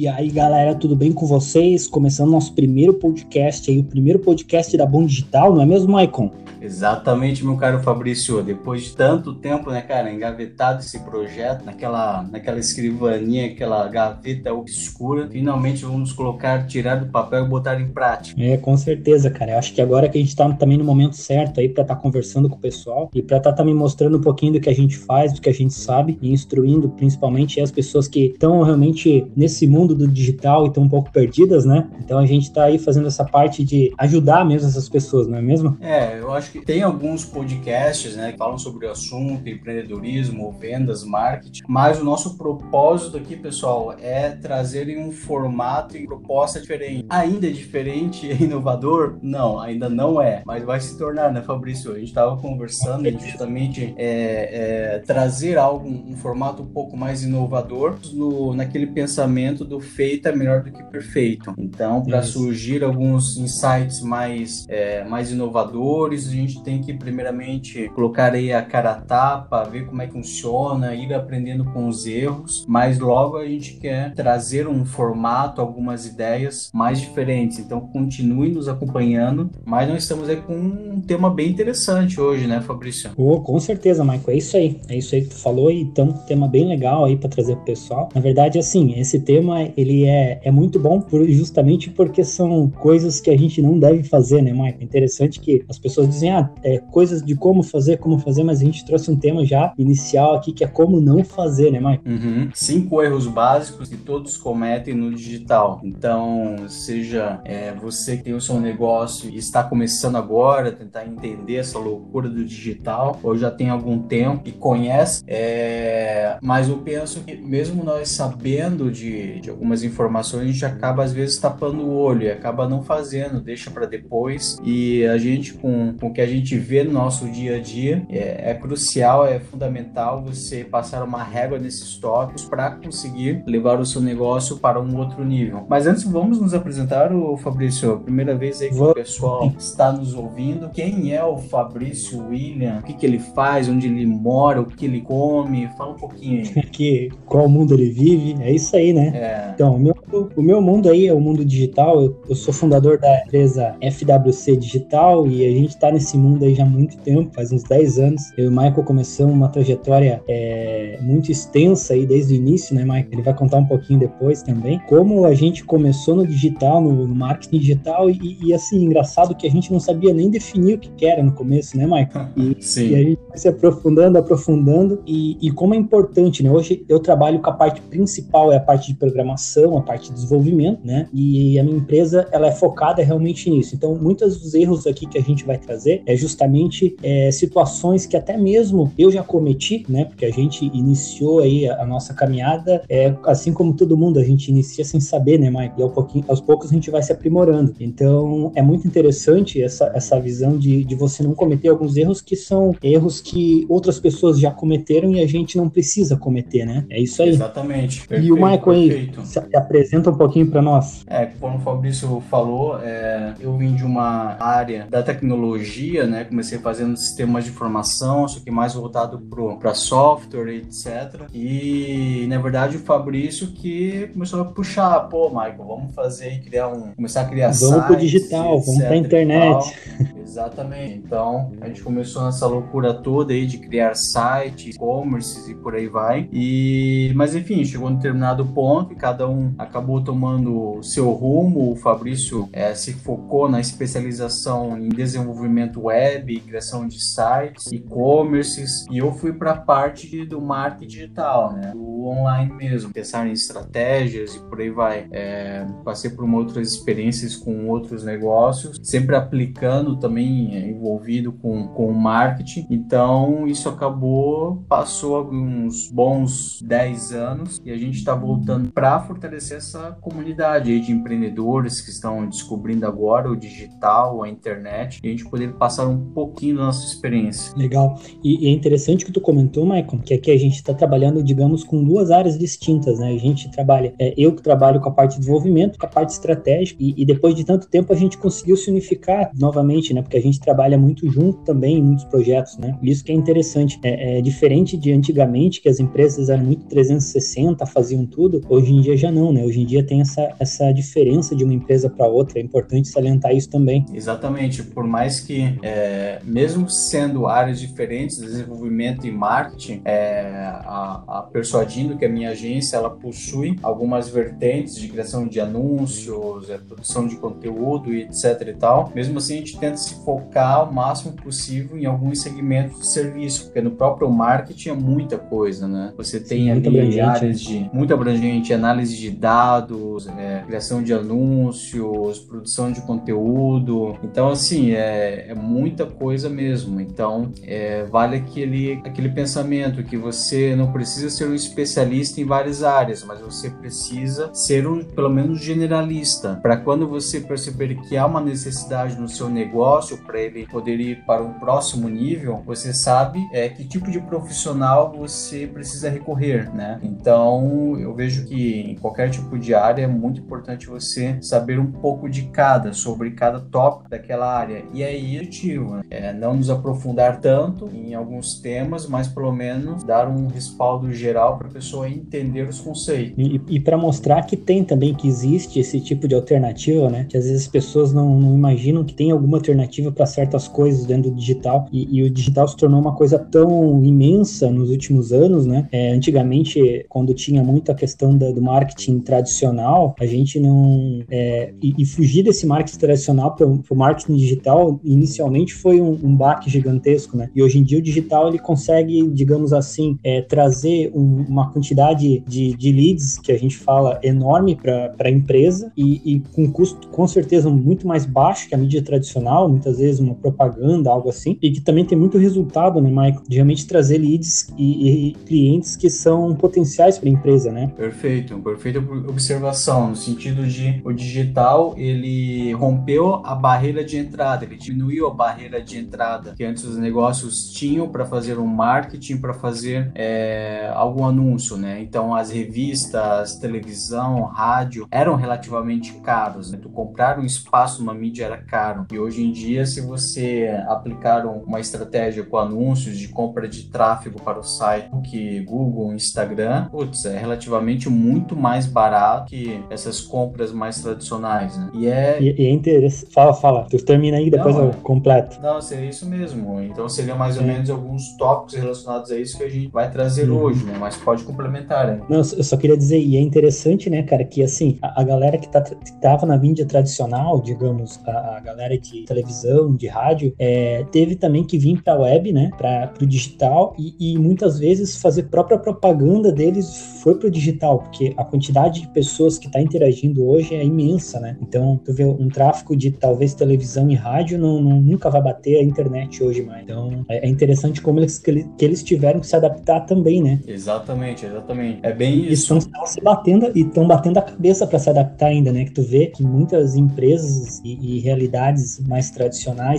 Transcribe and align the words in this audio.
E 0.00 0.06
aí, 0.06 0.30
galera, 0.30 0.76
tudo 0.76 0.94
bem 0.94 1.10
com 1.10 1.26
vocês? 1.26 1.88
Começando 1.88 2.30
nosso 2.30 2.52
primeiro 2.52 2.94
podcast 2.94 3.68
aí, 3.68 3.80
o 3.80 3.82
primeiro 3.82 4.20
podcast 4.20 4.76
da 4.76 4.86
Bom 4.86 5.04
Digital, 5.04 5.52
não 5.52 5.60
é 5.60 5.66
mesmo, 5.66 5.90
Maicon? 5.90 6.30
Exatamente, 6.60 7.44
meu 7.44 7.56
caro 7.56 7.80
Fabrício. 7.80 8.42
Depois 8.42 8.84
de 8.84 8.96
tanto 8.96 9.34
tempo, 9.34 9.70
né, 9.70 9.80
cara, 9.80 10.12
engavetado 10.12 10.80
esse 10.80 10.98
projeto, 11.00 11.64
naquela, 11.64 12.22
naquela 12.30 12.58
escrivaninha, 12.58 13.46
aquela 13.46 13.86
gaveta 13.88 14.52
obscura, 14.52 15.28
finalmente 15.30 15.84
vamos 15.84 16.12
colocar, 16.12 16.66
tirar 16.66 16.96
do 16.96 17.06
papel 17.06 17.44
e 17.44 17.48
botar 17.48 17.80
em 17.80 17.88
prática. 17.88 18.40
É, 18.42 18.56
com 18.56 18.76
certeza, 18.76 19.30
cara. 19.30 19.52
Eu 19.52 19.58
acho 19.58 19.72
que 19.72 19.80
agora 19.80 20.08
que 20.08 20.18
a 20.18 20.20
gente 20.20 20.34
tá 20.34 20.50
também 20.52 20.78
no 20.78 20.84
momento 20.84 21.16
certo 21.16 21.60
aí 21.60 21.68
para 21.68 21.82
estar 21.82 21.94
tá 21.94 22.00
conversando 22.00 22.48
com 22.48 22.56
o 22.56 22.60
pessoal 22.60 23.10
e 23.14 23.22
para 23.22 23.38
estar 23.38 23.50
tá 23.50 23.56
também 23.56 23.74
mostrando 23.74 24.18
um 24.18 24.20
pouquinho 24.20 24.54
do 24.54 24.60
que 24.60 24.68
a 24.68 24.74
gente 24.74 24.96
faz, 24.96 25.32
do 25.32 25.40
que 25.40 25.48
a 25.48 25.54
gente 25.54 25.74
sabe 25.74 26.18
e 26.20 26.32
instruindo 26.32 26.88
principalmente 26.88 27.60
as 27.60 27.70
pessoas 27.70 28.08
que 28.08 28.26
estão 28.26 28.62
realmente 28.62 29.26
nesse 29.36 29.66
mundo 29.66 29.94
do 29.94 30.08
digital 30.08 30.64
e 30.64 30.68
estão 30.68 30.82
um 30.82 30.88
pouco 30.88 31.10
perdidas, 31.12 31.64
né? 31.64 31.88
Então 32.00 32.18
a 32.18 32.26
gente 32.26 32.52
tá 32.52 32.64
aí 32.64 32.78
fazendo 32.78 33.06
essa 33.06 33.24
parte 33.24 33.64
de 33.64 33.92
ajudar 33.98 34.44
mesmo 34.44 34.68
essas 34.68 34.88
pessoas, 34.88 35.26
não 35.26 35.38
é 35.38 35.42
mesmo? 35.42 35.76
É, 35.80 36.18
eu 36.18 36.32
acho 36.32 36.47
acho 36.48 36.52
que 36.52 36.60
tem 36.64 36.82
alguns 36.82 37.24
podcasts, 37.24 38.16
né, 38.16 38.32
que 38.32 38.38
falam 38.38 38.58
sobre 38.58 38.86
o 38.86 38.90
assunto, 38.90 39.48
empreendedorismo, 39.48 40.50
vendas, 40.52 41.04
marketing, 41.04 41.62
mas 41.68 42.00
o 42.00 42.04
nosso 42.04 42.36
propósito 42.38 43.18
aqui, 43.18 43.36
pessoal, 43.36 43.94
é 44.00 44.30
trazer 44.30 44.88
em 44.88 44.98
um 44.98 45.12
formato 45.12 45.96
e 45.96 46.06
proposta 46.06 46.60
diferente. 46.60 47.04
Ainda 47.10 47.46
é 47.46 47.50
diferente 47.50 48.26
e 48.26 48.44
inovador? 48.44 49.18
Não, 49.22 49.60
ainda 49.60 49.88
não 49.88 50.20
é, 50.20 50.42
mas 50.46 50.64
vai 50.64 50.80
se 50.80 50.96
tornar, 50.96 51.30
né, 51.32 51.42
Fabrício? 51.42 51.92
A 51.92 51.98
gente 51.98 52.08
estava 52.08 52.36
conversando 52.36 53.08
justamente 53.10 53.94
é, 53.98 54.94
é, 54.96 54.98
trazer 55.00 55.58
algo, 55.58 55.86
um 55.86 56.16
formato 56.16 56.62
um 56.62 56.66
pouco 56.66 56.96
mais 56.96 57.22
inovador 57.22 57.96
no, 58.12 58.54
naquele 58.54 58.86
pensamento 58.86 59.64
do 59.64 59.80
feito 59.80 60.28
é 60.28 60.34
melhor 60.34 60.62
do 60.62 60.72
que 60.72 60.82
perfeito. 60.84 61.52
Então, 61.58 62.02
para 62.02 62.22
surgir 62.22 62.82
alguns 62.82 63.36
insights 63.36 64.00
mais, 64.00 64.64
é, 64.68 65.04
mais 65.04 65.30
inovadores, 65.30 66.32
gente 66.38 66.62
tem 66.62 66.80
que 66.80 66.92
primeiramente 66.92 67.88
colocar 67.94 68.32
aí 68.32 68.52
a 68.52 68.62
cara 68.62 68.92
a 68.92 69.00
tapa, 69.00 69.64
ver 69.64 69.86
como 69.86 70.02
é 70.02 70.06
que 70.06 70.12
funciona, 70.12 70.94
ir 70.94 71.12
aprendendo 71.12 71.64
com 71.66 71.88
os 71.88 72.06
erros, 72.06 72.64
mas 72.68 72.98
logo 72.98 73.36
a 73.36 73.46
gente 73.46 73.74
quer 73.74 74.14
trazer 74.14 74.66
um 74.66 74.84
formato, 74.84 75.60
algumas 75.60 76.06
ideias 76.06 76.70
mais 76.72 77.00
diferentes. 77.00 77.58
Então 77.58 77.80
continue 77.80 78.50
nos 78.50 78.68
acompanhando, 78.68 79.50
mas 79.64 79.88
nós 79.88 80.02
estamos 80.02 80.28
aí 80.28 80.36
com 80.36 80.54
um 80.54 81.00
tema 81.00 81.30
bem 81.30 81.50
interessante 81.50 82.20
hoje, 82.20 82.46
né, 82.46 82.60
Fabrício? 82.60 83.10
Oh, 83.16 83.40
com 83.40 83.58
certeza, 83.60 84.04
Michael, 84.04 84.24
é 84.28 84.36
isso 84.36 84.56
aí. 84.56 84.80
É 84.88 84.96
isso 84.96 85.14
aí 85.14 85.22
que 85.22 85.28
tu 85.28 85.36
falou 85.36 85.70
e 85.70 85.92
um 85.98 86.12
tema 86.26 86.48
bem 86.48 86.66
legal 86.66 87.04
aí 87.04 87.16
para 87.16 87.28
trazer 87.28 87.56
pro 87.56 87.64
pessoal. 87.66 88.08
Na 88.14 88.20
verdade, 88.20 88.58
assim, 88.58 88.98
esse 88.98 89.20
tema 89.20 89.68
ele 89.76 90.06
é, 90.06 90.40
é 90.42 90.50
muito 90.50 90.78
bom 90.78 91.00
por, 91.00 91.26
justamente 91.28 91.90
porque 91.90 92.24
são 92.24 92.68
coisas 92.70 93.20
que 93.20 93.30
a 93.30 93.36
gente 93.36 93.60
não 93.60 93.78
deve 93.78 94.02
fazer, 94.02 94.42
né, 94.42 94.52
Michael? 94.52 94.88
interessante 94.88 95.40
que 95.40 95.64
as 95.68 95.78
pessoas 95.78 96.08
dizem, 96.08 96.27
ah, 96.30 96.50
é, 96.62 96.78
coisas 96.78 97.22
de 97.22 97.34
como 97.34 97.62
fazer, 97.62 97.98
como 97.98 98.18
fazer, 98.18 98.42
mas 98.44 98.60
a 98.60 98.64
gente 98.64 98.84
trouxe 98.84 99.10
um 99.10 99.16
tema 99.16 99.44
já 99.44 99.72
inicial 99.78 100.36
aqui 100.36 100.52
que 100.52 100.64
é 100.64 100.66
como 100.66 101.00
não 101.00 101.24
fazer, 101.24 101.70
né, 101.70 101.80
Mike? 101.80 102.08
Uhum. 102.08 102.50
Cinco 102.54 103.02
erros 103.02 103.26
básicos 103.26 103.88
que 103.88 103.96
todos 103.96 104.36
cometem 104.36 104.94
no 104.94 105.14
digital. 105.14 105.80
Então, 105.84 106.56
seja 106.68 107.40
é, 107.44 107.72
você 107.72 108.16
que 108.16 108.24
tem 108.24 108.34
o 108.34 108.40
seu 108.40 108.60
negócio 108.60 109.30
e 109.30 109.36
está 109.36 109.62
começando 109.62 110.16
agora, 110.16 110.72
tentar 110.72 111.06
entender 111.06 111.56
essa 111.56 111.78
loucura 111.78 112.28
do 112.28 112.44
digital, 112.44 113.18
ou 113.22 113.36
já 113.36 113.50
tem 113.50 113.70
algum 113.70 113.98
tempo 113.98 114.42
e 114.46 114.52
conhece, 114.52 115.22
é, 115.26 116.38
mas 116.42 116.68
eu 116.68 116.78
penso 116.78 117.20
que 117.20 117.36
mesmo 117.36 117.84
nós 117.84 118.08
sabendo 118.10 118.90
de, 118.90 119.40
de 119.40 119.50
algumas 119.50 119.82
informações, 119.82 120.42
a 120.42 120.46
gente 120.46 120.64
acaba 120.64 121.04
às 121.04 121.12
vezes 121.12 121.38
tapando 121.38 121.82
o 121.82 121.96
olho 121.96 122.22
e 122.22 122.30
acaba 122.30 122.68
não 122.68 122.82
fazendo, 122.82 123.40
deixa 123.40 123.70
para 123.70 123.86
depois 123.86 124.58
e 124.64 125.04
a 125.06 125.18
gente 125.18 125.54
com, 125.54 125.94
com 125.98 126.12
que 126.18 126.22
a 126.22 126.26
gente 126.26 126.58
vê 126.58 126.82
no 126.82 126.90
nosso 126.90 127.28
dia 127.28 127.58
a 127.58 127.60
dia, 127.60 128.04
é, 128.10 128.50
é 128.50 128.54
crucial, 128.54 129.24
é 129.24 129.38
fundamental 129.38 130.20
você 130.20 130.64
passar 130.64 131.04
uma 131.04 131.22
régua 131.22 131.60
nesses 131.60 131.96
tópicos 131.96 132.44
para 132.44 132.72
conseguir 132.72 133.44
levar 133.46 133.78
o 133.78 133.86
seu 133.86 134.00
negócio 134.00 134.58
para 134.58 134.80
um 134.80 134.98
outro 134.98 135.24
nível. 135.24 135.64
Mas 135.68 135.86
antes, 135.86 136.02
vamos 136.02 136.40
nos 136.40 136.54
apresentar, 136.54 137.14
o 137.14 137.36
Fabrício, 137.36 138.00
primeira 138.00 138.34
vez 138.34 138.60
aí 138.60 138.68
que 138.68 138.82
o 138.82 138.94
pessoal 138.94 139.52
está 139.56 139.92
nos 139.92 140.12
ouvindo. 140.12 140.68
Quem 140.70 141.14
é 141.14 141.22
o 141.22 141.36
Fabrício 141.36 142.26
William? 142.26 142.80
O 142.80 142.82
que, 142.82 142.94
que 142.94 143.06
ele 143.06 143.20
faz? 143.20 143.68
Onde 143.68 143.86
ele 143.86 144.04
mora? 144.04 144.60
O 144.60 144.66
que 144.66 144.86
ele 144.86 145.02
come? 145.02 145.68
Fala 145.78 145.92
um 145.92 145.98
pouquinho 145.98 146.40
aí. 146.40 146.62
que, 146.66 147.12
qual 147.26 147.48
mundo 147.48 147.74
ele 147.74 147.90
vive? 147.90 148.42
É 148.42 148.50
isso 148.50 148.74
aí, 148.74 148.92
né? 148.92 149.12
É. 149.14 149.50
Então, 149.54 149.78
meu, 149.78 149.94
o 150.12 150.42
meu 150.42 150.60
mundo 150.60 150.88
aí 150.88 151.06
é 151.06 151.12
o 151.12 151.20
mundo 151.20 151.44
digital. 151.44 152.00
Eu, 152.00 152.20
eu 152.28 152.34
sou 152.34 152.52
fundador 152.52 152.98
da 152.98 153.22
empresa 153.24 153.76
FWC 153.82 154.56
Digital 154.56 155.26
e 155.26 155.46
a 155.46 155.50
gente 155.50 155.70
está 155.70 155.90
nesse 155.90 156.16
mundo 156.16 156.44
aí 156.44 156.54
já 156.54 156.62
há 156.62 156.66
muito 156.66 156.96
tempo, 156.98 157.34
faz 157.34 157.52
uns 157.52 157.62
10 157.64 157.98
anos. 157.98 158.22
Eu 158.36 158.46
e 158.46 158.48
o 158.48 158.50
Michael 158.50 158.82
começamos 158.84 159.34
uma 159.34 159.48
trajetória 159.48 160.22
é, 160.28 160.98
muito 161.02 161.30
extensa 161.30 161.94
aí 161.94 162.06
desde 162.06 162.34
o 162.34 162.36
início, 162.36 162.74
né, 162.74 162.82
Michael? 162.82 163.08
Ele 163.12 163.22
vai 163.22 163.34
contar 163.34 163.58
um 163.58 163.66
pouquinho 163.66 164.00
depois 164.00 164.42
também. 164.42 164.80
Como 164.88 165.24
a 165.24 165.34
gente 165.34 165.64
começou 165.64 166.16
no 166.16 166.26
digital, 166.26 166.80
no, 166.80 167.06
no 167.06 167.14
marketing 167.14 167.58
digital, 167.58 168.10
e, 168.10 168.38
e, 168.42 168.54
assim, 168.54 168.84
engraçado 168.84 169.34
que 169.34 169.46
a 169.46 169.50
gente 169.50 169.72
não 169.72 169.80
sabia 169.80 170.12
nem 170.12 170.30
definir 170.30 170.74
o 170.74 170.78
que 170.78 171.06
era 171.06 171.22
no 171.22 171.32
começo, 171.32 171.76
né, 171.76 171.84
Michael? 171.84 172.28
E, 172.38 172.56
Sim. 172.62 172.90
e 172.90 172.94
a 172.94 172.98
gente 172.98 173.20
vai 173.28 173.38
se 173.38 173.48
aprofundando, 173.48 174.16
aprofundando, 174.16 175.02
e, 175.04 175.36
e 175.40 175.50
como 175.50 175.74
é 175.74 175.76
importante, 175.76 176.42
né? 176.42 176.50
Hoje 176.50 176.84
eu 176.88 177.00
trabalho 177.00 177.40
com 177.40 177.50
a 177.50 177.52
parte 177.52 177.80
principal, 177.82 178.52
é 178.52 178.56
a 178.56 178.60
parte 178.60 178.92
de 178.92 178.98
programação, 178.98 179.76
a 179.76 179.82
parte 179.82 179.97
de 179.98 180.12
desenvolvimento, 180.12 180.80
né? 180.84 181.08
E 181.12 181.58
a 181.58 181.64
minha 181.64 181.76
empresa, 181.76 182.26
ela 182.32 182.48
é 182.48 182.52
focada 182.52 183.02
realmente 183.02 183.50
nisso. 183.50 183.74
Então, 183.74 183.94
muitos 183.94 184.40
dos 184.40 184.54
erros 184.54 184.86
aqui 184.86 185.06
que 185.06 185.18
a 185.18 185.22
gente 185.22 185.44
vai 185.44 185.58
trazer 185.58 186.02
é 186.06 186.16
justamente 186.16 186.96
é, 187.02 187.30
situações 187.30 188.06
que 188.06 188.16
até 188.16 188.36
mesmo 188.36 188.92
eu 188.98 189.10
já 189.10 189.22
cometi, 189.22 189.84
né? 189.88 190.04
Porque 190.04 190.24
a 190.24 190.30
gente 190.30 190.66
iniciou 190.66 191.40
aí 191.40 191.68
a, 191.68 191.82
a 191.82 191.86
nossa 191.86 192.14
caminhada, 192.14 192.82
é, 192.88 193.14
assim 193.24 193.52
como 193.52 193.74
todo 193.74 193.96
mundo, 193.96 194.18
a 194.18 194.24
gente 194.24 194.48
inicia 194.48 194.84
sem 194.84 195.00
saber, 195.00 195.38
né, 195.38 195.50
Mike? 195.50 195.74
E 195.78 195.82
ao 195.82 195.92
aos 196.28 196.40
poucos 196.40 196.70
a 196.70 196.74
gente 196.74 196.90
vai 196.90 197.02
se 197.02 197.12
aprimorando. 197.12 197.74
Então 197.80 198.52
é 198.54 198.62
muito 198.62 198.86
interessante 198.86 199.62
essa, 199.62 199.90
essa 199.94 200.18
visão 200.20 200.58
de, 200.58 200.84
de 200.84 200.94
você 200.94 201.22
não 201.22 201.34
cometer 201.34 201.68
alguns 201.68 201.96
erros 201.96 202.20
que 202.20 202.36
são 202.36 202.74
erros 202.82 203.20
que 203.20 203.66
outras 203.68 203.98
pessoas 203.98 204.38
já 204.38 204.50
cometeram 204.50 205.12
e 205.12 205.20
a 205.20 205.26
gente 205.26 205.56
não 205.56 205.68
precisa 205.68 206.16
cometer, 206.16 206.64
né? 206.64 206.84
É 206.90 207.00
isso 207.00 207.22
aí. 207.22 207.30
Exatamente. 207.30 208.06
Perfeito, 208.06 208.26
e 208.26 208.32
o 208.32 208.34
Michael 208.34 208.70
aí, 208.70 209.10
se 209.24 209.38
apresenta 209.38 209.87
um 209.96 210.16
pouquinho 210.16 210.50
para 210.50 210.60
nós. 210.60 211.04
É, 211.06 211.26
como 211.26 211.58
o 211.58 211.60
Fabrício 211.60 212.22
falou, 212.28 212.78
é, 212.82 213.34
eu 213.40 213.56
vim 213.56 213.74
de 213.74 213.84
uma 213.84 214.36
área 214.40 214.86
da 214.90 215.02
tecnologia, 215.02 216.06
né? 216.06 216.24
Comecei 216.24 216.58
fazendo 216.58 216.96
sistemas 216.96 217.44
de 217.44 217.50
informação, 217.50 218.26
só 218.28 218.40
que 218.40 218.50
mais 218.50 218.74
voltado 218.74 219.18
para 219.60 219.74
software, 219.74 220.56
etc. 220.56 221.22
E 221.32 222.26
na 222.28 222.38
verdade 222.38 222.76
o 222.76 222.80
Fabrício 222.80 223.48
que 223.48 224.08
começou 224.12 224.40
a 224.40 224.44
puxar, 224.44 225.00
pô, 225.08 225.28
Michael, 225.28 225.64
vamos 225.66 225.94
fazer 225.94 226.34
e 226.34 226.40
criar 226.40 226.68
um, 226.68 226.92
começar 226.94 227.22
a 227.22 227.24
criar 227.24 227.48
vamos 227.48 227.60
sites, 227.60 227.86
pro 227.86 227.96
digital, 227.96 228.60
vamos 228.60 228.84
pra 228.84 228.96
internet. 228.96 229.74
Exatamente. 230.28 230.98
Então 230.98 231.52
a 231.60 231.68
gente 231.68 231.82
começou 231.82 232.22
nessa 232.24 232.46
loucura 232.46 232.92
toda 232.92 233.32
aí 233.32 233.46
de 233.46 233.58
criar 233.58 233.94
sites, 233.94 234.74
e-commerce 234.74 235.50
e 235.50 235.54
por 235.54 235.74
aí 235.74 235.88
vai. 235.88 236.28
E 236.32 237.12
mas 237.14 237.34
enfim, 237.34 237.64
chegou 237.64 237.88
um 237.88 237.94
determinado 237.94 238.44
ponto 238.44 238.92
e 238.92 238.96
cada 238.96 239.28
um 239.28 239.54
acabou 239.58 240.02
tomando 240.02 240.82
seu 240.82 241.10
rumo. 241.12 241.72
O 241.72 241.76
Fabrício 241.76 242.48
é, 242.52 242.74
se 242.74 242.92
focou 242.92 243.48
na 243.48 243.60
especialização 243.60 244.78
em 244.78 244.88
desenvolvimento 244.88 245.84
web, 245.84 246.40
criação 246.40 246.86
de 246.86 247.02
sites, 247.02 247.72
e-commerces, 247.72 248.84
e 248.90 248.98
eu 248.98 249.12
fui 249.12 249.32
para 249.32 249.52
a 249.52 249.56
parte 249.56 250.24
do 250.26 250.40
marketing 250.40 250.86
digital, 250.86 251.52
né? 251.54 251.72
Do 251.72 252.06
online 252.06 252.52
mesmo, 252.52 252.92
pensar 252.92 253.26
em 253.26 253.32
estratégias 253.32 254.34
e 254.34 254.40
por 254.40 254.60
aí 254.60 254.70
vai. 254.70 255.06
É, 255.10 255.66
passei 255.84 256.10
por 256.10 256.28
outras 256.28 256.72
experiências 256.72 257.36
com 257.36 257.68
outros 257.68 258.04
negócios, 258.04 258.78
sempre 258.82 259.16
aplicando 259.16 259.96
também, 259.96 260.17
é, 260.22 260.70
envolvido 260.70 261.32
com, 261.32 261.68
com 261.68 261.92
marketing. 261.92 262.66
Então, 262.70 263.46
isso 263.46 263.68
acabou, 263.68 264.64
passou 264.68 265.16
alguns 265.16 265.90
bons 265.90 266.60
10 266.62 267.12
anos 267.12 267.60
e 267.64 267.70
a 267.70 267.76
gente 267.76 267.98
está 267.98 268.14
voltando 268.14 268.70
para 268.72 269.00
fortalecer 269.00 269.58
essa 269.58 269.96
comunidade 270.00 270.70
aí 270.70 270.80
de 270.80 270.92
empreendedores 270.92 271.80
que 271.80 271.90
estão 271.90 272.26
descobrindo 272.26 272.86
agora 272.86 273.30
o 273.30 273.36
digital, 273.36 274.22
a 274.22 274.28
internet, 274.28 275.00
e 275.02 275.08
a 275.08 275.10
gente 275.10 275.28
poder 275.28 275.52
passar 275.54 275.86
um 275.86 275.98
pouquinho 276.12 276.56
da 276.56 276.64
nossa 276.64 276.86
experiência. 276.86 277.54
Legal. 277.56 277.98
E, 278.22 278.46
e 278.46 278.48
é 278.48 278.50
interessante 278.50 279.04
que 279.04 279.12
tu 279.12 279.20
comentou, 279.20 279.66
Maicon, 279.66 279.98
que 279.98 280.14
aqui 280.14 280.30
a 280.30 280.38
gente 280.38 280.54
está 280.54 280.74
trabalhando, 280.74 281.22
digamos, 281.22 281.64
com 281.64 281.82
duas 281.82 282.10
áreas 282.10 282.38
distintas, 282.38 282.98
né? 282.98 283.12
A 283.12 283.18
gente 283.18 283.50
trabalha, 283.50 283.94
é, 283.98 284.14
eu 284.16 284.34
que 284.34 284.42
trabalho 284.42 284.80
com 284.80 284.88
a 284.88 284.92
parte 284.92 285.12
de 285.12 285.20
desenvolvimento, 285.20 285.78
com 285.78 285.86
a 285.86 285.88
parte 285.88 286.10
estratégica, 286.10 286.82
e, 286.82 286.94
e, 286.96 287.04
depois 287.04 287.34
de 287.34 287.44
tanto 287.44 287.68
tempo 287.68 287.92
a 287.92 287.96
gente 287.96 288.18
conseguiu 288.18 288.56
se 288.56 288.70
unificar 288.70 289.30
novamente, 289.38 289.92
né? 289.92 290.02
Porque 290.08 290.16
a 290.16 290.22
gente 290.22 290.40
trabalha 290.40 290.78
muito 290.78 291.06
junto 291.10 291.38
também 291.44 291.76
em 291.76 291.82
muitos 291.82 292.06
projetos, 292.06 292.56
né? 292.56 292.78
Isso 292.82 293.04
que 293.04 293.12
é 293.12 293.14
interessante. 293.14 293.78
É, 293.82 294.18
é 294.18 294.22
diferente 294.22 294.74
de 294.74 294.90
antigamente, 294.90 295.60
que 295.60 295.68
as 295.68 295.78
empresas 295.78 296.30
eram 296.30 296.44
muito 296.44 296.64
360, 296.64 297.66
faziam 297.66 298.06
tudo. 298.06 298.40
Hoje 298.48 298.72
em 298.72 298.80
dia 298.80 298.96
já 298.96 299.12
não, 299.12 299.32
né? 299.34 299.44
Hoje 299.44 299.60
em 299.60 299.66
dia 299.66 299.84
tem 299.84 300.00
essa, 300.00 300.34
essa 300.38 300.72
diferença 300.72 301.36
de 301.36 301.44
uma 301.44 301.52
empresa 301.52 301.90
para 301.90 302.08
outra. 302.08 302.38
É 302.38 302.42
importante 302.42 302.88
salientar 302.88 303.34
isso 303.36 303.50
também. 303.50 303.84
Exatamente. 303.92 304.62
Por 304.62 304.84
mais 304.84 305.20
que, 305.20 305.58
é, 305.62 306.20
mesmo 306.24 306.70
sendo 306.70 307.26
áreas 307.26 307.60
diferentes, 307.60 308.16
desenvolvimento 308.16 309.06
e 309.06 309.10
marketing, 309.10 309.82
é, 309.84 310.22
a, 310.64 311.02
a 311.06 311.22
Persuadindo, 311.30 311.98
que 311.98 312.06
é 312.06 312.08
a 312.08 312.10
minha 312.10 312.30
agência, 312.30 312.76
ela 312.76 312.88
possui 312.88 313.58
algumas 313.62 314.08
vertentes 314.08 314.76
de 314.76 314.88
criação 314.88 315.28
de 315.28 315.38
anúncios, 315.38 316.48
é, 316.48 316.56
produção 316.56 317.06
de 317.06 317.16
conteúdo 317.16 317.92
e 317.92 318.02
etc 318.02 318.48
e 318.48 318.54
tal. 318.54 318.90
Mesmo 318.94 319.18
assim, 319.18 319.34
a 319.34 319.38
gente 319.38 319.58
tenta 319.58 319.76
se 319.76 319.97
focar 320.04 320.68
o 320.68 320.74
máximo 320.74 321.12
possível 321.12 321.78
em 321.78 321.86
alguns 321.86 322.20
segmentos 322.20 322.78
de 322.80 322.86
serviço, 322.86 323.44
porque 323.44 323.60
no 323.60 323.72
próprio 323.72 324.10
marketing 324.10 324.70
é 324.70 324.74
muita 324.74 325.18
coisa, 325.18 325.66
né? 325.66 325.92
Você 325.96 326.20
tem 326.20 326.44
Sim, 326.44 326.50
ali 326.50 327.00
áreas 327.00 327.40
de 327.40 327.68
muito 327.72 327.92
abrangente, 327.92 328.52
análise 328.52 328.96
de 328.96 329.10
dados, 329.10 330.08
é, 330.08 330.42
criação 330.46 330.82
de 330.82 330.92
anúncios, 330.92 332.18
produção 332.18 332.70
de 332.72 332.80
conteúdo. 332.82 333.96
Então, 334.02 334.28
assim, 334.28 334.72
é, 334.72 335.26
é 335.28 335.34
muita 335.34 335.86
coisa 335.86 336.28
mesmo. 336.28 336.80
Então, 336.80 337.30
é, 337.42 337.84
vale 337.84 338.16
aquele, 338.16 338.80
aquele 338.84 339.08
pensamento 339.08 339.82
que 339.82 339.96
você 339.96 340.54
não 340.56 340.72
precisa 340.72 341.10
ser 341.10 341.28
um 341.28 341.34
especialista 341.34 342.20
em 342.20 342.24
várias 342.24 342.62
áreas, 342.62 343.04
mas 343.04 343.20
você 343.20 343.50
precisa 343.50 344.30
ser 344.32 344.66
um, 344.66 344.82
pelo 344.82 345.08
menos 345.08 345.40
generalista, 345.40 346.38
para 346.42 346.56
quando 346.56 346.88
você 346.88 347.20
perceber 347.20 347.74
que 347.82 347.96
há 347.96 348.06
uma 348.06 348.20
necessidade 348.20 348.98
no 348.98 349.08
seu 349.08 349.28
negócio 349.28 349.77
para 349.98 350.20
ele 350.20 350.46
poder 350.46 350.80
ir 350.80 351.04
para 351.04 351.22
um 351.22 351.34
próximo 351.34 351.88
nível, 351.88 352.42
você 352.44 352.72
sabe 352.72 353.20
é, 353.32 353.48
que 353.48 353.64
tipo 353.64 353.90
de 353.90 354.00
profissional 354.00 354.92
você 354.92 355.46
precisa 355.46 355.88
recorrer, 355.88 356.52
né? 356.54 356.78
Então, 356.82 357.78
eu 357.78 357.94
vejo 357.94 358.26
que 358.26 358.60
em 358.60 358.74
qualquer 358.76 359.10
tipo 359.10 359.38
de 359.38 359.54
área 359.54 359.82
é 359.82 359.86
muito 359.86 360.20
importante 360.20 360.66
você 360.66 361.16
saber 361.22 361.58
um 361.58 361.70
pouco 361.70 362.08
de 362.08 362.24
cada, 362.24 362.72
sobre 362.72 363.12
cada 363.12 363.40
tópico 363.40 363.88
daquela 363.88 364.36
área. 364.36 364.64
E 364.72 364.82
aí, 364.82 365.16
é 365.16 365.20
objetivo, 365.28 365.80
é 365.90 366.12
não 366.12 366.34
nos 366.34 366.50
aprofundar 366.50 367.20
tanto 367.20 367.68
em 367.72 367.94
alguns 367.94 368.40
temas, 368.40 368.86
mas 368.86 369.06
pelo 369.06 369.32
menos 369.32 369.84
dar 369.84 370.08
um 370.08 370.26
respaldo 370.26 370.92
geral 370.92 371.38
para 371.38 371.48
a 371.48 371.50
pessoa 371.50 371.88
entender 371.88 372.48
os 372.48 372.60
conceitos. 372.60 373.14
E, 373.16 373.40
e 373.48 373.60
para 373.60 373.76
mostrar 373.76 374.22
que 374.22 374.36
tem 374.36 374.64
também, 374.64 374.94
que 374.94 375.06
existe 375.06 375.60
esse 375.60 375.80
tipo 375.80 376.08
de 376.08 376.14
alternativa, 376.14 376.88
né? 376.88 377.06
Que 377.08 377.16
às 377.16 377.24
vezes 377.24 377.42
as 377.42 377.48
pessoas 377.48 377.92
não, 377.92 378.18
não 378.18 378.34
imaginam 378.34 378.84
que 378.84 378.94
tem 378.94 379.10
alguma 379.10 379.36
alternativa 379.36 379.67
para 379.92 380.06
certas 380.06 380.48
coisas 380.48 380.86
dentro 380.86 381.10
do 381.10 381.16
digital. 381.16 381.68
E, 381.72 381.98
e, 381.98 382.02
o 382.02 382.10
digital 382.10 382.48
se 382.48 382.56
tornou 382.56 382.80
uma 382.80 382.94
coisa 382.94 383.18
tão 383.18 383.82
imensa 383.84 384.50
nos 384.50 384.70
últimos 384.70 385.12
anos, 385.12 385.46
né? 385.46 385.68
É, 385.72 385.90
antigamente, 385.90 386.84
quando 386.88 387.14
tinha 387.14 387.42
muito 387.42 387.70
a 387.70 387.74
questão 387.74 388.16
da, 388.16 388.30
do 388.30 388.42
marketing 388.42 389.00
tradicional, 389.00 389.94
a 389.98 390.06
gente 390.06 390.40
não. 390.40 391.02
É, 391.10 391.52
e, 391.62 391.74
e, 391.78 391.84
fugir 391.84 392.22
desse 392.22 392.46
marketing 392.46 392.78
tradicional 392.78 393.34
para 393.34 393.46
o 393.46 393.76
marketing 393.76 394.16
digital, 394.16 394.80
inicialmente 394.84 395.54
foi 395.54 395.80
um, 395.80 395.98
um 396.02 396.16
baque 396.16 396.50
gigantesco, 396.50 397.16
né? 397.16 397.30
E 397.34 397.42
hoje 397.42 397.58
em 397.58 397.62
dia 397.62 397.78
o 397.78 397.82
digital 397.82 398.28
ele 398.28 398.38
consegue, 398.38 399.08
digamos 399.08 399.52
assim, 399.52 399.98
é, 400.02 400.22
trazer 400.22 400.90
um, 400.94 401.24
uma 401.28 401.50
quantidade 401.50 402.22
de, 402.26 402.54
de 402.54 402.72
leads 402.72 403.18
que 403.18 403.32
a 403.32 403.38
gente 403.38 403.56
fala 403.56 403.98
enorme 404.02 404.56
para 404.56 404.94
a 404.98 405.10
empresa 405.10 405.72
e, 405.76 406.00
e, 406.04 406.20
com 406.34 406.50
custo 406.50 406.88
com 406.88 407.06
certeza 407.06 407.50
muito 407.50 407.86
mais 407.86 408.06
baixo 408.06 408.48
que 408.48 408.54
a 408.54 408.58
mídia 408.58 408.82
tradicional, 408.82 409.48
muitas 409.58 409.78
vezes 409.78 410.00
uma 410.00 410.14
propaganda, 410.14 410.90
algo 410.90 411.08
assim, 411.08 411.38
e 411.42 411.50
que 411.50 411.60
também 411.60 411.84
tem 411.84 411.98
muito 411.98 412.16
resultado, 412.16 412.80
né, 412.80 412.88
Michael? 412.88 413.22
De 413.28 413.36
realmente 413.36 413.66
trazer 413.66 413.98
leads 413.98 414.52
e, 414.56 415.08
e 415.08 415.12
clientes 415.26 415.76
que 415.76 415.90
são 415.90 416.34
potenciais 416.34 416.98
para 416.98 417.08
a 417.08 417.12
empresa, 417.12 417.50
né? 417.50 417.72
Perfeito, 417.76 418.38
perfeita 418.38 418.78
observação, 418.78 419.90
no 419.90 419.96
sentido 419.96 420.46
de 420.46 420.80
o 420.84 420.92
digital 420.92 421.74
ele 421.76 422.52
rompeu 422.52 423.20
a 423.24 423.34
barreira 423.34 423.84
de 423.84 423.96
entrada, 423.96 424.44
ele 424.44 424.56
diminuiu 424.56 425.06
a 425.06 425.14
barreira 425.14 425.60
de 425.60 425.78
entrada 425.78 426.34
que 426.36 426.44
antes 426.44 426.64
os 426.64 426.76
negócios 426.76 427.50
tinham 427.50 427.88
para 427.88 428.04
fazer 428.04 428.38
um 428.38 428.46
marketing, 428.46 429.18
para 429.18 429.34
fazer 429.34 429.90
é, 429.94 430.70
algum 430.74 431.04
anúncio, 431.04 431.56
né? 431.56 431.80
Então 431.82 432.14
as 432.14 432.30
revistas, 432.30 433.36
televisão, 433.36 434.24
rádio 434.24 434.86
eram 434.90 435.16
relativamente 435.16 435.92
caros. 436.00 436.52
Né? 436.52 436.58
Tu 436.60 436.68
comprar 436.68 437.18
um 437.18 437.24
espaço 437.24 437.80
numa 437.80 437.94
mídia 437.94 438.24
era 438.24 438.38
caro. 438.38 438.86
E 438.92 438.98
hoje 438.98 439.24
em 439.24 439.32
dia, 439.32 439.47
se 439.66 439.80
você 439.80 440.48
aplicar 440.68 441.26
uma 441.26 441.60
estratégia 441.60 442.24
com 442.24 442.36
anúncios 442.36 442.98
de 442.98 443.08
compra 443.08 443.48
de 443.48 443.64
tráfego 443.64 444.20
para 444.22 444.38
o 444.38 444.42
site, 444.42 444.90
que 445.02 445.40
Google, 445.40 445.92
Instagram, 445.94 446.66
putz, 446.66 447.04
é 447.04 447.18
relativamente 447.18 447.88
muito 447.88 448.36
mais 448.36 448.66
barato 448.66 449.26
que 449.26 449.62
essas 449.70 450.00
compras 450.00 450.52
mais 450.52 450.80
tradicionais, 450.80 451.56
né? 451.56 451.70
E 451.74 451.86
é, 451.86 452.18
e, 452.20 452.42
e 452.42 452.46
é 452.46 452.50
interessante. 452.50 453.12
Fala, 453.12 453.34
fala. 453.34 453.66
Tu 453.70 453.76
termina 453.84 454.16
aí, 454.16 454.30
depois 454.30 454.54
não, 454.54 454.66
eu 454.66 454.72
completo. 454.82 455.40
Não, 455.40 455.60
seria 455.60 455.88
isso 455.88 456.06
mesmo. 456.06 456.60
Então 456.62 456.88
seria 456.88 457.14
mais 457.14 457.36
ou 457.36 457.44
menos 457.44 457.70
alguns 457.70 458.16
tópicos 458.16 458.54
relacionados 458.54 459.10
a 459.10 459.18
isso 459.18 459.36
que 459.36 459.44
a 459.44 459.48
gente 459.48 459.68
vai 459.68 459.90
trazer 459.90 460.28
uhum. 460.30 460.42
hoje, 460.42 460.64
né? 460.64 460.76
Mas 460.78 460.96
pode 460.96 461.24
complementar, 461.24 461.86
né? 461.86 462.00
Não, 462.08 462.18
eu 462.18 462.24
só 462.24 462.56
queria 462.56 462.76
dizer, 462.76 462.98
e 462.98 463.16
é 463.16 463.20
interessante, 463.20 463.90
né, 463.90 464.02
cara, 464.02 464.24
que 464.24 464.42
assim, 464.42 464.78
a, 464.82 465.00
a 465.00 465.04
galera 465.04 465.38
que, 465.38 465.48
tá, 465.48 465.60
que 465.60 465.92
tava 466.00 466.26
na 466.26 466.36
mídia 466.36 466.66
tradicional, 466.66 467.40
digamos, 467.40 468.00
a, 468.06 468.36
a 468.36 468.40
galera 468.40 468.76
de 468.78 469.04
televisão, 469.04 469.37
de 469.76 469.86
rádio, 469.86 470.34
é, 470.38 470.84
teve 470.90 471.16
também 471.16 471.44
que 471.44 471.58
vir 471.58 471.82
pra 471.82 471.96
web, 471.96 472.32
né, 472.32 472.50
para 472.56 472.92
o 473.00 473.06
digital 473.06 473.74
e, 473.78 473.94
e, 473.98 474.18
muitas 474.18 474.58
vezes 474.58 474.96
fazer 474.96 475.24
própria 475.24 475.58
propaganda 475.58 476.32
deles 476.32 477.00
foi 477.02 477.14
pro 477.16 477.30
digital, 477.30 477.80
porque 477.80 478.14
a 478.16 478.24
quantidade 478.24 478.82
de 478.82 478.88
pessoas 478.88 479.38
que 479.38 479.46
está 479.46 479.60
interagindo 479.60 480.26
hoje 480.26 480.54
é 480.54 480.64
imensa, 480.64 481.20
né? 481.20 481.36
Então, 481.40 481.80
tu 481.84 481.92
vê 481.92 482.04
um 482.04 482.28
tráfego 482.28 482.76
de 482.76 482.90
talvez 482.90 483.34
televisão 483.34 483.90
e 483.90 483.94
rádio 483.94 484.38
não, 484.38 484.60
não 484.60 484.80
nunca 484.80 485.10
vai 485.10 485.22
bater 485.22 485.58
a 485.58 485.62
internet 485.62 486.22
hoje 486.22 486.42
mais. 486.42 486.62
Então, 486.64 487.04
é, 487.08 487.26
é 487.26 487.28
interessante 487.28 487.80
como 487.80 488.00
eles 488.00 488.18
que, 488.18 488.46
eles 488.60 488.82
tiveram 488.82 489.20
que 489.20 489.26
se 489.26 489.36
adaptar 489.36 489.80
também, 489.80 490.22
né? 490.22 490.40
Exatamente, 490.46 491.26
exatamente. 491.26 491.80
É 491.82 491.92
bem 491.92 492.24
isso. 492.26 492.56
Estão 492.56 492.86
se 492.86 493.00
batendo 493.00 493.50
e 493.54 493.62
estão 493.62 493.86
batendo 493.86 494.18
a 494.18 494.22
cabeça 494.22 494.66
para 494.66 494.78
se 494.78 494.90
adaptar 494.90 495.26
ainda, 495.26 495.52
né? 495.52 495.64
Que 495.64 495.72
tu 495.72 495.82
vê 495.82 496.06
que 496.06 496.22
muitas 496.22 496.76
empresas 496.76 497.60
e, 497.64 497.96
e 497.96 498.00
realidades 498.00 498.80
mais 498.86 499.10
tradicionais, 499.10 499.27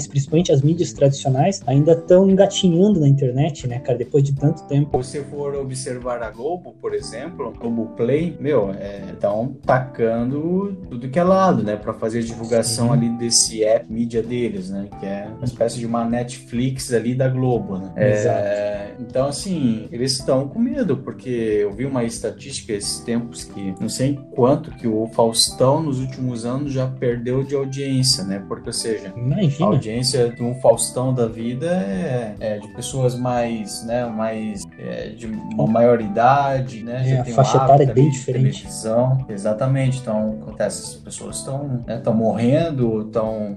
principalmente 0.08 0.52
as 0.52 0.62
mídias 0.62 0.94
tradicionais, 0.94 1.62
ainda 1.66 1.94
estão 1.94 2.30
engatinhando 2.30 3.00
na 3.00 3.08
internet, 3.08 3.68
né, 3.68 3.80
cara? 3.80 3.98
Depois 3.98 4.24
de 4.24 4.34
tanto 4.34 4.64
tempo. 4.68 5.04
Se 5.04 5.20
você 5.20 5.24
for 5.24 5.56
observar 5.56 6.22
a 6.22 6.30
Globo, 6.30 6.76
por 6.82 6.94
exemplo, 6.94 7.54
Globo 7.60 7.88
Play, 7.96 8.36
meu, 8.40 8.72
estão 9.12 9.56
é, 9.62 9.66
tacando 9.66 10.78
tudo 10.90 11.10
que 11.10 11.20
é 11.20 11.24
lado, 11.24 11.64
né? 11.64 11.76
Para 11.76 11.94
fazer 11.94 12.24
divulgação 12.24 12.88
Sim. 12.88 12.94
ali 12.94 13.10
desse 13.18 13.64
app 13.64 13.92
mídia 13.92 14.22
deles, 14.22 14.70
né? 14.70 14.88
Que 15.00 15.06
é 15.06 15.28
uma 15.36 15.46
espécie 15.46 15.80
de 15.80 15.86
uma 15.86 16.06
Netflix 16.06 16.94
ali 16.94 17.16
da 17.16 17.28
Globo, 17.28 17.78
né? 17.78 17.92
Exato. 18.12 18.40
É, 18.40 18.89
então, 19.00 19.28
assim, 19.28 19.88
eles 19.92 20.14
estão 20.14 20.48
com 20.48 20.60
medo, 20.60 20.98
porque 20.98 21.30
eu 21.30 21.72
vi 21.72 21.86
uma 21.86 22.04
estatística 22.04 22.74
esses 22.74 23.00
tempos 23.00 23.44
que 23.44 23.74
não 23.80 23.90
sei 23.90 24.20
quanto 24.32 24.72
que 24.72 24.88
o 24.88 25.08
Faustão 25.14 25.82
nos 25.82 26.00
últimos 26.00 26.46
anos 26.46 26.72
já 26.72 26.88
perdeu 26.88 27.44
de 27.44 27.56
audiência, 27.56 28.24
né? 28.24 28.44
Porque, 28.48 28.70
ou 28.70 28.74
seja, 28.74 29.14
Imagina. 29.16 29.66
a 29.66 29.70
audiência 29.70 30.30
de 30.30 30.44
um 30.44 30.56
Faustão 30.56 31.14
da 31.14 31.28
vida 31.28 31.68
é, 31.68 32.36
é 32.40 32.58
de 32.58 32.68
pessoas 32.70 33.16
mais, 33.16 33.86
né? 33.86 34.06
Mais 34.06 34.64
é, 34.78 35.10
de 35.10 35.28
uma 35.28 35.68
maior 35.68 36.02
idade, 36.02 36.84
né? 36.84 37.10
É, 37.10 37.20
a 37.20 37.26
faixa 37.26 37.58
etária 37.58 37.84
é 37.84 37.94
bem 37.94 38.10
diferente. 38.10 38.62
Televisão. 38.64 39.26
Exatamente. 39.30 40.00
Então, 40.00 40.40
acontece, 40.42 40.96
as 40.96 41.02
pessoas 41.02 41.38
estão 41.38 41.84
né, 41.88 42.02
morrendo, 42.14 43.02
estão 43.02 43.56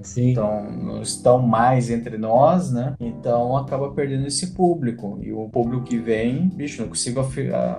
não 0.83 1.01
estão 1.01 1.41
mais 1.41 1.89
entre 1.89 2.17
nós, 2.17 2.71
né? 2.71 2.93
Então 2.99 3.57
acaba 3.57 3.91
perdendo 3.91 4.27
esse 4.27 4.53
público. 4.53 5.19
E 5.21 5.32
o 5.33 5.49
público 5.49 5.83
que 5.83 5.97
vem, 5.97 6.51
bicho, 6.55 6.81
não 6.81 6.89
consigo 6.89 7.21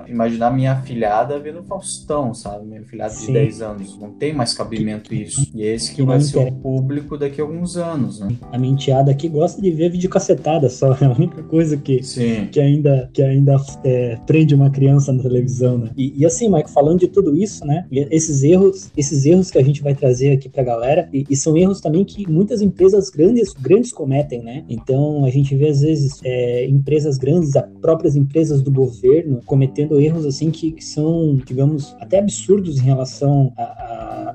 imaginar 0.08 0.50
minha 0.50 0.76
filhada 0.82 1.38
vendo 1.38 1.62
Faustão, 1.62 2.34
sabe? 2.34 2.66
Minha 2.66 2.82
filhada 2.82 3.12
Sim. 3.12 3.26
de 3.26 3.32
10 3.32 3.62
anos. 3.62 3.98
Não 3.98 4.10
tem 4.10 4.32
mais 4.32 4.54
cabimento 4.54 5.14
isso. 5.14 5.50
E 5.54 5.62
é 5.62 5.74
esse 5.74 5.90
que, 5.90 5.96
que 5.96 6.02
vai 6.02 6.20
ser 6.20 6.38
o 6.38 6.52
público 6.52 7.16
daqui 7.16 7.40
a 7.40 7.44
alguns 7.44 7.76
anos, 7.76 8.20
né? 8.20 8.28
A 8.52 8.58
menteada 8.58 9.10
aqui 9.10 9.28
gosta 9.28 9.60
de 9.60 9.70
ver 9.70 9.90
vídeo 9.90 10.10
cacetada 10.10 10.68
só. 10.68 10.94
É 11.04 11.06
a 11.06 11.12
única 11.12 11.42
coisa 11.42 11.76
que, 11.76 12.02
Sim. 12.02 12.48
que 12.50 12.58
ainda, 12.58 13.10
que 13.12 13.20
ainda 13.20 13.56
é, 13.84 14.16
prende 14.26 14.54
uma 14.54 14.70
criança 14.70 15.12
na 15.12 15.22
televisão, 15.22 15.76
né? 15.76 15.90
E, 15.96 16.14
e 16.16 16.24
assim, 16.24 16.48
Mike, 16.48 16.70
falando 16.70 17.00
de 17.00 17.08
tudo 17.08 17.36
isso, 17.36 17.66
né? 17.66 17.84
Esses 17.90 18.42
erros, 18.42 18.90
esses 18.96 19.26
erros 19.26 19.50
que 19.50 19.58
a 19.58 19.62
gente 19.62 19.82
vai 19.82 19.94
trazer 19.94 20.32
aqui 20.32 20.48
pra 20.48 20.62
galera, 20.62 21.08
e, 21.12 21.26
e 21.28 21.36
são 21.36 21.58
erros 21.58 21.80
também 21.80 22.04
que 22.04 22.30
muitas 22.30 22.62
empresas 22.62 23.10
grandes, 23.10 23.52
grandes 23.52 23.92
cometem, 23.92 24.42
né? 24.42 24.64
Então 24.68 25.24
a 25.26 25.30
gente 25.30 25.54
vê 25.54 25.68
às 25.68 25.82
vezes 25.82 26.20
é, 26.24 26.66
empresas 26.66 27.18
grandes 27.18 27.43
as 27.44 27.64
próprias 27.80 28.16
empresas 28.16 28.62
do 28.62 28.70
governo 28.70 29.40
cometendo 29.44 30.00
erros 30.00 30.26
assim 30.26 30.50
que, 30.50 30.72
que 30.72 30.84
são, 30.84 31.36
digamos, 31.44 31.94
até 32.00 32.18
absurdos 32.18 32.78
em 32.78 32.82
relação 32.82 33.52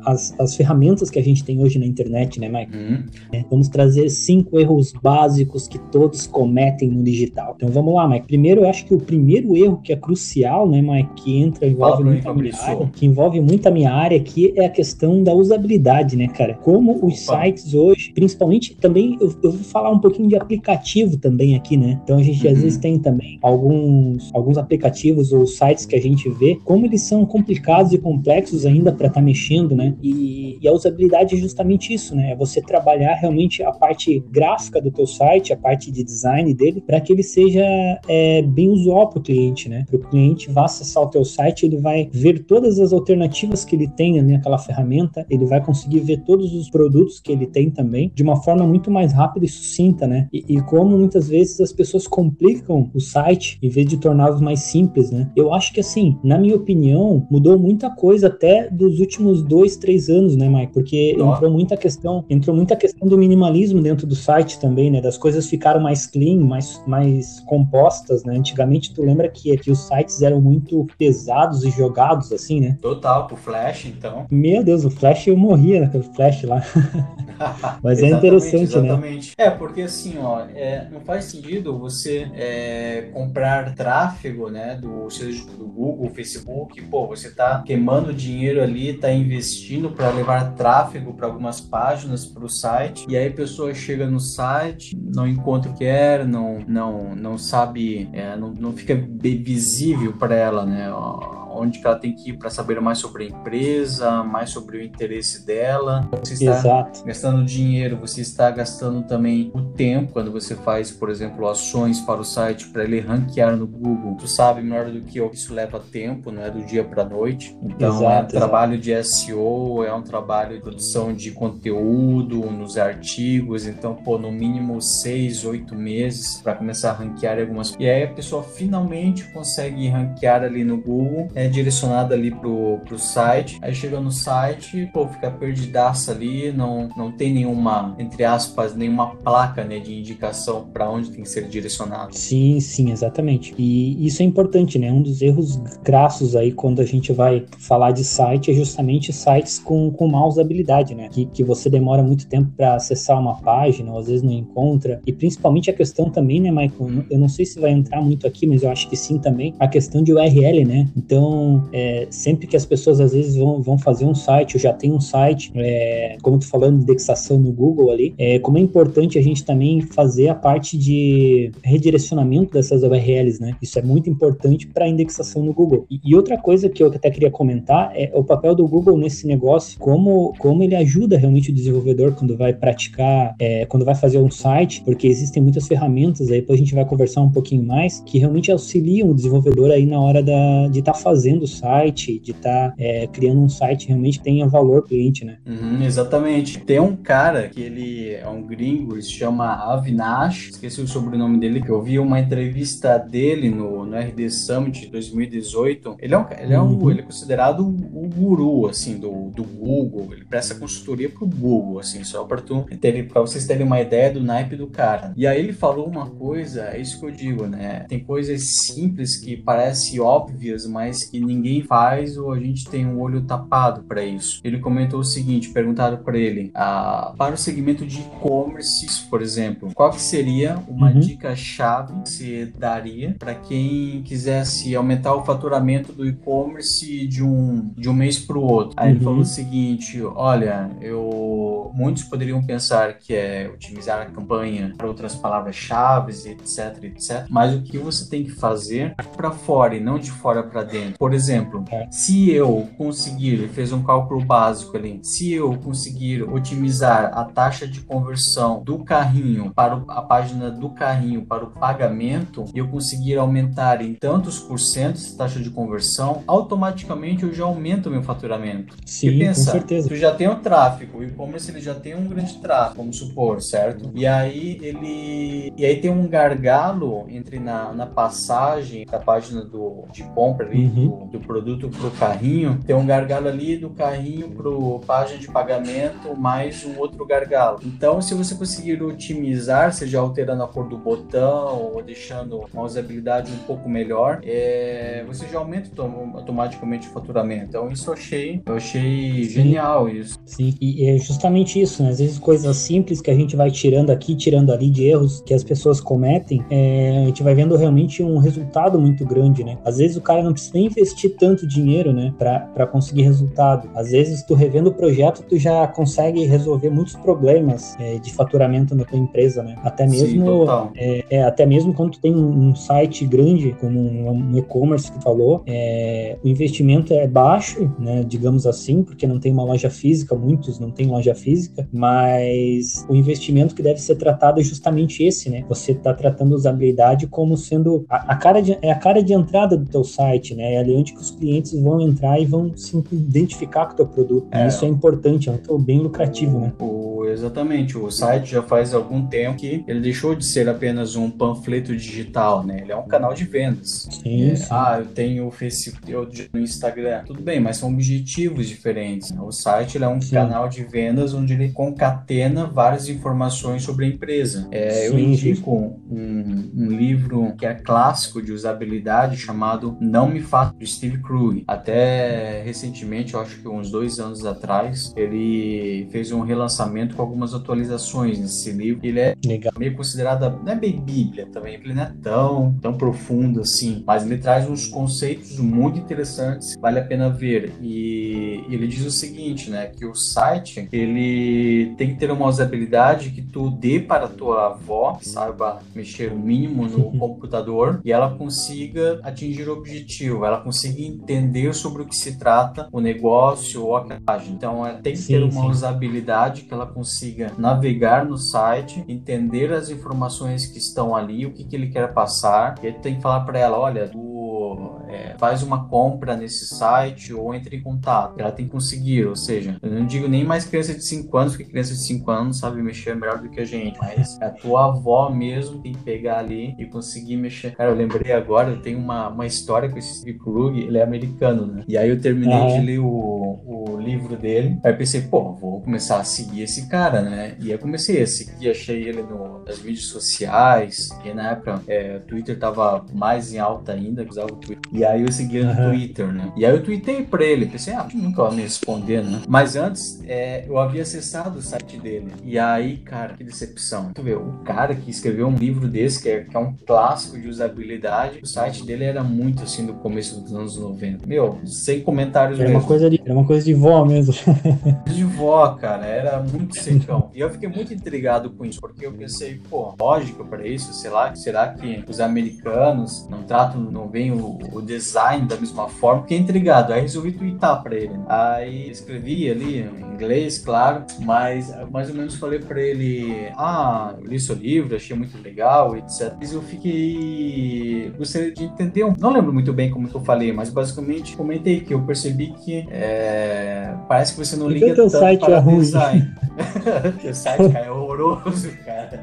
às 0.06 0.56
ferramentas 0.56 1.10
que 1.10 1.20
a 1.20 1.24
gente 1.24 1.44
tem 1.44 1.62
hoje 1.62 1.78
na 1.80 1.86
internet, 1.86 2.40
né, 2.40 2.50
Mike? 2.50 2.76
Uhum. 2.76 3.04
É, 3.32 3.44
vamos 3.50 3.68
trazer 3.68 4.10
cinco 4.10 4.60
erros 4.60 4.94
básicos 5.02 5.68
que 5.68 5.80
todos 5.92 6.28
cometem 6.28 6.90
no 6.90 7.04
digital. 7.04 7.54
Então 7.56 7.70
vamos 7.70 7.94
lá, 7.94 8.08
Mike. 8.08 8.28
Primeiro, 8.28 8.62
eu 8.62 8.70
acho 8.70 8.86
que 8.86 8.94
o 8.94 9.00
primeiro 9.00 9.56
erro 9.56 9.82
que 9.82 9.92
é 9.92 9.96
crucial, 9.96 10.70
né, 10.70 10.82
Mike, 10.82 11.10
que 11.16 11.38
entra 11.38 11.68
envolve 11.68 12.04
muito 12.04 12.30
a 12.30 12.34
minha 12.34 12.56
área, 12.56 12.90
que 12.94 13.06
envolve 13.06 13.42
muito 13.42 13.68
a 13.68 13.72
minha 13.72 13.92
área 13.92 14.18
aqui 14.18 14.54
é 14.56 14.66
a 14.66 14.70
questão 14.70 15.24
da 15.24 15.34
usabilidade, 15.34 16.16
né, 16.16 16.28
cara? 16.28 16.54
Como 16.56 17.06
os 17.06 17.28
Opa. 17.28 17.44
sites 17.44 17.74
hoje, 17.74 18.12
principalmente 18.14 18.76
também 18.76 19.18
eu, 19.20 19.34
eu, 19.42 19.52
vou 19.52 19.64
falar 19.64 19.92
um 19.92 20.00
pouquinho 20.00 20.28
de 20.30 20.36
aplicativo 20.36 21.18
também 21.18 21.56
aqui, 21.56 21.78
né? 21.78 22.00
Então 22.04 22.18
a 22.18 22.24
gente 22.24 22.46
uhum. 22.46 22.54
às 22.54 22.62
vezes 22.62 22.78
tem 22.78 22.99
também 23.00 23.40
alguns 23.42 24.30
alguns 24.34 24.58
aplicativos 24.58 25.32
ou 25.34 25.46
sites 25.46 25.86
que 25.86 25.96
a 25.96 26.02
gente 26.02 26.30
vê 26.30 26.60
como 26.64 26.86
eles 26.86 27.02
são 27.02 27.26
complicados 27.26 27.94
e 27.94 27.98
complexos 27.98 28.66
ainda 28.66 28.92
para 28.92 29.08
estar 29.08 29.20
tá 29.20 29.26
mexendo, 29.26 29.76
né? 29.76 29.96
E, 30.02 30.58
e, 30.62 30.68
a 30.68 30.74
usabilidade 30.74 31.36
é 31.36 31.38
justamente 31.38 31.94
isso, 31.94 32.16
né? 32.16 32.32
É 32.32 32.36
você 32.36 32.62
trabalhar 32.62 33.16
realmente 33.16 33.64
a 33.64 33.72
parte 33.72 34.24
gráfica 34.32 34.82
do 34.82 34.92
teu 34.92 35.08
site, 35.08 35.54
a 35.54 35.58
parte 35.58 35.92
de 35.92 36.04
design 36.04 36.54
dele, 36.54 36.82
para 36.82 37.00
que 37.00 37.14
ele 37.14 37.24
seja 37.24 37.64
é, 38.08 38.42
bem 38.42 38.70
usual 38.70 39.10
para 39.10 39.20
o 39.20 39.22
cliente, 39.22 39.70
né? 39.70 39.86
Para 39.88 39.98
o 39.98 40.00
cliente 40.00 40.50
vá 40.50 40.66
acessar 40.66 41.04
o 41.04 41.08
teu 41.08 41.24
site, 41.24 41.66
ele 41.66 41.78
vai 41.78 42.10
ver 42.12 42.44
todas 42.44 42.80
as 42.80 42.94
alternativas 42.94 43.66
que 43.66 43.76
ele 43.76 43.88
tem 43.88 44.22
naquela 44.22 44.58
ferramenta, 44.58 45.26
ele 45.30 45.46
vai 45.46 45.64
conseguir 45.64 46.00
ver 46.02 46.22
todos 46.24 46.54
os 46.54 46.70
produtos 46.70 47.20
que 47.20 47.32
ele 47.32 47.48
tem 47.48 47.70
também 47.70 48.12
de 48.14 48.24
uma 48.24 48.42
forma 48.42 48.66
muito 48.66 48.92
mais 48.92 49.14
rápida 49.14 49.46
e 49.46 49.50
sucinta, 49.50 50.08
né? 50.08 50.28
E, 50.34 50.44
e 50.48 50.62
como 50.62 50.98
muitas 50.98 51.28
vezes 51.28 51.60
as 51.60 51.72
pessoas 51.72 52.08
complicam 52.08 52.89
o 52.94 53.00
site 53.00 53.58
em 53.62 53.70
vez 53.70 53.88
de 53.88 53.98
torná-los 53.98 54.42
mais 54.42 54.62
simples, 54.62 55.12
né? 55.12 55.30
Eu 55.36 55.54
acho 55.54 55.74
que 55.74 55.80
assim, 55.80 56.18
na 56.24 56.38
minha 56.38 56.56
opinião, 56.56 57.26
mudou 57.30 57.58
muita 57.58 57.90
coisa 57.90 58.28
até 58.28 58.70
dos 58.70 59.00
últimos 59.00 59.42
dois, 59.42 59.76
três 59.78 60.10
anos, 60.10 60.36
né, 60.36 60.48
Mike? 60.48 60.74
Porque 60.74 61.16
oh. 61.20 61.34
entrou 61.34 61.52
muita 61.52 61.78
questão, 61.78 62.24
entrou 62.30 62.56
muita 62.56 62.76
questão 62.76 63.08
do 63.08 63.18
minimalismo 63.18 63.82
dentro 63.82 64.06
do 64.06 64.16
site 64.16 64.60
também, 64.60 64.90
né? 64.90 65.02
Das 65.02 65.18
coisas 65.18 65.48
ficaram 65.50 65.80
mais 65.82 66.06
clean, 66.06 66.40
mais, 66.40 66.82
mais 66.88 67.40
compostas, 67.42 68.24
né? 68.24 68.36
Antigamente 68.36 68.94
tu 68.94 69.04
lembra 69.04 69.30
que, 69.30 69.56
que 69.58 69.72
os 69.72 69.80
sites 69.88 70.22
eram 70.22 70.42
muito 70.42 70.88
pesados 70.98 71.64
e 71.64 71.70
jogados 71.70 72.32
assim, 72.32 72.60
né? 72.60 72.78
Total, 72.82 73.28
pro 73.28 73.36
Flash, 73.36 73.86
então. 73.86 74.26
Meu 74.30 74.64
Deus, 74.64 74.86
o 74.86 74.90
Flash 74.90 75.28
eu 75.28 75.38
morria 75.38 75.82
naquele 75.82 76.04
Flash 76.04 76.44
lá. 76.44 76.62
Mas 77.82 78.02
é 78.04 78.10
interessante, 78.10 78.78
né? 78.78 78.88
exatamente. 78.88 79.36
né? 79.38 79.46
É, 79.46 79.50
porque 79.50 79.82
assim, 79.82 80.18
ó, 80.20 80.42
é, 80.54 80.88
não 80.92 81.00
faz 81.02 81.26
sentido 81.26 81.78
você 81.78 82.30
é, 82.34 82.69
comprar 83.14 83.76
tráfego, 83.76 84.50
né, 84.50 84.76
do, 84.76 85.10
seja 85.10 85.46
do 85.46 85.68
Google, 85.68 86.10
Facebook, 86.10 86.82
pô, 86.84 87.08
você 87.08 87.30
tá 87.32 87.64
queimando 87.66 88.14
dinheiro 88.14 88.62
ali, 88.62 88.94
tá 88.94 89.12
investindo 89.12 89.92
para 89.92 90.10
levar 90.12 90.54
tráfego 90.54 91.14
para 91.14 91.28
algumas 91.28 91.60
páginas 91.60 92.26
para 92.26 92.46
o 92.46 92.50
site, 92.50 93.06
e 93.10 93.18
aí 93.18 93.28
a 93.28 93.34
pessoa 93.34 93.74
chega 93.74 94.06
no 94.08 94.20
site, 94.20 94.96
não 94.96 95.28
encontra 95.28 95.72
o 95.72 95.74
que 95.74 95.80
quer, 95.90 96.26
não, 96.28 96.60
não, 96.68 97.16
não 97.16 97.38
sabe, 97.38 98.10
é, 98.14 98.36
não, 98.36 98.54
não 98.54 98.74
fica 98.74 98.96
visível 98.96 100.14
para 100.14 100.36
ela, 100.36 100.66
né? 100.66 100.92
Ó, 100.92 101.39
onde 101.52 101.82
ela 101.84 101.96
tem 101.96 102.14
que 102.14 102.32
ir 102.32 102.38
para 102.38 102.50
saber 102.50 102.80
mais 102.80 102.98
sobre 102.98 103.26
a 103.26 103.28
empresa, 103.28 104.24
mais 104.24 104.50
sobre 104.50 104.78
o 104.78 104.84
interesse 104.84 105.46
dela. 105.46 106.08
Você 106.24 106.34
está 106.34 106.58
Exato. 106.58 107.04
gastando 107.06 107.44
dinheiro, 107.46 107.98
você 107.98 108.22
está 108.22 108.50
gastando 108.52 109.04
também 109.04 109.52
o 109.54 109.62
tempo 109.62 110.14
quando 110.14 110.32
você 110.32 110.56
faz, 110.56 110.92
por 110.92 111.10
exemplo, 111.10 111.48
ações 111.48 112.00
para 112.02 112.20
o 112.20 112.26
site 112.26 112.68
para 112.68 112.84
ele 112.84 113.00
ranquear 113.00 113.56
no 113.56 113.68
Google. 113.68 114.16
Tu 114.16 114.28
sabe 114.28 114.62
melhor 114.62 114.90
do 114.90 115.02
que 115.02 115.20
eu 115.20 115.30
que 115.30 115.36
isso 115.36 115.54
leva 115.54 115.80
tempo, 115.80 116.32
não 116.32 116.44
é 116.44 116.50
do 116.50 116.62
dia 116.64 116.84
para 116.84 117.04
noite. 117.04 117.56
Então 117.62 117.96
exato, 117.98 118.36
é 118.36 118.38
um 118.38 118.40
trabalho 118.40 118.78
de 118.78 119.04
SEO, 119.04 119.84
é 119.84 119.94
um 119.94 120.02
trabalho 120.02 120.56
de 120.56 120.62
produção 120.62 121.14
de 121.14 121.32
conteúdo 121.32 122.40
nos 122.52 122.78
artigos. 122.78 123.66
Então, 123.66 123.96
pô, 123.96 124.18
no 124.18 124.32
mínimo 124.32 124.82
seis, 124.82 125.46
oito 125.46 125.76
meses 125.76 126.42
para 126.42 126.56
começar 126.56 126.92
a 126.92 126.94
ranquear 126.94 127.40
algumas. 127.40 127.76
E 127.80 127.90
aí 127.90 128.04
a 128.04 128.08
pessoa 128.08 128.44
finalmente 128.44 129.24
consegue 129.32 129.88
ranquear 129.88 130.44
ali 130.44 130.64
no 130.64 130.78
Google 130.78 131.28
é 131.40 131.48
direcionada 131.48 132.14
ali 132.14 132.32
pro, 132.32 132.80
pro 132.86 133.00
site. 133.00 133.58
Aí 133.62 133.74
chega 133.74 134.00
no 134.00 134.12
site, 134.12 134.90
pô, 134.94 135.08
fica 135.08 135.32
perdidaça 135.32 136.12
ali, 136.12 136.52
não, 136.52 136.90
não 136.98 137.12
tem 137.14 137.34
nenhuma, 137.34 137.96
entre 137.98 138.26
aspas, 138.26 138.76
nenhuma 138.76 139.16
placa 139.16 139.64
né, 139.64 139.80
de 139.80 139.98
indicação 139.98 140.68
para 140.74 140.90
onde 140.90 141.12
tem 141.12 141.24
que 141.24 141.30
ser 141.30 141.48
direcionado. 141.48 142.16
Sim, 142.16 142.60
sim, 142.60 142.92
exatamente. 142.92 143.56
E 143.58 144.06
isso 144.06 144.22
é 144.22 144.26
importante, 144.26 144.78
né? 144.78 144.92
Um 144.92 145.02
dos 145.02 145.22
erros 145.22 145.62
crassos 145.82 146.36
aí 146.36 146.52
quando 146.52 146.82
a 146.82 146.86
gente 146.86 147.14
vai 147.14 147.46
falar 147.58 147.92
de 147.92 148.04
site 148.04 148.52
é 148.52 148.54
justamente 148.54 149.14
sites 149.14 149.60
com, 149.60 149.92
com 149.92 150.08
má 150.10 150.26
usabilidade, 150.26 150.94
né? 150.94 151.08
Que, 151.10 151.26
que 151.26 151.44
você 151.44 151.70
demora 151.70 152.04
muito 152.04 152.28
tempo 152.28 152.52
para 152.58 152.76
acessar 152.76 153.18
uma 153.18 153.40
página, 153.42 153.94
ou 153.94 154.00
às 154.00 154.08
vezes 154.08 154.24
não 154.24 154.34
encontra. 154.34 155.02
E 155.08 155.14
principalmente 155.14 155.70
a 155.70 155.74
questão 155.74 156.10
também, 156.10 156.42
né, 156.42 156.52
Michael? 156.52 157.06
Eu 157.10 157.18
não 157.18 157.30
sei 157.30 157.46
se 157.46 157.60
vai 157.60 157.72
entrar 157.72 158.02
muito 158.02 158.28
aqui, 158.28 158.46
mas 158.46 158.64
eu 158.64 158.70
acho 158.70 158.90
que 158.90 158.98
sim 158.98 159.18
também, 159.20 159.54
a 159.58 159.68
questão 159.68 160.04
de 160.04 160.14
URL, 160.14 160.66
né? 160.66 160.90
Então, 160.98 161.29
então, 161.30 161.64
é, 161.72 162.08
sempre 162.10 162.48
que 162.48 162.56
as 162.56 162.66
pessoas 162.66 163.00
às 163.00 163.14
vezes 163.14 163.36
vão, 163.36 163.62
vão 163.62 163.78
fazer 163.78 164.06
um 164.06 164.16
site, 164.16 164.56
ou 164.56 164.60
já 164.60 164.74
tem 164.74 164.92
um 164.92 165.00
site, 165.00 165.52
é, 165.56 166.18
como 166.22 166.40
tu 166.40 166.48
falando, 166.48 166.82
indexação 166.82 167.38
no 167.38 167.52
Google 167.52 167.92
ali, 167.92 168.14
é, 168.18 168.40
como 168.40 168.58
é 168.58 168.62
importante 168.62 169.18
a 169.18 169.22
gente 169.22 169.46
também 169.46 169.82
fazer 169.82 170.30
a 170.30 170.36
parte 170.36 170.78
de 170.78 171.52
redirecionamento 171.64 172.54
dessas 172.54 172.84
URLs, 172.84 173.40
né? 173.40 173.56
Isso 173.62 173.78
é 173.78 173.82
muito 173.82 174.10
importante 174.10 174.68
para 174.68 174.86
a 174.86 174.88
indexação 174.88 175.44
no 175.44 175.54
Google. 175.54 175.86
E, 175.90 176.00
e, 176.04 176.16
outra 176.16 176.38
coisa 176.38 176.70
que 176.70 176.82
eu 176.82 176.88
até 176.88 177.10
queria 177.12 177.30
comentar 177.30 177.92
é 177.96 178.12
o 178.14 178.24
papel 178.24 178.56
do 178.56 178.68
Google 178.68 178.98
nesse 178.98 179.28
negócio, 179.28 179.78
como, 179.80 180.34
como 180.40 180.64
ele 180.64 180.76
ajuda 180.76 181.18
realmente 181.18 181.52
o 181.52 181.54
desenvolvedor 181.54 182.14
quando 182.14 182.36
vai 182.36 182.54
praticar, 182.54 183.36
é, 183.40 183.66
quando 183.66 183.86
vai 183.86 183.96
fazer 183.96 184.18
um 184.18 184.32
site, 184.32 184.82
porque 184.84 185.08
existem 185.08 185.42
muitas 185.42 185.68
ferramentas, 185.68 186.32
aí 186.32 186.42
depois 186.42 186.60
a 186.60 186.64
gente 186.64 186.74
vai 186.74 186.86
conversar 186.86 187.22
um 187.22 187.30
pouquinho 187.30 187.64
mais, 187.64 188.02
que 188.06 188.18
realmente 188.18 188.52
auxiliam 188.52 189.10
o 189.10 189.14
desenvolvedor 189.14 189.72
aí 189.72 189.86
na 189.86 190.00
hora 190.00 190.24
da, 190.24 190.68
de 190.70 190.80
estar 190.80 190.94
tá 190.94 190.98
fazendo 190.98 191.19
fazendo 191.20 191.44
o 191.44 191.48
site, 191.48 192.18
de 192.18 192.32
estar 192.32 192.70
tá, 192.70 192.74
é, 192.78 193.06
criando 193.08 193.42
um 193.42 193.50
site 193.50 193.90
realmente 193.90 194.22
tenha 194.22 194.48
valor 194.48 194.88
cliente, 194.88 195.26
né? 195.26 195.38
Uhum, 195.46 195.84
exatamente. 195.84 196.60
Tem 196.60 196.80
um 196.80 196.96
cara 196.96 197.50
que 197.50 197.62
ele 197.62 198.14
é 198.14 198.28
um 198.30 198.42
gringo, 198.42 198.96
ele 198.96 199.02
se 199.02 199.12
chama 199.12 199.54
Avinash, 199.54 200.52
esqueci 200.52 200.80
o 200.80 200.88
sobrenome 200.88 201.38
dele, 201.38 201.62
que 201.62 201.70
eu 201.70 201.82
vi 201.82 202.00
uma 202.00 202.22
entrevista 202.22 202.98
dele 202.98 203.50
no, 203.50 203.86
no 203.86 203.98
RD 203.98 204.30
Summit 204.30 204.88
2018. 204.88 205.98
Ele 206.00 206.14
é, 206.14 206.18
um, 206.18 206.26
ele 206.40 206.54
é, 206.54 206.62
um, 206.62 206.80
uhum. 206.80 206.90
ele 206.90 207.02
é 207.02 207.04
considerado 207.04 207.68
o 207.68 208.08
guru, 208.08 208.68
assim, 208.68 208.98
do, 208.98 209.30
do 209.32 209.44
Google. 209.44 210.14
Ele 210.14 210.24
presta 210.24 210.56
consultoria 210.56 211.10
pro 211.10 211.28
Google, 211.28 211.80
assim, 211.80 212.02
só 212.06 212.24
para 212.24 212.40
tu 212.40 212.66
pra 213.12 213.22
vocês 213.22 213.46
terem 213.46 213.66
uma 213.66 213.82
ideia 213.82 214.10
do 214.10 214.22
naipe 214.22 214.56
do 214.56 214.68
cara. 214.68 215.14
E 215.18 215.28
aí 215.28 215.38
ele 215.38 215.52
falou 215.52 215.86
uma 215.86 216.10
coisa, 216.10 216.70
é 216.70 216.80
isso 216.80 216.98
que 216.98 217.06
eu 217.06 217.12
digo, 217.12 217.46
né? 217.46 217.86
Tem 217.90 218.00
coisas 218.00 218.42
simples 218.42 219.18
que 219.18 219.36
parecem 219.36 220.00
óbvias, 220.00 220.66
mas 220.66 221.09
que 221.10 221.20
ninguém 221.20 221.64
faz 221.64 222.18
ou 222.18 222.32
a 222.32 222.40
gente 222.40 222.68
tem 222.70 222.86
um 222.86 223.00
olho 223.00 223.22
tapado 223.22 223.84
para 223.84 224.04
isso. 224.04 224.40
Ele 224.44 224.60
comentou 224.60 225.00
o 225.00 225.04
seguinte, 225.04 225.50
perguntado 225.50 225.98
para 226.00 226.18
ele, 226.18 226.52
ah, 226.54 227.14
para 227.18 227.34
o 227.36 227.38
segmento 227.38 227.86
de 227.86 228.00
e-commerce, 228.00 229.08
por 229.10 229.22
exemplo, 229.22 229.72
qual 229.74 229.92
que 229.92 230.02
seria 230.02 230.58
uma 230.68 230.92
uhum. 230.92 231.00
dica-chave 231.00 231.94
que 232.04 232.10
você 232.10 232.54
daria 232.58 233.16
para 233.18 233.36
quem 233.36 234.02
quisesse 234.04 234.76
aumentar 234.76 235.16
o 235.16 235.24
faturamento 235.24 235.92
do 235.92 236.06
e-commerce 236.06 237.08
de 237.08 237.24
um, 237.24 237.72
de 237.76 237.90
um 237.90 237.94
mês 237.94 238.20
para 238.20 238.38
o 238.38 238.44
outro? 238.44 238.74
Aí 238.78 238.90
uhum. 238.90 238.96
ele 238.96 239.04
falou 239.04 239.20
o 239.20 239.26
seguinte, 239.26 240.02
olha, 240.02 240.70
eu 240.82 241.72
muitos 241.74 242.04
poderiam 242.04 242.44
pensar 242.44 242.98
que 242.98 243.14
é 243.14 243.50
otimizar 243.54 244.02
a 244.02 244.06
campanha 244.06 244.74
para 244.78 244.88
outras 244.88 245.16
palavras-chave, 245.16 246.12
etc, 246.12 246.84
etc, 246.84 247.26
mas 247.30 247.56
o 247.56 247.62
que 247.62 247.78
você 247.78 248.10
tem 248.10 248.24
que 248.24 248.32
fazer 248.32 248.96
para 249.16 249.32
fora 249.32 249.76
e 249.76 249.80
não 249.80 249.98
de 249.98 250.12
fora 250.12 250.44
para 250.44 250.64
dentro 250.64 250.96
por 251.00 251.14
exemplo, 251.14 251.64
se 251.90 252.30
eu 252.30 252.68
conseguir, 252.78 253.36
ele 253.36 253.48
fez 253.48 253.72
um 253.72 253.82
cálculo 253.82 254.22
básico 254.24 254.76
ali, 254.76 255.00
se 255.02 255.32
eu 255.32 255.58
conseguir 255.58 256.24
otimizar 256.24 257.18
a 257.18 257.24
taxa 257.24 257.66
de 257.66 257.80
conversão 257.80 258.62
do 258.62 258.84
carrinho 258.84 259.54
para 259.56 259.82
a 259.88 260.02
página 260.02 260.52
do 260.52 260.72
carrinho 260.72 261.26
para 261.26 261.46
o 261.46 261.52
pagamento, 261.52 262.44
e 262.54 262.60
eu 262.60 262.68
conseguir 262.68 263.18
aumentar 263.18 263.82
em 263.82 263.94
tantos 263.94 264.40
por 264.40 264.60
cento 264.60 264.96
essa 264.96 265.18
taxa 265.18 265.40
de 265.40 265.50
conversão, 265.50 266.22
automaticamente 266.28 267.24
eu 267.24 267.34
já 267.34 267.46
aumento 267.46 267.88
o 267.88 267.92
meu 267.92 268.04
faturamento. 268.04 268.76
Sim, 268.86 269.20
pensa, 269.20 269.46
com 269.46 269.58
certeza. 269.58 269.88
Tu 269.88 269.96
já 269.96 270.14
tem 270.14 270.28
o 270.28 270.36
tráfego, 270.36 271.00
o 271.00 271.04
e-commerce 271.04 271.50
ele 271.50 271.62
já 271.62 271.76
tem 271.76 271.96
um 271.96 272.10
grande 272.10 272.38
tráfego, 272.40 272.82
vamos 272.82 272.98
supor, 272.98 273.42
certo? 273.42 273.90
E 273.96 274.06
aí 274.06 274.60
ele 274.62 275.54
e 275.56 275.66
aí 275.66 275.80
tem 275.80 275.90
um 275.90 276.10
gargalo 276.10 277.06
entre 277.08 277.40
na, 277.40 277.72
na 277.72 277.86
passagem 277.86 278.86
da 278.86 279.00
página 279.00 279.46
do, 279.46 279.86
de 279.94 280.04
compra 280.04 280.46
ali 280.46 280.66
uhum. 280.66 280.89
Do, 280.90 281.06
do 281.06 281.20
produto 281.20 281.70
pro 281.70 281.92
carrinho, 281.92 282.60
tem 282.66 282.76
um 282.76 282.86
gargalo 282.86 283.28
ali 283.28 283.58
do 283.58 283.70
carrinho 283.70 284.30
pro 284.30 284.80
página 284.86 285.20
de 285.20 285.28
pagamento 285.28 286.16
mais 286.18 286.66
um 286.66 286.78
outro 286.80 287.06
gargalo. 287.06 287.60
Então, 287.64 288.02
se 288.02 288.14
você 288.14 288.36
conseguir 288.36 288.82
otimizar, 288.82 289.74
seja 289.74 290.00
alterando 290.00 290.44
a 290.44 290.48
cor 290.48 290.68
do 290.68 290.78
botão 290.78 291.72
ou 291.74 291.84
deixando 291.84 292.44
uma 292.54 292.64
usabilidade 292.64 293.32
um 293.32 293.38
pouco 293.46 293.70
melhor, 293.70 294.20
é, 294.24 295.04
você 295.08 295.28
já 295.28 295.40
aumenta 295.40 295.70
automaticamente 296.14 296.88
o 296.88 296.92
faturamento. 296.92 297.46
Então, 297.50 297.70
isso 297.70 297.90
eu 297.90 297.94
achei, 297.94 298.42
eu 298.46 298.56
achei 298.56 299.24
Sim. 299.26 299.30
genial 299.30 299.90
isso. 299.90 300.20
Sim, 300.26 300.56
e 300.60 300.90
é 300.90 300.98
justamente 300.98 301.62
isso, 301.62 301.84
né? 301.84 301.90
Às 301.90 302.00
vezes 302.00 302.20
coisas 302.20 302.58
simples 302.58 303.02
que 303.02 303.12
a 303.12 303.16
gente 303.16 303.36
vai 303.36 303.52
tirando 303.52 303.90
aqui, 303.90 304.16
tirando 304.16 304.52
ali 304.52 304.70
de 304.70 304.86
erros 304.86 305.22
que 305.22 305.34
as 305.34 305.44
pessoas 305.44 305.80
cometem, 305.80 306.44
é, 306.50 307.02
a 307.04 307.06
gente 307.08 307.24
vai 307.24 307.36
vendo 307.36 307.56
realmente 307.56 308.02
um 308.04 308.18
resultado 308.18 308.80
muito 308.80 309.06
grande, 309.06 309.44
né? 309.44 309.58
Às 309.66 309.78
vezes 309.78 309.98
o 309.98 310.02
cara 310.02 310.24
não 310.24 310.34
precisa 310.34 310.54
nem 310.54 310.70
investir 310.80 311.16
tanto 311.18 311.46
dinheiro, 311.46 311.92
né, 311.92 312.14
para 312.18 312.66
conseguir 312.68 313.04
resultado. 313.04 313.70
Às 313.76 313.92
vezes 313.92 314.24
tu 314.24 314.34
revendo 314.34 314.70
o 314.70 314.74
projeto, 314.74 315.24
tu 315.28 315.38
já 315.38 315.68
consegue 315.68 316.26
resolver 316.26 316.70
muitos 316.70 316.96
problemas 316.96 317.76
é, 317.80 317.98
de 317.98 318.14
faturamento 318.14 318.74
na 318.74 318.86
tua 318.86 318.98
empresa, 318.98 319.44
né? 319.44 319.56
Até 319.64 319.86
mesmo, 319.86 320.46
Sim, 320.46 320.70
é, 320.76 321.06
é, 321.10 321.24
até 321.24 321.46
mesmo 321.46 321.74
quando 321.74 321.92
tu 321.92 322.00
tem 322.00 322.16
um, 322.16 322.56
site 322.56 323.06
grande, 323.06 323.56
como 323.60 323.80
um, 323.80 324.32
um 324.32 324.38
e-commerce 324.38 324.92
que 324.92 325.02
falou, 325.04 325.44
é, 325.46 326.18
o 326.24 326.28
investimento 326.28 326.94
é 326.94 327.08
baixo, 327.08 327.72
né, 327.80 328.04
digamos 328.06 328.46
assim, 328.48 328.84
porque 328.84 329.06
não 329.06 329.20
tem 329.20 329.32
uma 329.32 329.44
loja 329.44 329.70
física, 329.70 330.16
muitos 330.16 330.60
não 330.60 330.72
têm 330.72 330.88
loja 330.88 331.14
física, 331.14 331.68
mas 331.72 332.86
o 332.90 332.96
investimento 332.96 333.56
que 333.56 333.62
deve 333.62 333.80
ser 333.80 333.96
tratado 333.96 334.40
é 334.40 334.44
justamente 334.44 335.04
esse, 335.04 335.30
né? 335.30 335.44
Você 335.48 335.72
está 335.72 335.94
tratando 335.94 336.34
usabilidade 336.34 337.08
como 337.08 337.38
sendo 337.38 337.86
a, 337.90 338.14
a, 338.14 338.16
cara 338.16 338.42
de, 338.42 338.58
é 338.62 338.72
a 338.72 338.76
cara 338.76 339.02
de 339.02 339.14
entrada 339.14 339.58
do 339.58 339.66
teu 339.66 339.84
site, 339.84 340.36
né? 340.36 340.56
É 340.56 340.60
onde 340.76 340.94
que 340.94 341.00
os 341.00 341.12
clientes 341.12 341.54
vão 341.60 341.82
entrar 341.82 342.20
e 342.20 342.26
vão 342.26 342.56
se 342.56 342.78
identificar 342.92 343.66
com 343.68 343.74
o 343.74 343.76
teu 343.76 343.88
produto. 343.88 344.28
É. 344.32 344.48
isso 344.48 344.66
é 344.66 344.68
importante, 344.68 345.30
é 345.30 345.40
um 345.50 345.60
bem 345.60 345.80
lucrativo, 345.80 346.40
né? 346.40 346.54
O, 346.60 347.06
exatamente. 347.06 347.78
O 347.78 347.90
site 347.92 348.32
já 348.32 348.42
faz 348.42 348.74
algum 348.74 349.06
tempo 349.06 349.38
que 349.38 349.64
ele 349.68 349.80
deixou 349.80 350.16
de 350.16 350.26
ser 350.26 350.50
apenas 350.50 350.96
um 350.96 351.10
panfleto 351.10 351.76
digital, 351.76 352.44
né? 352.44 352.62
Ele 352.62 352.72
é 352.72 352.76
um 352.76 352.88
canal 352.88 353.14
de 353.14 353.24
vendas. 353.24 353.88
Sim, 353.92 354.32
é, 354.32 354.36
sim. 354.36 354.48
Ah, 354.50 354.78
eu 354.80 354.86
tenho 354.88 355.28
o 355.28 355.32
Facebook, 355.32 355.92
eu 355.92 356.08
no 356.34 356.40
Instagram. 356.40 357.04
Tudo 357.06 357.22
bem, 357.22 357.40
mas 357.40 357.58
são 357.58 357.70
objetivos 357.70 358.48
diferentes. 358.48 359.12
Né? 359.12 359.22
O 359.22 359.32
site 359.32 359.82
é 359.82 359.88
um 359.88 360.02
sim. 360.02 360.16
canal 360.16 360.50
de 360.50 360.64
vendas 360.64 361.14
onde 361.14 361.34
ele 361.34 361.50
concatena 361.52 362.46
várias 362.46 362.90
informações 362.90 363.64
sobre 363.64 363.86
a 363.86 363.90
empresa. 363.90 364.48
É, 364.52 364.88
eu 364.88 364.98
indico 364.98 365.52
um, 365.90 366.52
um 366.56 366.68
livro 366.68 367.34
que 367.38 367.46
é 367.46 367.54
clássico 367.54 368.22
de 368.22 368.32
usabilidade 368.32 369.18
chamado 369.18 369.78
Não 369.80 370.10
Me 370.10 370.22
Faça, 370.22 370.49
de 370.58 370.68
Steve 370.68 371.00
Krug. 371.00 371.44
Até 371.48 372.42
recentemente, 372.44 373.14
eu 373.14 373.20
acho 373.20 373.42
que 373.42 373.48
uns 373.48 373.72
dois 373.72 374.00
anos 374.00 374.26
atrás, 374.26 374.94
ele 374.96 375.88
fez 375.92 376.12
um 376.12 376.22
relançamento 376.22 376.96
com 376.96 377.02
algumas 377.02 377.34
atualizações 377.34 378.20
nesse 378.20 378.52
livro. 378.52 378.80
Ele 378.84 379.00
é 379.00 379.16
Legal. 379.26 379.54
meio 379.58 379.76
considerado, 379.76 380.40
não 380.44 380.52
é 380.52 380.56
bem 380.56 380.80
bíblia 380.80 381.28
também, 381.28 381.56
ele 381.56 381.74
não 381.74 381.84
é 381.84 381.94
tão, 382.02 382.56
tão 382.62 382.78
profundo 382.78 383.42
assim, 383.42 383.84
mas 383.86 384.06
ele 384.06 384.18
traz 384.18 384.50
uns 384.50 384.68
conceitos 384.68 385.38
muito 385.38 385.80
interessantes, 385.80 386.56
vale 386.60 386.80
a 386.80 386.84
pena 386.84 387.10
ver. 387.10 387.54
E 387.62 388.44
ele 388.50 388.68
diz 388.68 388.86
o 388.86 388.92
seguinte, 388.92 389.50
né, 389.50 389.68
que 389.68 389.86
o 389.86 389.96
site, 389.96 390.68
ele 390.72 391.74
tem 391.78 391.90
que 391.90 391.96
ter 391.96 392.12
uma 392.12 392.28
usabilidade 392.28 393.12
que 393.12 393.22
tu 393.22 393.50
dê 393.50 393.80
para 393.80 394.08
tua 394.08 394.48
avó, 394.48 394.98
que 395.00 395.08
saiba 395.08 395.62
mexer 395.76 396.12
o 396.12 396.18
mínimo 396.18 396.68
no 396.68 396.92
computador, 396.98 397.82
e 397.84 397.92
ela 397.92 398.16
consiga 398.16 399.00
atingir 399.04 399.48
o 399.48 399.54
objetivo, 399.54 400.26
ela 400.26 400.39
consiga 400.40 400.82
entender 400.82 401.54
sobre 401.54 401.82
o 401.82 401.86
que 401.86 401.96
se 401.96 402.18
trata 402.18 402.68
o 402.72 402.80
negócio 402.80 403.66
ou 403.66 403.76
a 403.76 403.86
página. 404.06 404.36
Então, 404.36 404.66
é, 404.66 404.74
tem 404.74 404.94
que 404.94 405.00
sim, 405.00 405.14
ter 405.14 405.24
uma 405.24 405.42
sim. 405.42 405.50
usabilidade 405.50 406.44
que 406.44 406.54
ela 406.54 406.66
consiga 406.66 407.32
navegar 407.38 408.06
no 408.06 408.18
site, 408.18 408.84
entender 408.88 409.52
as 409.54 409.70
informações 409.70 410.46
que 410.46 410.58
estão 410.58 410.96
ali, 410.96 411.26
o 411.26 411.34
que, 411.34 411.44
que 411.44 411.56
ele 411.56 411.70
quer 411.70 411.94
passar, 411.94 412.56
e 412.62 412.68
aí 412.68 412.74
tem 412.74 412.96
que 412.96 413.02
falar 413.02 413.22
para 413.22 413.40
ela, 413.40 413.58
olha, 413.58 413.88
tu 413.88 414.79
é, 414.90 415.16
faz 415.18 415.44
uma 415.44 415.68
compra 415.68 416.16
nesse 416.16 416.48
site 416.48 417.14
ou 417.14 417.34
entre 417.34 417.56
em 417.56 417.62
contato. 417.62 418.20
Ela 418.20 418.32
tem 418.32 418.46
que 418.46 418.52
conseguir, 418.52 419.06
ou 419.06 419.16
seja, 419.16 419.58
eu 419.62 419.72
não 419.72 419.86
digo 419.86 420.08
nem 420.08 420.24
mais 420.24 420.46
criança 420.46 420.74
de 420.74 420.84
5 420.84 421.18
anos, 421.18 421.34
porque 421.36 421.50
criança 421.50 421.74
de 421.74 421.80
5 421.80 422.10
anos 422.10 422.40
sabe 422.40 422.62
mexer 422.62 422.96
melhor 422.96 423.20
do 423.20 423.30
que 423.30 423.40
a 423.40 423.46
gente, 423.46 423.80
mas 423.80 424.20
a 424.22 424.30
tua 424.30 424.66
avó 424.66 425.10
mesmo 425.10 425.62
tem 425.62 425.74
que 425.74 425.84
pegar 425.84 426.20
ali 426.20 426.56
e 426.58 426.66
conseguir 426.66 427.18
mexer. 427.18 427.56
Cara, 427.56 427.70
eu 427.70 427.76
lembrei 427.76 428.12
agora, 428.12 428.50
eu 428.50 428.62
tenho 428.62 428.80
uma, 428.80 429.10
uma 429.10 429.26
história 429.26 429.70
com 429.70 429.78
esse 429.78 430.00
Steve 430.00 430.18
Krug, 430.18 430.60
ele 430.60 430.78
é 430.78 430.84
americano, 430.84 431.46
né? 431.46 431.64
E 431.68 431.78
aí 431.78 431.90
eu 431.90 432.02
terminei 432.02 432.48
de 432.48 432.66
ler 432.66 432.80
o, 432.80 433.42
o 433.46 433.80
livro 433.80 434.18
dele, 434.18 434.60
aí 434.64 434.72
eu 434.72 434.78
pensei, 434.78 435.02
pô, 435.02 435.34
vou 435.34 435.62
começar 435.62 436.00
a 436.00 436.04
seguir 436.04 436.44
esse 436.44 436.68
cara, 436.68 437.02
né? 437.02 437.36
E 437.40 437.46
aí 437.46 437.52
eu 437.52 437.60
comecei 437.60 438.02
a 438.02 438.08
seguir, 438.08 438.50
achei 438.50 438.84
ele 438.84 439.04
no, 439.04 439.44
nas 439.46 439.62
mídias 439.62 439.86
sociais, 439.86 440.90
e 441.06 441.14
na 441.14 441.32
época 441.32 441.62
é, 441.68 441.98
o 441.98 442.08
Twitter 442.08 442.38
tava 442.40 442.86
mais 442.94 443.34
em 443.34 443.38
alta 443.38 443.74
ainda, 443.74 444.06
usava 444.08 444.32
o 444.34 444.36
Twitter. 444.36 444.60
E 444.72 444.79
aí 444.84 445.02
eu 445.02 445.12
segui 445.12 445.44
no 445.44 445.52
uhum. 445.52 445.70
Twitter, 445.70 446.08
né? 446.08 446.32
E 446.36 446.46
aí 446.46 446.52
eu 446.52 446.64
tweetei 446.64 447.04
pra 447.04 447.24
ele, 447.24 447.46
pensei, 447.46 447.74
ah, 447.74 447.88
nunca 447.94 448.24
vai 448.24 448.36
me 448.36 448.42
responder, 448.42 449.04
né? 449.04 449.22
Mas 449.28 449.56
antes, 449.56 450.02
é, 450.08 450.46
eu 450.48 450.58
havia 450.58 450.82
acessado 450.82 451.40
o 451.40 451.42
site 451.42 451.78
dele. 451.78 452.12
E 452.24 452.38
aí, 452.38 452.78
cara, 452.78 453.14
que 453.14 453.24
decepção. 453.24 453.92
Tu 453.94 454.04
vê, 454.04 454.14
o 454.14 454.40
cara 454.44 454.76
que 454.76 454.90
escreveu 454.90 455.28
um 455.28 455.36
livro 455.36 455.68
desse, 455.68 456.02
que 456.02 456.10
é, 456.10 456.24
que 456.24 456.36
é 456.36 456.40
um 456.40 456.54
clássico 456.66 457.20
de 457.20 457.28
usabilidade, 457.28 458.20
o 458.22 458.26
site 458.26 458.66
dele 458.66 458.84
era 458.84 459.04
muito 459.04 459.44
assim 459.44 459.66
do 459.66 459.74
começo 459.74 460.20
dos 460.22 460.34
anos 460.34 460.58
90. 460.58 461.06
Meu, 461.08 461.40
sem 461.46 461.82
comentários 461.82 462.40
era 462.40 462.50
mesmo. 462.50 462.62
Uma 462.62 462.68
coisa 462.68 462.90
de, 462.90 463.02
era 463.04 463.14
uma 463.14 463.26
coisa 463.26 463.46
de 463.46 463.54
vó 463.54 463.86
mesmo. 463.86 464.14
de 464.86 465.04
vó, 465.04 465.50
cara, 465.56 465.86
era 465.86 466.22
muito 466.22 466.56
secão. 466.60 467.10
E 467.14 467.20
eu 467.20 467.30
fiquei 467.30 467.50
muito 467.50 467.74
intrigado 467.74 468.30
com 468.32 468.46
isso, 468.46 468.60
porque 468.60 468.86
eu 468.86 468.92
pensei, 468.92 469.42
pô, 469.50 469.74
lógico 469.80 470.26
para 470.26 470.48
isso, 470.48 470.74
sei 470.74 470.90
lá, 470.90 471.14
será 471.16 471.50
que 471.50 471.84
os 471.88 472.00
americanos 472.00 473.08
não 473.10 473.24
tratam, 473.24 473.62
não 473.62 473.88
veem 473.88 474.12
o, 474.12 474.40
o 474.52 474.62
design 474.70 475.26
da 475.26 475.36
mesma 475.36 475.68
forma, 475.68 476.04
fiquei 476.04 476.20
intrigado. 476.20 476.72
Aí 476.72 476.82
resolvi 476.82 477.12
twittar 477.12 477.62
pra 477.64 477.76
ele. 477.76 478.00
Aí 478.08 478.70
escrevi 478.70 479.30
ali 479.30 479.62
em 479.62 479.94
inglês, 479.94 480.38
claro, 480.38 480.86
mas 481.00 481.52
mais 481.72 481.90
ou 481.90 481.96
menos 481.96 482.16
falei 482.16 482.40
pra 482.40 482.62
ele: 482.62 483.30
Ah, 483.36 483.96
eu 484.00 484.06
li 484.06 484.20
seu 484.20 484.36
livro, 484.36 484.76
achei 484.76 484.96
muito 484.96 485.22
legal, 485.22 485.76
etc. 485.76 486.14
Mas 486.20 486.34
eu 486.34 486.42
fiquei. 486.42 487.92
Gostaria 487.98 488.32
de 488.32 488.44
entender. 488.44 488.86
Não 489.00 489.12
lembro 489.12 489.34
muito 489.34 489.52
bem 489.52 489.72
como 489.72 489.88
que 489.88 489.96
eu 489.96 490.02
falei, 490.02 490.32
mas 490.32 490.50
basicamente 490.50 491.18
comentei 491.18 491.62
que 491.62 491.74
eu 491.74 491.82
percebi 491.82 492.34
que 492.44 492.68
é... 492.70 493.74
parece 493.88 494.14
que 494.14 494.20
você 494.20 494.36
não 494.36 494.48
liga 494.48 494.76
tanto 494.76 494.92
site 494.92 495.20
para 495.20 495.36
é 495.36 495.40
ruim. 495.40 495.60
design. 495.60 496.14
o 497.04 497.14
site, 497.14 497.52
cara, 497.52 497.66
é 497.66 497.72
horroroso, 497.72 498.52
cara. 498.66 499.02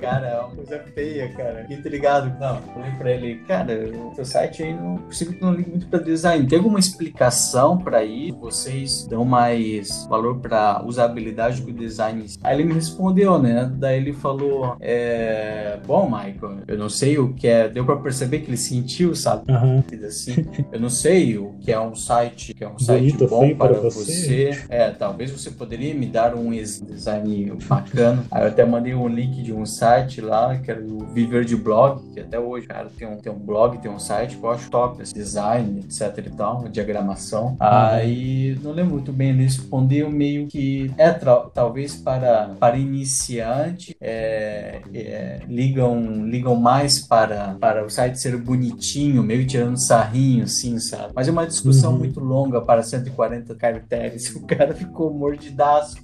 Cara, 0.00 0.26
é 0.26 0.40
uma 0.40 0.50
coisa 0.54 0.78
feia, 0.94 1.32
cara. 1.32 1.62
Fiquei 1.62 1.76
intrigado. 1.76 2.32
Não, 2.40 2.60
falei 2.62 2.90
pra 2.92 3.10
ele, 3.10 3.36
cara, 3.46 3.72
o 3.88 4.14
seu 4.14 4.24
site 4.24 4.62
aí 4.62 4.74
não 4.74 4.98
possível 5.02 5.34
que 5.34 5.42
não 5.42 5.52
ligue 5.52 5.70
muito 5.70 5.86
para 5.86 5.98
design. 6.00 6.46
Tem 6.46 6.58
alguma 6.58 6.78
explicação 6.78 7.78
para 7.78 8.04
isso? 8.04 8.36
Vocês 8.38 9.06
dão 9.06 9.24
mais 9.24 10.06
valor 10.06 10.38
para 10.38 10.82
usabilidade 10.84 11.62
que 11.62 11.70
o 11.70 11.74
design? 11.74 12.24
Aí 12.42 12.56
ele 12.56 12.64
me 12.64 12.74
respondeu, 12.74 13.38
né? 13.38 13.70
Daí 13.74 13.98
ele 13.98 14.12
falou: 14.12 14.76
é... 14.80 15.78
Bom, 15.86 16.04
Michael, 16.04 16.58
eu 16.66 16.78
não 16.78 16.88
sei 16.88 17.18
o 17.18 17.32
que 17.34 17.46
é. 17.46 17.68
Deu 17.68 17.84
para 17.84 17.96
perceber 17.96 18.40
que 18.40 18.50
ele 18.50 18.56
sentiu, 18.56 19.14
sabe? 19.14 19.50
Uhum. 19.50 19.82
Assim, 20.06 20.46
eu 20.72 20.80
não 20.80 20.90
sei 20.90 21.38
o 21.38 21.54
que 21.60 21.72
é 21.72 21.80
um 21.80 21.94
site 21.94 22.54
que 22.54 22.64
é 22.64 22.68
um 22.68 22.78
site 22.78 23.12
Bonito, 23.12 23.28
bom 23.28 23.54
para 23.54 23.72
você. 23.74 24.50
você. 24.50 24.64
É, 24.68 24.90
talvez 24.90 25.30
você 25.30 25.50
poderia 25.50 25.94
me 25.94 26.06
dar 26.06 26.34
um 26.34 26.50
design 26.50 27.52
bacana. 27.68 28.24
Aí 28.30 28.42
eu 28.42 28.48
até 28.48 28.64
mandei 28.64 28.94
um 28.94 29.08
link 29.08 29.42
de 29.42 29.52
um 29.52 29.64
site 29.64 30.20
lá, 30.20 30.56
que 30.58 30.70
era 30.70 30.80
o 30.80 31.06
Viver 31.06 31.44
de 31.44 31.56
Blog, 31.56 32.02
que 32.12 32.20
até 32.20 32.38
hoje, 32.38 32.66
cara, 32.66 32.90
tem 32.96 33.08
um, 33.08 33.16
tem 33.16 33.32
um 33.32 33.38
blog, 33.38 33.78
tem 33.78 33.90
um 33.90 33.98
site 33.98 34.36
que 34.36 34.44
eu 34.44 34.50
acho 34.50 34.70
top 34.70 34.91
esse 35.00 35.14
design, 35.14 35.80
etc 35.80 36.26
e 36.26 36.30
tal, 36.30 36.68
diagramação. 36.68 37.48
Uhum. 37.48 37.56
Aí 37.60 38.58
não 38.62 38.72
lembro 38.72 38.94
muito 38.94 39.12
bem, 39.12 39.30
ele 39.30 39.44
respondeu 39.44 40.10
meio 40.10 40.46
que 40.46 40.92
é 40.98 41.10
talvez 41.54 41.94
para, 41.94 42.54
para 42.58 42.76
iniciante 42.76 43.96
é, 44.00 44.80
é, 44.92 45.40
ligam, 45.48 46.26
ligam 46.26 46.56
mais 46.56 46.98
para, 46.98 47.56
para 47.60 47.84
o 47.84 47.90
site 47.90 48.18
ser 48.18 48.36
bonitinho, 48.36 49.22
meio 49.22 49.46
tirando 49.46 49.76
sarrinho, 49.76 50.44
assim, 50.44 50.78
sabe? 50.78 51.12
Mas 51.14 51.28
é 51.28 51.30
uma 51.30 51.46
discussão 51.46 51.92
uhum. 51.92 51.98
muito 51.98 52.20
longa 52.20 52.60
para 52.60 52.82
140 52.82 53.54
caracteres. 53.54 54.32
O 54.42 54.46
cara 54.46 54.74
ficou 54.74 55.12
mordidaço. 55.12 55.96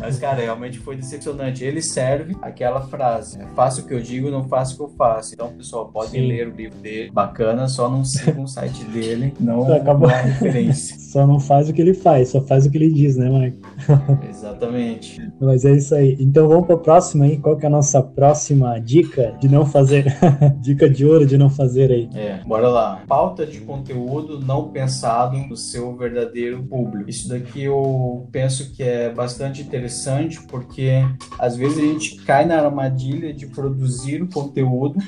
Mas, 0.00 0.18
cara, 0.18 0.40
realmente 0.40 0.78
foi 0.78 0.96
decepcionante. 0.96 1.62
Ele 1.62 1.82
serve 1.82 2.36
aquela 2.40 2.80
frase: 2.82 3.40
é, 3.40 3.46
faça 3.54 3.80
o 3.80 3.86
que 3.86 3.92
eu 3.92 4.00
digo, 4.00 4.30
não 4.30 4.48
faça 4.48 4.72
o 4.72 4.76
que 4.76 4.82
eu 4.82 4.88
faço. 4.96 5.34
Então, 5.34 5.52
pessoal, 5.52 5.88
podem 5.88 6.22
Sim. 6.22 6.28
ler 6.28 6.48
o 6.48 6.54
livro 6.54 6.78
dele. 6.78 7.10
Bacana, 7.10 7.68
só 7.68 7.90
não 7.90 8.04
sigam 8.24 8.44
o 8.44 8.48
site 8.48 8.84
dele, 8.84 9.34
não 9.40 9.72
Acabou. 9.72 10.10
é 10.10 10.22
referência. 10.22 10.96
só 11.14 11.26
não 11.26 11.38
faz 11.38 11.68
o 11.68 11.72
que 11.72 11.80
ele 11.80 11.94
faz, 11.94 12.30
só 12.30 12.40
faz 12.40 12.66
o 12.66 12.70
que 12.70 12.76
ele 12.76 12.92
diz, 12.92 13.16
né, 13.16 13.28
Mike? 13.28 13.58
Exatamente. 14.28 15.20
Mas 15.40 15.64
é 15.64 15.72
isso 15.72 15.94
aí. 15.94 16.16
Então 16.18 16.48
vamos 16.48 16.66
para 16.66 16.76
o 16.76 16.80
próximo 16.80 17.24
aí. 17.24 17.38
Qual 17.38 17.56
que 17.56 17.64
é 17.64 17.68
a 17.68 17.70
nossa 17.70 18.02
próxima 18.02 18.78
dica 18.80 19.36
de 19.40 19.48
não 19.48 19.64
fazer? 19.64 20.06
dica 20.60 20.88
de 20.88 21.06
ouro 21.06 21.26
de 21.26 21.38
não 21.38 21.48
fazer 21.48 21.90
aí. 21.90 22.08
É, 22.14 22.40
bora 22.44 22.68
lá. 22.68 23.02
Pauta 23.06 23.46
de 23.46 23.60
conteúdo 23.60 24.40
não 24.40 24.68
pensado 24.68 25.36
no 25.36 25.56
seu 25.56 25.94
verdadeiro 25.96 26.62
público. 26.64 27.08
Isso 27.08 27.28
daqui 27.28 27.62
eu 27.62 28.28
penso 28.32 28.72
que 28.72 28.82
é 28.82 29.10
bastante 29.10 29.62
interessante 29.62 30.42
porque 30.42 31.04
às 31.38 31.56
vezes 31.56 31.78
a 31.78 31.82
gente 31.82 32.16
cai 32.24 32.44
na 32.44 32.60
armadilha 32.60 33.32
de 33.32 33.46
produzir 33.46 34.22
o 34.22 34.28
conteúdo, 34.28 34.98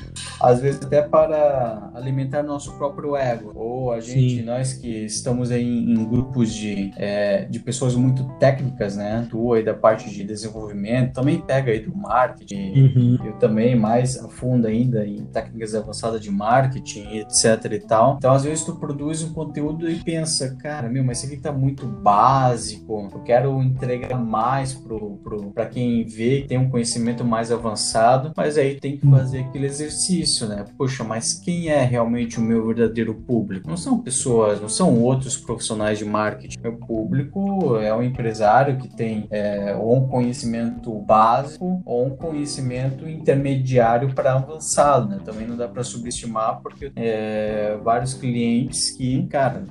às 0.40 0.60
vezes 0.60 0.82
até 0.82 1.02
para 1.02 1.90
alimentar 1.94 2.42
nosso 2.42 2.76
próprio 2.76 3.05
ego. 3.14 3.52
Ou 3.54 3.92
a 3.92 4.00
gente, 4.00 4.38
Sim. 4.38 4.42
nós 4.42 4.72
que 4.72 5.04
estamos 5.04 5.50
aí 5.50 5.62
em, 5.62 6.06
grupos 6.06 6.54
de, 6.54 6.92
é, 6.96 7.44
de 7.44 7.58
pessoas 7.58 7.94
muito 7.94 8.24
técnicas, 8.38 8.96
né? 8.96 9.26
Tu 9.30 9.52
aí 9.52 9.62
da 9.62 9.74
parte 9.74 10.10
de 10.10 10.24
desenvolvimento, 10.24 11.12
também 11.12 11.40
pega 11.40 11.70
aí 11.70 11.80
do 11.80 11.94
marketing, 11.94 12.72
uhum. 12.72 13.18
eu 13.24 13.32
também 13.34 13.76
mais 13.76 14.16
a 14.16 14.28
fundo 14.28 14.66
ainda 14.66 15.06
em 15.06 15.24
técnicas 15.26 15.74
avançadas 15.74 16.20
de 16.20 16.30
marketing, 16.30 17.18
etc 17.18 17.70
e 17.70 17.80
tal. 17.80 18.16
Então, 18.16 18.32
às 18.32 18.44
vezes 18.44 18.64
tu 18.64 18.76
produz 18.76 19.22
um 19.22 19.32
conteúdo 19.34 19.90
e 19.90 19.96
pensa, 19.96 20.56
cara, 20.56 20.88
meu, 20.88 21.04
mas 21.04 21.18
isso 21.18 21.26
aqui 21.26 21.36
tá 21.36 21.52
muito 21.52 21.86
básico, 21.86 23.10
eu 23.12 23.20
quero 23.20 23.62
entregar 23.62 24.18
mais 24.18 24.72
pro, 24.72 25.16
pro, 25.18 25.50
pra 25.52 25.66
quem 25.66 26.04
vê 26.04 26.46
tem 26.46 26.58
um 26.58 26.70
conhecimento 26.70 27.24
mais 27.24 27.50
avançado, 27.50 28.32
mas 28.36 28.56
aí 28.56 28.78
tem 28.80 28.96
que 28.96 29.06
fazer 29.08 29.40
aquele 29.40 29.66
exercício, 29.66 30.46
né? 30.46 30.64
Poxa, 30.78 31.04
mas 31.04 31.34
quem 31.34 31.68
é 31.68 31.84
realmente 31.84 32.38
o 32.38 32.42
meu 32.42 32.66
verdadeiro 32.66 32.85
público? 33.14 33.68
Não 33.68 33.76
são 33.76 33.98
pessoas, 33.98 34.60
não 34.60 34.68
são 34.68 35.00
outros 35.00 35.36
profissionais 35.36 35.98
de 35.98 36.04
marketing. 36.04 36.58
Meu 36.60 36.76
público 36.76 37.76
é 37.76 37.94
um 37.94 38.02
empresário 38.02 38.78
que 38.78 38.88
tem 38.88 39.26
é, 39.30 39.74
ou 39.76 39.96
um 39.96 40.08
conhecimento 40.08 40.92
básico 41.00 41.82
ou 41.84 42.06
um 42.06 42.10
conhecimento 42.10 43.08
intermediário 43.08 44.14
para 44.14 44.34
avançado, 44.34 45.08
né? 45.08 45.20
Também 45.24 45.46
não 45.46 45.56
dá 45.56 45.68
para 45.68 45.82
subestimar 45.82 46.60
porque 46.62 46.92
é, 46.96 47.76
vários 47.82 48.14
clientes 48.14 48.90
que, 48.90 49.26
cara, 49.26 49.62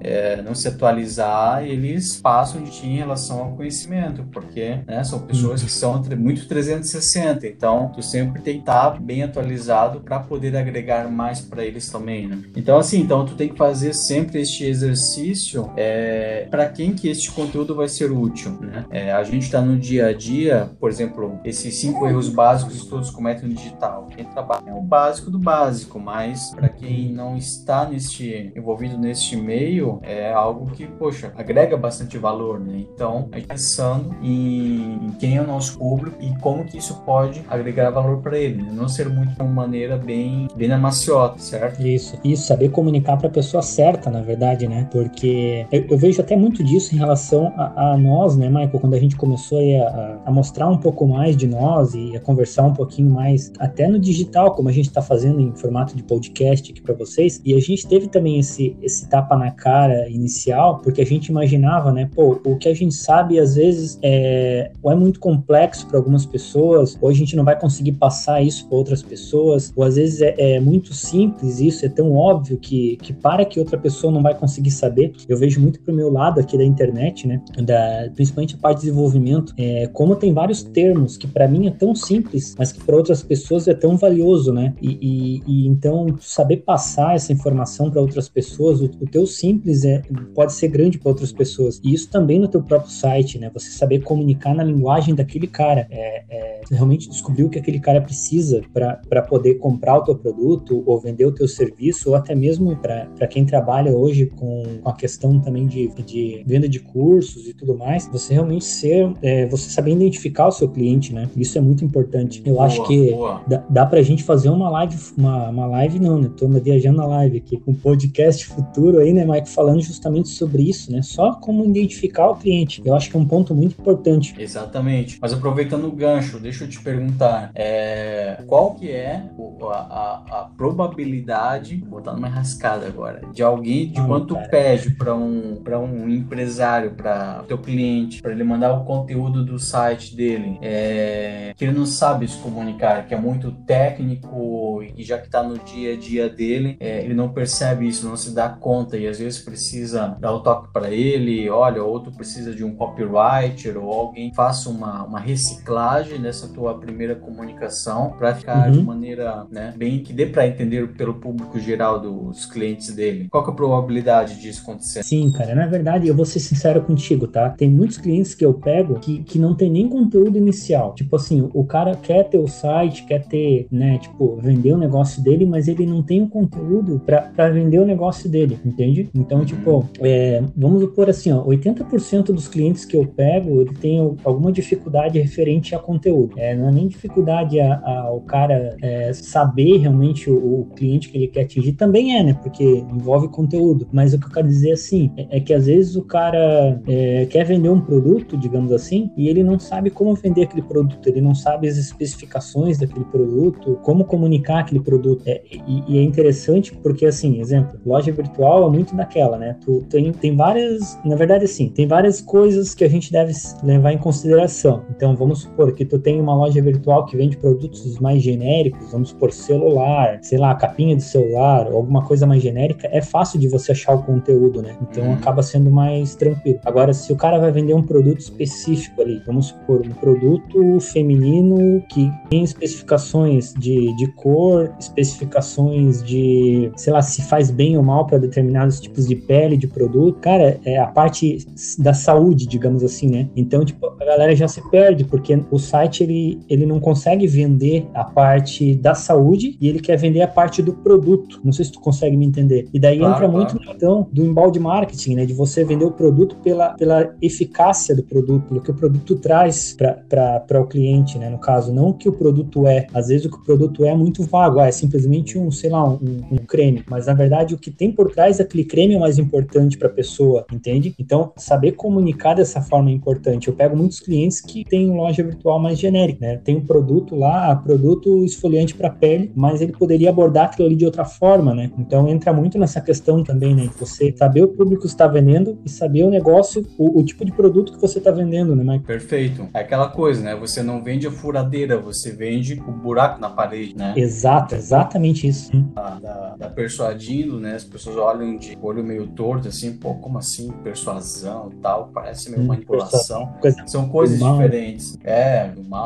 é, 0.00 0.42
não 0.42 0.54
se 0.54 0.68
atualizar, 0.68 1.64
eles 1.64 2.20
passam 2.20 2.62
de 2.62 2.70
ti 2.70 2.86
em 2.86 2.96
relação 2.96 3.40
ao 3.40 3.52
conhecimento, 3.52 4.24
porque 4.32 4.80
né, 4.86 5.02
são 5.04 5.20
pessoas 5.20 5.62
que 5.62 5.70
são 5.70 6.02
muito 6.18 6.46
360, 6.48 7.46
então 7.46 7.90
tu 7.94 8.02
sempre 8.02 8.42
tem 8.42 8.54
que 8.54 8.60
estar 8.60 9.00
bem 9.00 9.22
atualizado 9.22 10.00
para 10.00 10.20
poder 10.20 10.56
agregar 10.56 11.10
mais 11.10 11.40
para 11.40 11.64
eles 11.64 11.88
também, 11.90 12.26
né? 12.26 12.42
Então 12.54 12.78
assim, 12.78 13.00
então 13.00 13.24
tu 13.24 13.34
tem 13.34 13.48
que 13.48 13.56
fazer 13.56 13.92
sempre 13.92 14.40
este 14.40 14.64
exercício 14.64 15.70
é, 15.76 16.46
para 16.50 16.68
quem 16.68 16.92
que 16.92 17.08
este 17.08 17.30
conteúdo 17.30 17.74
vai 17.74 17.88
ser 17.88 18.10
útil, 18.10 18.52
né? 18.60 18.84
É, 18.90 19.12
a 19.12 19.22
gente 19.22 19.44
está 19.44 19.60
no 19.60 19.78
dia 19.78 20.06
a 20.06 20.12
dia, 20.12 20.70
por 20.78 20.90
exemplo, 20.90 21.38
esses 21.44 21.74
cinco 21.74 22.06
erros 22.06 22.28
básicos 22.28 22.82
que 22.82 22.88
todos 22.88 23.10
cometem 23.10 23.48
no 23.48 23.54
digital. 23.54 24.08
Quem 24.14 24.24
trabalha 24.24 24.70
é 24.70 24.72
o 24.72 24.80
básico 24.80 25.30
do 25.30 25.38
básico, 25.38 25.98
mas 25.98 26.54
para 26.54 26.68
quem 26.68 27.12
não 27.12 27.36
está 27.36 27.88
neste 27.88 28.52
envolvido 28.54 28.98
neste 28.98 29.36
meio, 29.36 30.00
é 30.02 30.32
algo 30.32 30.70
que, 30.72 30.86
poxa, 30.86 31.32
agrega 31.36 31.76
bastante 31.76 32.18
valor, 32.18 32.60
né? 32.60 32.84
Então, 32.92 33.28
a 33.32 33.38
gente 33.38 33.48
pensando 33.48 34.14
em, 34.22 35.06
em 35.06 35.10
quem 35.18 35.36
é 35.36 35.40
o 35.40 35.46
nosso 35.46 35.78
público 35.78 36.16
e 36.22 36.36
como 36.40 36.64
que 36.64 36.78
isso 36.78 36.94
pode 37.02 37.42
agregar 37.48 37.90
valor 37.90 38.20
para 38.20 38.38
ele, 38.38 38.62
né? 38.62 38.70
não 38.72 38.88
ser 38.88 39.08
muito 39.08 39.42
uma 39.42 39.50
maneira 39.50 39.96
bem, 39.96 40.46
bem 40.54 40.68
na 40.68 40.76
maciota, 40.78 41.38
certo? 41.38 41.80
Isso, 41.86 42.18
isso, 42.36 42.46
saber 42.46 42.68
comunicar 42.68 43.16
para 43.16 43.26
a 43.26 43.30
pessoa 43.30 43.62
certa, 43.62 44.10
na 44.10 44.20
verdade, 44.20 44.68
né? 44.68 44.86
Porque 44.90 45.66
eu, 45.72 45.84
eu, 45.90 45.98
vejo 45.98 46.20
até 46.20 46.36
muito 46.36 46.62
disso 46.62 46.94
em 46.94 46.98
relação 46.98 47.52
a, 47.56 47.92
a 47.92 47.96
nós, 47.96 48.36
né, 48.36 48.48
Michael, 48.48 48.78
quando 48.80 48.94
a 48.94 49.00
gente 49.00 49.16
começou 49.16 49.58
a, 49.58 50.20
a, 50.24 50.30
mostrar 50.30 50.68
um 50.68 50.76
pouco 50.76 51.06
mais 51.06 51.36
de 51.36 51.46
nós 51.46 51.94
e 51.94 52.16
a 52.16 52.20
conversar 52.20 52.64
um 52.64 52.72
pouquinho 52.72 53.10
mais, 53.10 53.52
até 53.58 53.88
no 53.88 53.98
digital, 53.98 54.54
como 54.54 54.68
a 54.68 54.72
gente 54.72 54.86
está 54.86 55.02
fazendo 55.02 55.40
em 55.40 55.52
formato 55.54 55.96
de 55.96 56.02
podcast 56.02 56.70
aqui 56.70 56.80
para 56.80 56.94
vocês, 56.94 57.40
e 57.44 57.54
a 57.54 57.60
gente 57.60 57.86
teve 57.86 58.08
também 58.08 58.38
esse, 58.38 58.76
esse 58.82 59.08
tapa 59.08 59.36
na 59.36 59.50
cara 59.50 60.08
inicial, 60.08 60.78
porque 60.78 61.00
a 61.00 61.06
gente 61.06 61.28
imaginava, 61.28 61.92
né, 61.92 62.08
pô, 62.14 62.38
o 62.44 62.56
que 62.56 62.68
a 62.68 62.74
gente 62.74 62.94
sabe 62.94 63.38
às 63.38 63.54
vezes 63.54 63.98
é, 64.02 64.70
ou 64.82 64.92
é 64.92 64.94
muito 64.94 65.18
complexo 65.18 65.86
para 65.86 65.96
algumas 65.96 66.26
pessoas, 66.26 66.96
ou 67.00 67.08
a 67.08 67.12
gente 67.14 67.34
não 67.34 67.44
vai 67.44 67.58
conseguir 67.58 67.92
passar 67.92 68.42
isso 68.42 68.66
para 68.68 68.76
outras 68.76 69.02
pessoas, 69.02 69.72
ou 69.74 69.84
às 69.84 69.96
vezes 69.96 70.20
é, 70.20 70.34
é 70.38 70.60
muito 70.60 70.92
simples 70.92 71.60
isso, 71.60 71.84
é 71.84 71.88
tão 71.88 72.12
óbvio 72.12 72.25
que, 72.60 72.96
que 72.96 73.12
para 73.12 73.44
que 73.44 73.58
outra 73.58 73.78
pessoa 73.78 74.12
não 74.12 74.22
vai 74.22 74.34
conseguir 74.34 74.70
saber. 74.70 75.12
Eu 75.28 75.36
vejo 75.36 75.60
muito 75.60 75.80
pro 75.80 75.94
meu 75.94 76.10
lado 76.10 76.40
aqui 76.40 76.56
da 76.56 76.64
internet, 76.64 77.26
né, 77.26 77.40
da, 77.62 78.10
principalmente 78.14 78.54
a 78.54 78.58
parte 78.58 78.80
de 78.80 78.86
desenvolvimento, 78.86 79.54
é, 79.56 79.86
como 79.88 80.16
tem 80.16 80.32
vários 80.32 80.62
termos 80.62 81.16
que 81.16 81.26
para 81.26 81.48
mim 81.48 81.66
é 81.66 81.70
tão 81.70 81.94
simples, 81.94 82.54
mas 82.58 82.72
que 82.72 82.82
para 82.82 82.96
outras 82.96 83.22
pessoas 83.22 83.68
é 83.68 83.74
tão 83.74 83.96
valioso, 83.96 84.52
né? 84.52 84.74
E, 84.80 84.98
e, 85.00 85.42
e 85.46 85.66
então 85.66 86.16
saber 86.20 86.58
passar 86.58 87.14
essa 87.14 87.32
informação 87.32 87.90
para 87.90 88.00
outras 88.00 88.28
pessoas, 88.28 88.80
o, 88.80 88.84
o, 88.84 89.06
teu 89.06 89.26
simples 89.26 89.84
é, 89.84 90.02
pode 90.34 90.52
ser 90.52 90.68
grande 90.68 90.98
para 90.98 91.10
outras 91.10 91.32
pessoas. 91.32 91.80
E 91.82 91.92
isso 91.92 92.10
também 92.10 92.38
no 92.38 92.48
teu 92.48 92.62
próprio 92.62 92.90
site, 92.90 93.38
né? 93.38 93.50
Você 93.54 93.70
saber 93.70 94.00
comunicar 94.00 94.54
na 94.54 94.64
linguagem 94.64 95.14
daquele 95.14 95.46
cara, 95.46 95.86
é, 95.90 96.24
é 96.28 96.55
realmente 96.70 97.08
descobrir 97.08 97.44
o 97.44 97.50
que 97.50 97.58
aquele 97.58 97.80
cara 97.80 98.00
precisa 98.00 98.62
para 98.72 99.22
poder 99.22 99.54
comprar 99.54 99.98
o 99.98 100.04
teu 100.04 100.16
produto 100.16 100.82
ou 100.86 101.00
vender 101.00 101.24
o 101.24 101.32
teu 101.32 101.48
serviço, 101.48 102.10
ou 102.10 102.14
até 102.14 102.34
mesmo 102.34 102.76
para 102.76 103.26
quem 103.26 103.44
trabalha 103.44 103.92
hoje 103.92 104.26
com, 104.26 104.62
com 104.82 104.88
a 104.88 104.94
questão 104.94 105.38
também 105.40 105.66
de, 105.66 105.88
de 106.04 106.42
venda 106.46 106.68
de 106.68 106.80
cursos 106.80 107.46
e 107.46 107.54
tudo 107.54 107.76
mais, 107.76 108.08
você 108.08 108.34
realmente 108.34 108.64
ser, 108.64 109.12
é, 109.22 109.46
você 109.46 109.70
saber 109.70 109.92
identificar 109.92 110.48
o 110.48 110.52
seu 110.52 110.68
cliente, 110.68 111.12
né? 111.12 111.28
Isso 111.36 111.58
é 111.58 111.60
muito 111.60 111.84
importante. 111.84 112.42
Eu 112.44 112.54
boa, 112.54 112.66
acho 112.66 112.82
que 112.86 113.10
dá, 113.46 113.64
dá 113.68 113.86
pra 113.86 114.02
gente 114.02 114.22
fazer 114.22 114.48
uma 114.48 114.68
live, 114.70 114.96
uma, 115.16 115.50
uma 115.50 115.66
live 115.66 115.98
não, 115.98 116.18
né? 116.18 116.30
Tô 116.36 116.48
viajando 116.48 116.98
na 116.98 117.06
live 117.06 117.38
aqui 117.38 117.58
com 117.58 117.72
um 117.72 117.74
podcast 117.74 118.46
futuro 118.46 118.98
aí, 118.98 119.12
né, 119.12 119.24
Mike, 119.24 119.48
falando 119.48 119.80
justamente 119.82 120.28
sobre 120.28 120.62
isso, 120.68 120.90
né? 120.90 121.02
Só 121.02 121.34
como 121.34 121.64
identificar 121.64 122.30
o 122.30 122.36
cliente. 122.36 122.82
Eu 122.84 122.94
acho 122.94 123.10
que 123.10 123.16
é 123.16 123.20
um 123.20 123.26
ponto 123.26 123.54
muito 123.54 123.72
importante. 123.78 124.34
Exatamente. 124.38 125.18
Mas 125.20 125.32
aproveitando 125.32 125.86
o 125.86 125.92
gancho, 125.92 126.38
deixa 126.38 126.55
eu 126.64 126.68
te 126.68 126.80
perguntar, 126.80 127.50
é, 127.54 128.42
qual 128.46 128.74
que 128.74 128.90
é 128.90 129.22
a, 129.70 129.74
a, 129.74 130.40
a 130.40 130.44
probabilidade, 130.56 131.76
vou 131.76 131.98
botar 131.98 132.12
numa 132.12 132.28
rascada 132.28 132.86
agora, 132.86 133.22
de 133.32 133.42
alguém, 133.42 133.88
de 133.90 134.00
quanto 134.02 134.36
pede 134.50 134.90
para 134.90 135.14
um, 135.14 135.56
pra 135.62 135.78
um 135.78 136.08
empresário, 136.08 136.92
para 136.92 137.44
teu 137.48 137.58
cliente, 137.58 138.22
para 138.22 138.32
ele 138.32 138.44
mandar 138.44 138.72
o 138.74 138.84
conteúdo 138.84 139.44
do 139.44 139.58
site 139.58 140.14
dele, 140.14 140.58
é, 140.62 141.52
que 141.56 141.64
ele 141.64 141.76
não 141.76 141.86
sabe 141.86 142.28
se 142.28 142.38
comunicar, 142.38 143.06
que 143.06 143.14
é 143.14 143.18
muito 143.18 143.52
técnico 143.66 144.82
e 144.96 145.02
já 145.02 145.18
que 145.18 145.26
está 145.26 145.42
no 145.42 145.58
dia 145.58 145.94
a 145.94 145.96
dia 145.96 146.28
dele, 146.28 146.76
é, 146.80 147.04
ele 147.04 147.14
não 147.14 147.28
percebe 147.28 147.86
isso, 147.86 148.08
não 148.08 148.16
se 148.16 148.34
dá 148.34 148.48
conta 148.48 148.96
e 148.96 149.06
às 149.06 149.18
vezes 149.18 149.40
precisa 149.40 150.16
dar 150.20 150.32
o 150.32 150.40
toque 150.40 150.72
para 150.72 150.90
ele, 150.90 151.48
olha, 151.48 151.82
outro 151.82 152.12
precisa 152.12 152.54
de 152.54 152.64
um 152.64 152.74
copywriter 152.74 153.76
ou 153.76 153.92
alguém 153.92 154.32
faça 154.34 154.68
uma, 154.68 155.04
uma 155.04 155.20
reciclagem 155.20 156.20
dessa 156.20 156.45
tua 156.48 156.74
primeira 156.78 157.14
comunicação 157.14 158.14
para 158.18 158.34
ficar 158.34 158.68
uhum. 158.68 158.72
de 158.72 158.82
maneira 158.82 159.46
né, 159.50 159.74
bem 159.76 160.02
que 160.02 160.12
dê 160.12 160.26
para 160.26 160.46
entender 160.46 160.88
pelo 160.94 161.14
público 161.14 161.58
geral 161.58 162.00
dos 162.00 162.46
clientes 162.46 162.94
dele. 162.94 163.28
Qual 163.30 163.42
que 163.44 163.50
é 163.50 163.52
a 163.52 163.56
probabilidade 163.56 164.40
disso 164.40 164.62
acontecer? 164.62 165.02
Sim, 165.02 165.30
cara, 165.32 165.54
na 165.54 165.66
verdade 165.66 166.08
eu 166.08 166.14
vou 166.14 166.24
ser 166.24 166.40
sincero 166.40 166.82
contigo, 166.82 167.26
tá? 167.26 167.50
Tem 167.50 167.70
muitos 167.70 167.98
clientes 167.98 168.34
que 168.34 168.44
eu 168.44 168.54
pego 168.54 168.98
que, 168.98 169.22
que 169.22 169.38
não 169.38 169.54
tem 169.54 169.70
nem 169.70 169.88
conteúdo 169.88 170.36
inicial. 170.38 170.94
Tipo 170.94 171.16
assim, 171.16 171.48
o 171.52 171.64
cara 171.64 171.94
quer 171.96 172.24
ter 172.28 172.38
o 172.38 172.48
site, 172.48 173.04
quer 173.04 173.24
ter, 173.26 173.66
né, 173.70 173.98
tipo, 173.98 174.36
vender 174.36 174.72
o 174.72 174.78
negócio 174.78 175.22
dele, 175.22 175.46
mas 175.46 175.68
ele 175.68 175.86
não 175.86 176.02
tem 176.02 176.22
o 176.22 176.28
conteúdo 176.28 177.00
para 177.04 177.50
vender 177.50 177.78
o 177.78 177.86
negócio 177.86 178.28
dele, 178.28 178.58
entende? 178.64 179.08
Então, 179.14 179.38
uhum. 179.38 179.44
tipo, 179.44 179.88
é, 180.00 180.42
vamos 180.56 180.80
supor 180.80 181.08
assim, 181.08 181.32
ó, 181.32 181.44
80% 181.44 182.26
dos 182.26 182.48
clientes 182.48 182.84
que 182.84 182.96
eu 182.96 183.06
pego, 183.06 183.60
ele 183.60 183.74
tem 183.74 183.98
alguma 184.24 184.52
dificuldade 184.52 185.18
referente 185.18 185.74
a 185.74 185.78
conteúdo. 185.78 186.35
É, 186.36 186.54
não 186.54 186.68
é 186.68 186.72
nem 186.72 186.88
dificuldade 186.88 187.60
a, 187.60 187.80
a 187.84 188.12
o 188.12 188.20
cara 188.20 188.76
é, 188.82 189.12
saber 189.12 189.78
realmente 189.78 190.30
o, 190.30 190.60
o, 190.60 190.66
cliente 190.76 191.08
que 191.08 191.16
ele 191.16 191.28
quer 191.28 191.42
atingir, 191.42 191.72
também 191.72 192.18
é, 192.18 192.22
né? 192.22 192.34
Porque 192.34 192.64
envolve 192.64 193.28
conteúdo. 193.28 193.88
Mas 193.92 194.12
o 194.12 194.18
que 194.18 194.26
eu 194.26 194.30
quero 194.30 194.48
dizer 194.48 194.72
assim 194.72 195.10
é, 195.16 195.38
é 195.38 195.40
que 195.40 195.52
às 195.52 195.66
vezes 195.66 195.96
o 195.96 196.02
cara 196.02 196.80
é, 196.86 197.26
quer 197.26 197.44
vender 197.44 197.68
um 197.68 197.80
produto, 197.80 198.36
digamos 198.36 198.72
assim, 198.72 199.10
e 199.16 199.28
ele 199.28 199.42
não 199.42 199.58
sabe 199.58 199.90
como 199.90 200.14
vender 200.14 200.42
aquele 200.44 200.62
produto, 200.62 201.06
ele 201.08 201.20
não 201.20 201.34
sabe 201.34 201.68
as 201.68 201.76
especificações 201.76 202.78
daquele 202.78 203.04
produto, 203.04 203.78
como 203.82 204.04
comunicar 204.04 204.60
aquele 204.60 204.80
produto. 204.80 205.22
É, 205.26 205.42
e, 205.66 205.82
e, 205.88 205.98
é 205.98 206.02
interessante 206.02 206.72
porque, 206.72 207.06
assim, 207.06 207.40
exemplo, 207.40 207.78
loja 207.84 208.12
virtual 208.12 208.66
é 208.68 208.70
muito 208.70 208.94
daquela, 208.94 209.38
né? 209.38 209.56
Tu 209.64 209.84
tem, 209.88 210.12
tem 210.12 210.36
várias, 210.36 210.98
na 211.04 211.16
verdade, 211.16 211.44
assim, 211.44 211.68
tem 211.68 211.86
várias 211.86 212.20
coisas 212.20 212.74
que 212.74 212.84
a 212.84 212.88
gente 212.88 213.12
deve 213.12 213.32
levar 213.62 213.92
em 213.92 213.98
consideração. 213.98 214.84
Então, 214.90 215.16
vamos 215.16 215.42
supor 215.42 215.72
que 215.72 215.84
tu 215.84 215.98
tem 215.98 216.15
uma 216.20 216.34
loja 216.34 216.60
virtual 216.60 217.04
que 217.06 217.16
vende 217.16 217.36
produtos 217.36 217.98
mais 217.98 218.22
genéricos, 218.22 218.90
vamos 218.92 219.10
supor 219.10 219.32
celular, 219.32 220.18
sei 220.22 220.38
lá, 220.38 220.54
capinha 220.54 220.96
de 220.96 221.02
celular, 221.02 221.68
ou 221.68 221.76
alguma 221.76 222.02
coisa 222.02 222.26
mais 222.26 222.42
genérica, 222.42 222.88
é 222.90 223.00
fácil 223.00 223.38
de 223.38 223.48
você 223.48 223.72
achar 223.72 223.94
o 223.94 224.02
conteúdo, 224.02 224.62
né? 224.62 224.76
Então, 224.82 225.04
uhum. 225.04 225.14
acaba 225.14 225.42
sendo 225.42 225.70
mais 225.70 226.14
tranquilo. 226.14 226.58
Agora, 226.64 226.92
se 226.92 227.12
o 227.12 227.16
cara 227.16 227.38
vai 227.38 227.52
vender 227.52 227.74
um 227.74 227.82
produto 227.82 228.20
específico 228.20 229.02
ali, 229.02 229.22
vamos 229.26 229.46
supor, 229.46 229.80
um 229.80 229.94
produto 229.94 230.80
feminino 230.80 231.82
que 231.88 232.10
tem 232.28 232.42
especificações 232.42 233.54
de, 233.54 233.94
de 233.96 234.06
cor, 234.12 234.72
especificações 234.78 236.02
de, 236.02 236.70
sei 236.76 236.92
lá, 236.92 237.02
se 237.02 237.22
faz 237.22 237.50
bem 237.50 237.76
ou 237.76 237.82
mal 237.82 238.06
para 238.06 238.18
determinados 238.18 238.80
tipos 238.80 239.06
de 239.06 239.16
pele 239.16 239.56
de 239.56 239.66
produto, 239.66 240.18
cara, 240.20 240.58
é 240.64 240.78
a 240.78 240.86
parte 240.86 241.46
da 241.78 241.94
saúde, 241.94 242.46
digamos 242.46 242.82
assim, 242.82 243.08
né? 243.08 243.28
Então, 243.36 243.64
tipo, 243.64 243.86
a 243.86 244.04
galera 244.04 244.34
já 244.34 244.48
se 244.48 244.60
perde 244.70 245.04
porque 245.04 245.38
o 245.50 245.58
site 245.58 246.02
ele, 246.06 246.40
ele 246.48 246.66
não 246.66 246.78
consegue 246.78 247.26
vender 247.26 247.86
a 247.94 248.04
parte 248.04 248.74
da 248.74 248.94
saúde 248.94 249.56
e 249.60 249.68
ele 249.68 249.80
quer 249.80 249.96
vender 249.96 250.22
a 250.22 250.28
parte 250.28 250.62
do 250.62 250.72
produto. 250.72 251.40
Não 251.44 251.52
sei 251.52 251.64
se 251.64 251.72
tu 251.72 251.80
consegue 251.80 252.16
me 252.16 252.26
entender. 252.26 252.68
E 252.72 252.78
daí 252.78 252.98
claro, 252.98 253.14
entra 253.14 253.28
claro. 253.28 253.58
muito 253.58 253.74
então 253.74 254.08
do 254.12 254.24
embalde 254.24 254.58
marketing, 254.58 255.14
né? 255.16 255.26
De 255.26 255.34
você 255.34 255.64
vender 255.64 255.84
o 255.84 255.90
produto 255.90 256.36
pela, 256.36 256.70
pela 256.70 257.14
eficácia 257.20 257.94
do 257.94 258.02
produto, 258.02 258.48
pelo 258.48 258.60
que 258.60 258.70
o 258.70 258.74
produto 258.74 259.16
traz 259.16 259.76
para 260.08 260.60
o 260.60 260.66
cliente, 260.66 261.18
né? 261.18 261.28
No 261.28 261.38
caso, 261.38 261.72
não 261.72 261.88
o 261.88 261.94
que 261.94 262.08
o 262.08 262.12
produto 262.12 262.66
é. 262.66 262.86
Às 262.92 263.08
vezes 263.08 263.26
o 263.26 263.30
que 263.30 263.36
o 263.36 263.42
produto 263.42 263.84
é 263.84 263.86
é 263.86 263.94
muito 263.94 264.22
vago, 264.22 264.60
ah, 264.60 264.66
é 264.66 264.70
simplesmente 264.70 265.38
um, 265.38 265.50
sei 265.50 265.70
lá, 265.70 265.88
um, 265.88 265.98
um 266.30 266.36
creme. 266.36 266.84
Mas 266.88 267.06
na 267.06 267.14
verdade 267.14 267.54
o 267.54 267.58
que 267.58 267.70
tem 267.70 267.90
por 267.90 268.12
trás 268.12 268.38
daquele 268.38 268.64
creme 268.64 268.94
é 268.94 268.96
o 268.96 269.00
mais 269.00 269.18
importante 269.18 269.78
para 269.78 269.88
a 269.88 269.92
pessoa, 269.92 270.44
entende? 270.52 270.94
Então, 270.98 271.32
saber 271.36 271.72
comunicar 271.72 272.34
dessa 272.34 272.60
forma 272.60 272.90
é 272.90 272.92
importante. 272.92 273.48
Eu 273.48 273.54
pego 273.54 273.76
muitos 273.76 274.00
clientes 274.00 274.40
que 274.40 274.64
têm 274.64 274.90
loja 274.90 275.22
virtual 275.22 275.58
mais 275.58 275.78
genérica, 275.78 275.95
né? 276.20 276.40
Tem 276.42 276.56
um 276.56 276.64
produto 276.64 277.14
lá, 277.14 277.54
produto 277.56 278.24
esfoliante 278.24 278.74
para 278.74 278.90
pele, 278.90 279.32
mas 279.34 279.60
ele 279.60 279.72
poderia 279.72 280.10
abordar 280.10 280.46
aquilo 280.46 280.66
ali 280.66 280.76
de 280.76 280.84
outra 280.84 281.04
forma, 281.04 281.54
né? 281.54 281.70
Então 281.78 282.08
entra 282.08 282.32
muito 282.32 282.58
nessa 282.58 282.80
questão 282.80 283.22
também, 283.22 283.54
né? 283.54 283.68
Você 283.78 284.14
saber 284.16 284.42
o 284.42 284.48
público 284.48 284.82
que 284.82 284.88
está 284.88 285.06
vendendo 285.06 285.58
e 285.64 285.70
saber 285.70 286.04
o 286.04 286.10
negócio, 286.10 286.66
o, 286.78 287.00
o 287.00 287.04
tipo 287.04 287.24
de 287.24 287.32
produto 287.32 287.72
que 287.72 287.80
você 287.80 287.98
está 287.98 288.10
vendendo, 288.10 288.54
né, 288.54 288.62
Mike? 288.62 288.86
Perfeito. 288.86 289.48
É 289.54 289.60
aquela 289.60 289.88
coisa, 289.88 290.22
né? 290.22 290.36
Você 290.36 290.62
não 290.62 290.82
vende 290.82 291.06
a 291.06 291.10
furadeira, 291.10 291.78
você 291.78 292.12
vende 292.12 292.62
o 292.66 292.72
buraco 292.72 293.20
na 293.20 293.30
parede, 293.30 293.76
né? 293.76 293.94
Exato, 293.96 294.54
exatamente 294.54 295.26
isso. 295.26 295.50
Da, 295.74 295.98
da, 295.98 296.36
da 296.36 296.48
persuadindo, 296.48 297.40
né? 297.40 297.54
As 297.54 297.64
pessoas 297.64 297.96
olham 297.96 298.36
de 298.36 298.56
olho 298.60 298.84
meio 298.84 299.06
torto, 299.08 299.48
assim, 299.48 299.76
pô, 299.76 299.94
como 299.94 300.18
assim? 300.18 300.50
Persuasão 300.62 301.50
tal, 301.62 301.90
parece 301.92 302.30
meio 302.30 302.42
hum, 302.42 302.46
manipulação. 302.46 303.34
Coisa 303.40 303.62
São 303.66 303.88
coisas 303.88 304.18
diferentes. 304.18 304.98
É, 305.04 305.48
do 305.48 305.64
mal, 305.64 305.85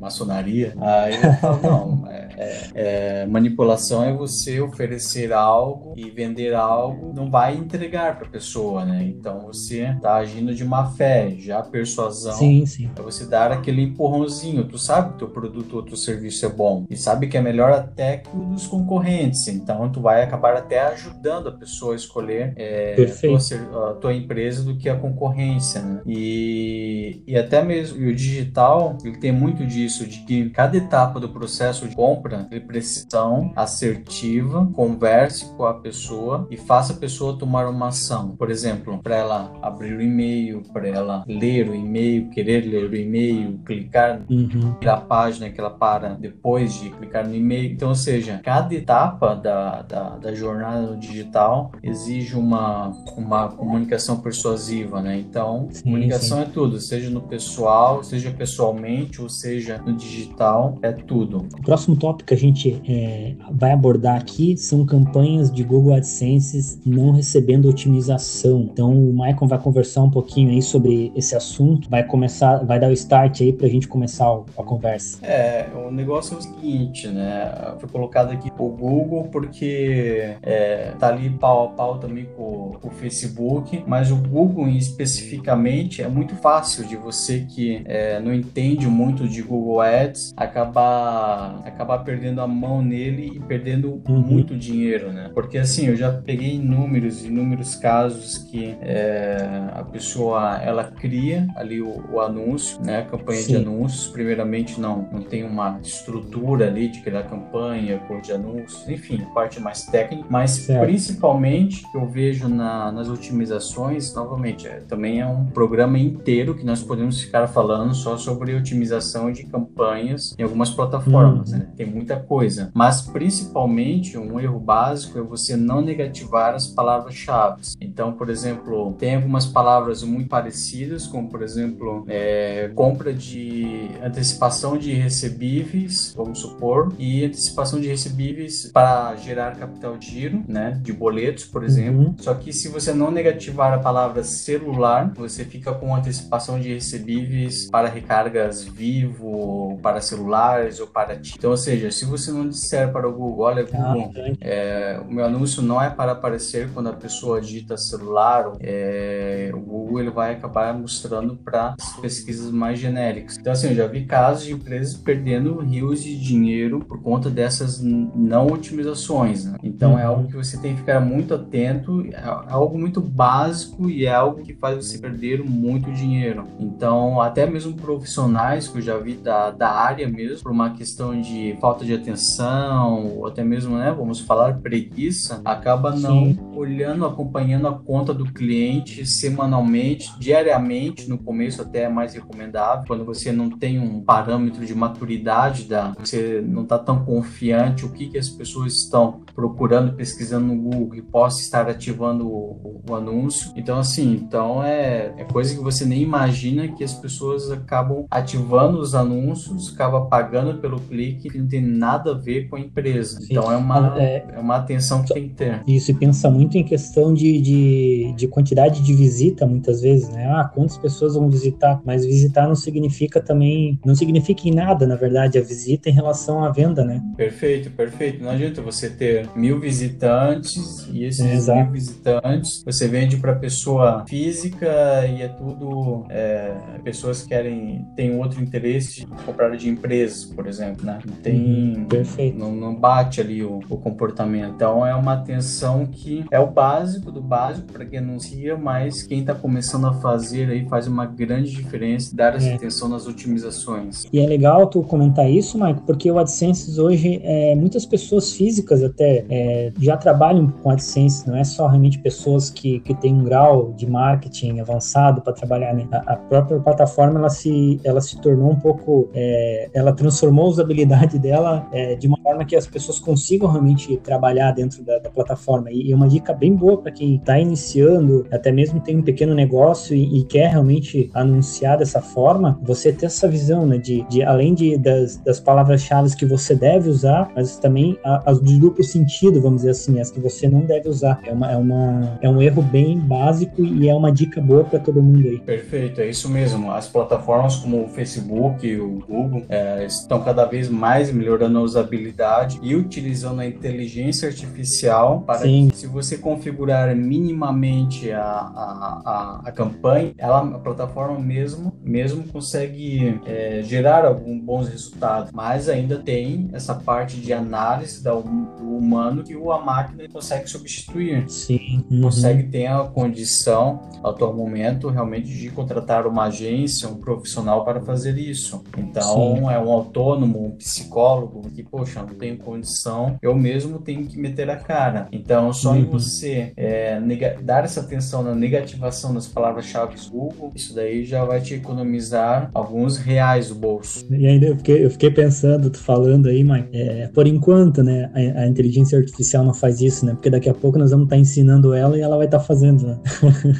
maçonaria. 0.00 0.74
Aí 0.80 1.14
eu 1.14 1.32
falo, 1.34 1.62
não, 1.62 2.10
é, 2.10 2.28
é, 2.36 2.70
é, 2.74 3.26
manipulação 3.26 4.04
é 4.04 4.12
você 4.12 4.60
oferecer 4.60 5.32
algo 5.32 5.94
e 5.96 6.10
vender 6.10 6.54
algo, 6.54 7.12
não 7.14 7.30
vai 7.30 7.56
entregar 7.56 8.16
para 8.16 8.26
a 8.26 8.30
pessoa, 8.30 8.84
né? 8.84 9.02
Então 9.04 9.40
você 9.46 9.82
está 9.84 10.16
agindo 10.16 10.54
de 10.54 10.64
má 10.64 10.86
fé. 10.86 11.34
Já 11.38 11.62
persuasão 11.62 12.32
sim, 12.34 12.66
sim. 12.66 12.90
é 12.96 13.02
você 13.02 13.26
dar 13.26 13.52
aquele 13.52 13.82
empurrãozinho. 13.82 14.64
Tu 14.64 14.78
sabe 14.78 15.12
que 15.12 15.18
teu 15.18 15.28
produto 15.28 15.76
ou 15.76 15.82
teu 15.82 15.96
serviço 15.96 16.46
é 16.46 16.48
bom 16.48 16.86
e 16.90 16.96
sabe 16.96 17.28
que 17.28 17.36
é 17.36 17.40
melhor 17.40 17.72
até 17.72 18.18
que 18.18 18.36
o 18.36 18.50
dos 18.50 18.66
concorrentes. 18.66 19.48
Então 19.48 19.90
tu 19.90 20.00
vai 20.00 20.22
acabar 20.22 20.54
até 20.54 20.80
ajudando 20.80 21.48
a 21.48 21.52
pessoa 21.52 21.92
a 21.92 21.96
escolher 21.96 22.52
é, 22.56 22.94
a, 22.94 23.20
tua, 23.20 23.90
a, 23.90 23.94
tua, 23.94 24.14
empresa 24.14 24.62
do 24.62 24.76
que 24.76 24.88
a 24.88 24.96
concorrência, 24.96 25.80
né? 25.80 26.02
E, 26.06 27.22
e 27.26 27.36
até 27.36 27.62
mesmo 27.62 28.00
e 28.00 28.10
o 28.10 28.14
digital 28.14 28.96
ele 29.10 29.18
tem 29.18 29.32
muito 29.32 29.66
disso 29.66 30.06
de 30.06 30.20
que 30.20 30.50
cada 30.50 30.76
etapa 30.76 31.20
do 31.20 31.28
processo 31.28 31.86
de 31.86 31.94
compra 31.94 32.46
ele 32.50 32.60
precisa 32.60 33.10
assertiva, 33.56 34.68
converse 34.72 35.46
com 35.56 35.64
a 35.64 35.74
pessoa 35.74 36.46
e 36.50 36.56
faça 36.56 36.92
a 36.92 36.96
pessoa 36.96 37.36
tomar 37.36 37.68
uma 37.68 37.88
ação. 37.88 38.36
Por 38.36 38.50
exemplo, 38.50 38.98
para 39.02 39.16
ela 39.16 39.52
abrir 39.60 39.96
o 39.96 40.00
e-mail, 40.00 40.62
para 40.72 40.88
ela 40.88 41.24
ler 41.26 41.68
o 41.68 41.74
e-mail, 41.74 42.30
querer 42.30 42.62
ler 42.62 42.90
o 42.90 42.96
e-mail, 42.96 43.58
clicar 43.64 44.22
uhum. 44.30 44.74
na 44.82 44.96
página 44.96 45.50
que 45.50 45.60
ela 45.60 45.70
para 45.70 46.10
depois 46.10 46.74
de 46.74 46.90
clicar 46.90 47.26
no 47.26 47.34
e-mail. 47.34 47.72
Então, 47.72 47.88
ou 47.88 47.94
seja, 47.94 48.40
cada 48.42 48.74
etapa 48.74 49.34
da, 49.34 49.82
da, 49.82 50.16
da 50.16 50.34
jornada 50.34 50.96
digital 50.96 51.72
exige 51.82 52.36
uma, 52.36 52.92
uma 53.16 53.48
comunicação 53.48 54.20
persuasiva, 54.20 55.00
né? 55.00 55.18
Então, 55.18 55.68
sim, 55.70 55.82
comunicação 55.82 56.38
sim. 56.38 56.44
é 56.44 56.46
tudo, 56.46 56.80
seja 56.80 57.10
no 57.10 57.22
pessoal, 57.22 58.02
seja 58.02 58.30
pessoalmente 58.30 58.99
ou 59.18 59.28
seja 59.28 59.78
no 59.78 59.94
digital, 59.94 60.78
é 60.82 60.92
tudo. 60.92 61.46
O 61.58 61.62
próximo 61.62 61.96
tópico 61.96 62.28
que 62.28 62.34
a 62.34 62.36
gente 62.36 62.80
é, 62.88 63.34
vai 63.50 63.72
abordar 63.72 64.16
aqui 64.16 64.56
são 64.56 64.84
campanhas 64.84 65.50
de 65.50 65.62
Google 65.62 65.94
AdSense 65.94 66.80
não 66.84 67.12
recebendo 67.12 67.68
otimização. 67.68 68.68
Então, 68.72 68.92
o 68.92 69.12
Michael 69.12 69.46
vai 69.46 69.58
conversar 69.58 70.02
um 70.02 70.10
pouquinho 70.10 70.50
aí 70.50 70.62
sobre 70.62 71.12
esse 71.14 71.36
assunto, 71.36 71.88
vai 71.88 72.04
começar, 72.04 72.58
vai 72.64 72.78
dar 72.78 72.88
o 72.88 72.92
start 72.92 73.40
aí 73.40 73.52
para 73.52 73.66
a 73.66 73.70
gente 73.70 73.88
começar 73.88 74.26
a 74.26 74.62
conversa. 74.62 75.24
É, 75.24 75.68
o 75.74 75.90
negócio 75.90 76.34
é 76.34 76.38
o 76.38 76.42
seguinte, 76.42 77.08
né? 77.08 77.74
Foi 77.78 77.88
colocado 77.88 78.32
aqui 78.32 78.50
o 78.58 78.68
Google 78.68 79.24
porque 79.24 80.36
é, 80.42 80.92
tá 80.98 81.08
ali 81.08 81.30
pau 81.30 81.66
a 81.66 81.68
pau 81.68 81.98
também 81.98 82.26
com, 82.36 82.76
com 82.80 82.88
o 82.88 82.90
Facebook, 82.90 83.82
mas 83.86 84.10
o 84.10 84.16
Google 84.16 84.68
especificamente 84.68 86.02
é 86.02 86.08
muito 86.08 86.34
fácil 86.36 86.84
de 86.86 86.96
você 86.96 87.40
que 87.48 87.82
é, 87.84 88.20
não 88.20 88.32
entende 88.32 88.86
muito 88.90 89.28
de 89.28 89.42
Google 89.42 89.80
Ads 89.80 90.32
acabar 90.36 91.62
acabar 91.64 91.98
perdendo 91.98 92.40
a 92.40 92.46
mão 92.46 92.82
nele 92.82 93.32
e 93.34 93.40
perdendo 93.40 94.02
uhum. 94.08 94.20
muito 94.20 94.56
dinheiro, 94.56 95.12
né? 95.12 95.30
Porque 95.34 95.58
assim, 95.58 95.86
eu 95.86 95.96
já 95.96 96.12
peguei 96.12 96.54
inúmeros, 96.54 97.24
inúmeros 97.24 97.74
casos 97.76 98.38
que 98.38 98.76
é, 98.80 99.38
a 99.72 99.84
pessoa 99.84 100.60
ela 100.62 100.84
cria 100.84 101.46
ali 101.56 101.80
o, 101.80 102.04
o 102.12 102.20
anúncio, 102.20 102.80
né? 102.82 102.98
A 102.98 103.04
campanha 103.04 103.40
Sim. 103.40 103.52
de 103.52 103.56
anúncios. 103.56 104.08
Primeiramente, 104.08 104.80
não, 104.80 105.08
não 105.12 105.22
tem 105.22 105.44
uma 105.44 105.78
estrutura 105.82 106.66
ali 106.66 106.88
de 106.88 107.00
criar 107.00 107.24
campanha, 107.24 107.98
cor 108.06 108.20
de 108.20 108.32
anúncios, 108.32 108.88
enfim, 108.88 109.24
parte 109.34 109.60
mais 109.60 109.84
técnica, 109.86 110.26
mas 110.28 110.50
certo. 110.50 110.84
principalmente 110.84 111.82
que 111.90 111.96
eu 111.96 112.06
vejo 112.06 112.48
na, 112.48 112.90
nas 112.90 113.08
otimizações, 113.08 114.14
novamente, 114.14 114.66
é, 114.66 114.80
também 114.80 115.20
é 115.20 115.26
um 115.26 115.46
programa 115.46 115.98
inteiro 115.98 116.54
que 116.54 116.64
nós 116.64 116.82
podemos 116.82 117.20
ficar 117.20 117.46
falando 117.46 117.94
só 117.94 118.16
sobre 118.16 118.54
otimização 118.80 119.30
de 119.30 119.44
campanhas 119.44 120.34
em 120.38 120.42
algumas 120.42 120.70
plataformas, 120.70 121.52
uhum. 121.52 121.58
né? 121.58 121.66
Tem 121.76 121.86
muita 121.86 122.16
coisa, 122.16 122.70
mas 122.74 123.02
principalmente 123.02 124.16
um 124.16 124.40
erro 124.40 124.58
básico 124.58 125.18
é 125.18 125.22
você 125.22 125.56
não 125.56 125.82
negativar 125.82 126.54
as 126.54 126.66
palavras-chave. 126.66 127.62
Então, 127.80 128.12
por 128.12 128.30
exemplo, 128.30 128.94
tem 128.98 129.16
algumas 129.16 129.46
palavras 129.46 130.02
muito 130.02 130.28
parecidas, 130.28 131.06
como 131.06 131.28
por 131.28 131.42
exemplo, 131.42 132.04
é, 132.08 132.70
compra 132.74 133.12
de 133.12 133.90
antecipação 134.02 134.78
de 134.78 134.92
recebíveis, 134.92 136.14
vamos 136.16 136.38
supor, 136.38 136.92
e 136.98 137.24
antecipação 137.24 137.80
de 137.80 137.88
recebíveis 137.88 138.70
para 138.72 139.14
gerar 139.16 139.56
capital 139.56 139.96
de 139.96 140.10
giro, 140.10 140.42
né, 140.48 140.78
de 140.82 140.92
boletos, 140.92 141.44
por 141.44 141.64
exemplo. 141.64 142.00
Uhum. 142.00 142.14
Só 142.18 142.34
que 142.34 142.52
se 142.52 142.68
você 142.68 142.92
não 142.92 143.10
negativar 143.10 143.72
a 143.72 143.78
palavra 143.78 144.22
celular, 144.22 145.12
você 145.14 145.44
fica 145.44 145.72
com 145.72 145.94
antecipação 145.94 146.58
de 146.58 146.72
recebíveis 146.72 147.68
para 147.70 147.88
recargas 147.88 148.69
vivo, 148.72 149.78
para 149.82 150.00
celulares 150.00 150.80
ou 150.80 150.86
para 150.86 151.20
então, 151.36 151.50
ou 151.50 151.56
seja, 151.56 151.90
se 151.90 152.04
você 152.04 152.30
não 152.30 152.48
disser 152.48 152.92
para 152.92 153.08
o 153.08 153.12
Google, 153.12 153.46
olha, 153.46 153.66
ah, 153.72 153.92
Google, 153.92 154.36
é, 154.40 155.00
o 155.06 155.12
meu 155.12 155.24
anúncio 155.24 155.62
não 155.62 155.80
é 155.80 155.90
para 155.90 156.12
aparecer 156.12 156.70
quando 156.72 156.88
a 156.88 156.92
pessoa 156.92 157.40
digita 157.40 157.76
celular, 157.76 158.52
é, 158.60 159.50
o 159.52 159.60
Google 159.60 160.00
ele 160.00 160.10
vai 160.10 160.32
acabar 160.32 160.72
mostrando 160.76 161.36
para 161.36 161.74
pesquisas 162.00 162.50
mais 162.50 162.78
genéricas. 162.78 163.36
Então, 163.38 163.52
assim, 163.52 163.68
eu 163.68 163.74
já 163.74 163.86
vi 163.86 164.04
casos 164.04 164.44
de 164.44 164.52
empresas 164.52 164.94
perdendo 164.94 165.58
rios 165.58 166.02
de 166.02 166.18
dinheiro 166.18 166.80
por 166.80 167.02
conta 167.02 167.28
dessas 167.30 167.80
não 167.80 168.46
otimizações. 168.46 169.44
Né? 169.44 169.58
Então, 169.62 169.92
é 169.92 169.94
uhum. 169.94 170.00
é 170.00 170.04
algo 170.04 170.28
que 170.28 170.36
você 170.36 170.56
tem 170.58 170.74
que 170.74 170.80
ficar 170.80 171.00
muito 171.00 171.34
atento, 171.34 172.06
é 172.12 172.22
algo 172.48 172.78
muito 172.78 173.00
básico 173.00 173.88
e 173.88 174.06
é 174.06 174.14
algo 174.14 174.42
que 174.42 174.54
faz 174.54 174.76
você 174.76 174.98
perder 174.98 175.42
muito 175.42 175.90
dinheiro. 175.92 176.46
Então, 176.58 177.20
até 177.20 177.46
mesmo 177.46 177.74
profissionais 177.74 178.49
que 178.58 178.78
eu 178.78 178.82
já 178.82 178.96
vi 178.98 179.14
da, 179.14 179.50
da 179.50 179.70
área 179.70 180.08
mesmo, 180.08 180.42
por 180.42 180.52
uma 180.52 180.70
questão 180.70 181.20
de 181.20 181.56
falta 181.60 181.84
de 181.84 181.94
atenção, 181.94 183.16
ou 183.16 183.26
até 183.26 183.42
mesmo, 183.42 183.76
né, 183.76 183.92
vamos 183.96 184.20
falar 184.20 184.58
preguiça, 184.58 185.40
acaba 185.44 185.90
não 185.90 186.26
Sim. 186.26 186.38
olhando, 186.54 187.04
acompanhando 187.04 187.68
a 187.68 187.72
conta 187.72 188.12
do 188.12 188.24
cliente 188.24 189.06
semanalmente, 189.06 190.12
diariamente, 190.18 191.08
no 191.08 191.18
começo 191.18 191.62
até 191.62 191.80
é 191.82 191.88
mais 191.88 192.14
recomendável, 192.14 192.84
quando 192.86 193.04
você 193.04 193.32
não 193.32 193.50
tem 193.50 193.78
um 193.78 194.00
parâmetro 194.00 194.64
de 194.64 194.74
maturidade 194.74 195.64
da, 195.64 195.92
você 195.98 196.42
não 196.46 196.62
está 196.62 196.78
tão 196.78 197.04
confiante 197.04 197.84
o 197.84 197.92
que, 197.92 198.08
que 198.08 198.18
as 198.18 198.28
pessoas 198.28 198.74
estão 198.74 199.20
procurando, 199.34 199.94
pesquisando 199.94 200.46
no 200.46 200.56
Google 200.56 200.96
e 200.96 201.02
possa 201.02 201.40
estar 201.40 201.68
ativando 201.68 202.26
o, 202.28 202.82
o, 202.88 202.94
anúncio. 202.94 203.52
Então, 203.56 203.78
assim, 203.78 204.12
então 204.12 204.62
é, 204.62 205.14
é 205.16 205.24
coisa 205.24 205.54
que 205.54 205.62
você 205.62 205.84
nem 205.84 206.02
imagina 206.02 206.68
que 206.68 206.84
as 206.84 206.92
pessoas 206.92 207.50
acabam 207.50 208.04
ativando 208.10 208.39
os 208.40 208.94
anúncios, 208.94 209.72
acaba 209.74 210.02
pagando 210.06 210.58
pelo 210.58 210.80
clique 210.80 211.28
que 211.28 211.38
não 211.38 211.48
tem 211.48 211.60
nada 211.60 212.12
a 212.12 212.14
ver 212.14 212.48
com 212.48 212.56
a 212.56 212.60
empresa. 212.60 213.20
Sim. 213.20 213.28
Então 213.30 213.50
é 213.50 213.56
uma, 213.56 213.94
ah, 213.94 214.02
é, 214.02 214.24
é 214.34 214.38
uma 214.38 214.56
atenção 214.56 215.02
que 215.02 215.12
tem 215.12 215.28
que 215.28 215.34
ter. 215.34 215.62
Isso, 215.66 215.90
e 215.90 215.94
pensa 215.94 216.30
muito 216.30 216.56
em 216.56 216.64
questão 216.64 217.12
de, 217.12 217.40
de, 217.40 218.14
de 218.16 218.28
quantidade 218.28 218.82
de 218.82 218.94
visita, 218.94 219.46
muitas 219.46 219.80
vezes, 219.80 220.08
né? 220.08 220.26
Ah, 220.26 220.44
quantas 220.44 220.78
pessoas 220.78 221.14
vão 221.14 221.28
visitar? 221.28 221.80
Mas 221.84 222.04
visitar 222.04 222.46
não 222.46 222.54
significa 222.54 223.20
também, 223.20 223.78
não 223.84 223.94
significa 223.94 224.48
em 224.48 224.52
nada, 224.52 224.86
na 224.86 224.96
verdade, 224.96 225.38
a 225.38 225.42
visita 225.42 225.88
em 225.88 225.92
relação 225.92 226.44
à 226.44 226.50
venda, 226.50 226.84
né? 226.84 227.02
Perfeito, 227.16 227.70
perfeito. 227.70 228.22
Não 228.22 228.30
adianta 228.30 228.62
você 228.62 228.88
ter 228.90 229.28
mil 229.34 229.58
visitantes 229.60 230.88
e 230.92 231.04
esses 231.04 231.48
é, 231.48 231.62
mil 231.62 231.72
visitantes 231.72 232.62
você 232.64 232.88
vende 232.88 233.16
para 233.16 233.34
pessoa 233.34 234.04
física 234.08 235.06
e 235.06 235.22
é 235.22 235.28
tudo 235.28 236.06
é, 236.08 236.54
pessoas 236.82 237.22
que 237.22 237.28
querem 237.28 237.86
têm 237.96 238.16
outro 238.16 238.29
interesse 238.38 239.00
de 239.00 239.06
comprar 239.24 239.56
de 239.56 239.68
empresas, 239.68 240.24
por 240.24 240.46
exemplo, 240.46 240.84
né? 240.84 240.98
Não 241.06 241.16
tem, 241.16 241.74
uhum, 241.76 241.84
perfeito. 241.86 242.38
Não, 242.38 242.52
não 242.52 242.74
bate 242.74 243.20
ali 243.20 243.42
o, 243.42 243.60
o, 243.68 243.76
comportamento. 243.76 244.54
Então 244.54 244.86
é 244.86 244.94
uma 244.94 245.14
atenção 245.14 245.86
que 245.86 246.24
é 246.30 246.38
o 246.38 246.46
básico 246.46 247.10
do 247.10 247.20
básico 247.20 247.72
para 247.72 247.84
quem 247.84 247.98
anuncia, 247.98 248.56
mas 248.56 249.02
quem 249.02 249.20
está 249.20 249.34
começando 249.34 249.86
a 249.86 249.94
fazer 249.94 250.50
aí 250.50 250.66
faz 250.66 250.86
uma 250.86 251.06
grande 251.06 251.50
diferença 251.50 252.14
dar 252.14 252.34
essa 252.34 252.48
é. 252.48 252.54
atenção 252.54 252.88
nas 252.88 253.06
otimizações. 253.06 254.04
E 254.12 254.20
é 254.20 254.26
legal 254.26 254.66
tu 254.66 254.82
comentar 254.82 255.30
isso, 255.30 255.58
Maico, 255.58 255.82
porque 255.86 256.10
o 256.10 256.18
AdSense 256.18 256.78
hoje 256.80 257.20
é, 257.24 257.54
muitas 257.54 257.86
pessoas 257.86 258.32
físicas 258.32 258.82
até 258.82 259.24
é, 259.28 259.72
já 259.78 259.96
trabalham 259.96 260.48
com 260.62 260.70
AdSense, 260.70 261.26
não 261.26 261.36
é 261.36 261.44
só 261.44 261.66
realmente 261.66 261.98
pessoas 261.98 262.50
que, 262.50 262.80
que 262.80 262.94
têm 262.94 263.14
um 263.14 263.24
grau 263.24 263.72
de 263.72 263.88
marketing 263.88 264.60
avançado 264.60 265.20
para 265.22 265.32
trabalhar, 265.32 265.74
né? 265.74 265.86
A, 265.92 266.14
a, 266.14 266.16
própria 266.16 266.58
plataforma 266.60 267.18
ela 267.18 267.30
se, 267.30 267.80
ela 267.84 268.00
se 268.00 268.19
tornou 268.20 268.50
um 268.50 268.56
pouco, 268.56 269.08
é, 269.14 269.68
ela 269.72 269.92
transformou 269.92 270.46
a 270.46 270.48
usabilidade 270.48 271.18
dela 271.18 271.68
é, 271.72 271.94
de 271.94 272.06
uma 272.06 272.18
forma 272.22 272.44
que 272.44 272.56
as 272.56 272.66
pessoas 272.66 272.98
consigam 272.98 273.50
realmente 273.50 273.96
trabalhar 273.98 274.52
dentro 274.52 274.82
da, 274.82 274.98
da 274.98 275.10
plataforma. 275.10 275.70
E, 275.70 275.90
e 275.90 275.94
uma 275.94 276.08
dica 276.08 276.32
bem 276.32 276.54
boa 276.54 276.78
para 276.78 276.92
quem 276.92 277.16
está 277.16 277.38
iniciando, 277.38 278.26
até 278.30 278.50
mesmo 278.52 278.80
tem 278.80 278.98
um 278.98 279.02
pequeno 279.02 279.34
negócio 279.34 279.94
e, 279.94 280.20
e 280.20 280.24
quer 280.24 280.50
realmente 280.50 281.10
anunciar 281.14 281.78
dessa 281.78 282.00
forma, 282.00 282.58
você 282.62 282.92
ter 282.92 283.06
essa 283.06 283.28
visão, 283.28 283.66
né? 283.66 283.78
De, 283.78 284.02
de 284.08 284.22
além 284.22 284.54
de, 284.54 284.76
das, 284.76 285.16
das 285.16 285.40
palavras-chave 285.40 286.00
que 286.16 286.24
você 286.24 286.54
deve 286.54 286.88
usar, 286.88 287.30
mas 287.34 287.58
também 287.58 287.98
as 288.04 288.40
de 288.40 288.58
duplo 288.58 288.82
sentido, 288.82 289.40
vamos 289.40 289.58
dizer 289.58 289.70
assim, 289.70 290.00
as 290.00 290.10
que 290.10 290.20
você 290.20 290.48
não 290.48 290.60
deve 290.60 290.88
usar. 290.88 291.20
É, 291.24 291.32
uma, 291.32 291.52
é, 291.52 291.56
uma, 291.56 292.18
é 292.22 292.28
um 292.28 292.40
erro 292.40 292.62
bem 292.62 292.98
básico 292.98 293.64
e 293.64 293.88
é 293.88 293.94
uma 293.94 294.10
dica 294.10 294.40
boa 294.40 294.64
para 294.64 294.78
todo 294.78 295.02
mundo 295.02 295.26
aí. 295.28 295.38
Perfeito, 295.40 296.00
é 296.00 296.08
isso 296.08 296.28
mesmo. 296.28 296.70
As 296.70 296.88
plataformas 296.88 297.56
como 297.56 297.84
o 297.84 297.88
Facebook 297.88 298.09
e 298.18 298.80
o 298.80 299.02
Google 299.06 299.44
é, 299.48 299.84
estão 299.84 300.22
cada 300.22 300.44
vez 300.44 300.68
mais 300.68 301.12
melhorando 301.12 301.58
a 301.58 301.62
usabilidade 301.62 302.58
e 302.62 302.74
utilizando 302.74 303.40
a 303.40 303.46
inteligência 303.46 304.28
artificial 304.28 305.22
para 305.22 305.40
Sim. 305.40 305.68
que, 305.68 305.76
se 305.76 305.86
você 305.86 306.18
configurar 306.18 306.94
minimamente 306.94 308.10
a, 308.10 308.22
a, 308.22 309.02
a, 309.04 309.40
a 309.48 309.52
campanha, 309.52 310.12
ela, 310.18 310.40
a 310.40 310.58
plataforma 310.58 311.18
mesmo, 311.18 311.72
mesmo 311.82 312.24
consegue 312.28 313.20
é, 313.26 313.62
gerar 313.62 314.04
alguns 314.04 314.42
bons 314.42 314.68
resultados, 314.68 315.30
mas 315.32 315.68
ainda 315.68 315.98
tem 315.98 316.48
essa 316.52 316.74
parte 316.74 317.16
de 317.16 317.32
análise 317.32 318.02
da, 318.02 318.12
do 318.14 318.76
humano 318.76 319.22
que 319.22 319.34
a 319.34 319.58
máquina 319.58 320.08
consegue 320.08 320.48
substituir. 320.48 321.28
Sim. 321.28 321.84
Uhum. 321.90 322.02
Consegue 322.02 322.44
ter 322.44 322.66
a 322.66 322.84
condição, 322.84 323.80
atual 324.02 324.34
momento, 324.34 324.88
realmente 324.88 325.28
de 325.28 325.50
contratar 325.50 326.06
uma 326.06 326.24
agência, 326.24 326.88
um 326.88 326.96
profissional 326.96 327.64
para 327.64 327.80
fazer 327.80 327.99
isso. 328.08 328.62
Então, 328.76 329.36
Sim. 329.36 329.50
é 329.50 329.58
um 329.58 329.70
autônomo, 329.70 330.46
um 330.46 330.50
psicólogo 330.50 331.48
que, 331.50 331.62
poxa, 331.62 332.00
não 332.00 332.14
tenho 332.14 332.36
condição, 332.38 333.18
eu 333.22 333.34
mesmo 333.34 333.78
tenho 333.78 334.06
que 334.06 334.18
meter 334.18 334.48
a 334.50 334.56
cara. 334.56 335.08
Então, 335.12 335.52
só 335.52 335.70
uhum. 335.70 335.78
em 335.78 335.84
você 335.84 336.52
é, 336.56 337.00
dar 337.42 337.64
essa 337.64 337.80
atenção 337.80 338.22
na 338.22 338.34
negativação 338.34 339.14
das 339.14 339.26
palavras-chave 339.26 339.90
Google, 340.10 340.52
isso 340.54 340.74
daí 340.74 341.04
já 341.04 341.24
vai 341.24 341.40
te 341.40 341.54
economizar 341.54 342.50
alguns 342.54 342.96
reais 342.96 343.48
do 343.48 343.54
bolso. 343.54 344.06
E 344.10 344.26
ainda 344.26 344.46
eu 344.46 344.56
fiquei, 344.56 344.84
eu 344.84 344.90
fiquei 344.90 345.10
pensando, 345.10 345.70
tu 345.70 345.78
falando 345.78 346.28
aí, 346.28 346.42
mãe, 346.44 346.68
é, 346.72 347.08
por 347.08 347.26
enquanto, 347.26 347.82
né, 347.82 348.10
a, 348.14 348.42
a, 348.42 348.46
inteligência 348.46 348.98
artificial 348.98 349.44
não 349.44 349.54
faz 349.54 349.80
isso, 349.80 350.06
né? 350.06 350.12
Porque 350.12 350.30
daqui 350.30 350.48
a 350.48 350.54
pouco 350.54 350.78
nós 350.78 350.90
vamos 350.90 351.06
estar 351.06 351.16
tá 351.16 351.20
ensinando 351.20 351.74
ela 351.74 351.96
e 351.96 352.00
ela 352.00 352.16
vai 352.16 352.26
estar 352.26 352.38
tá 352.38 352.44
fazendo, 352.44 352.86
né? 352.86 352.98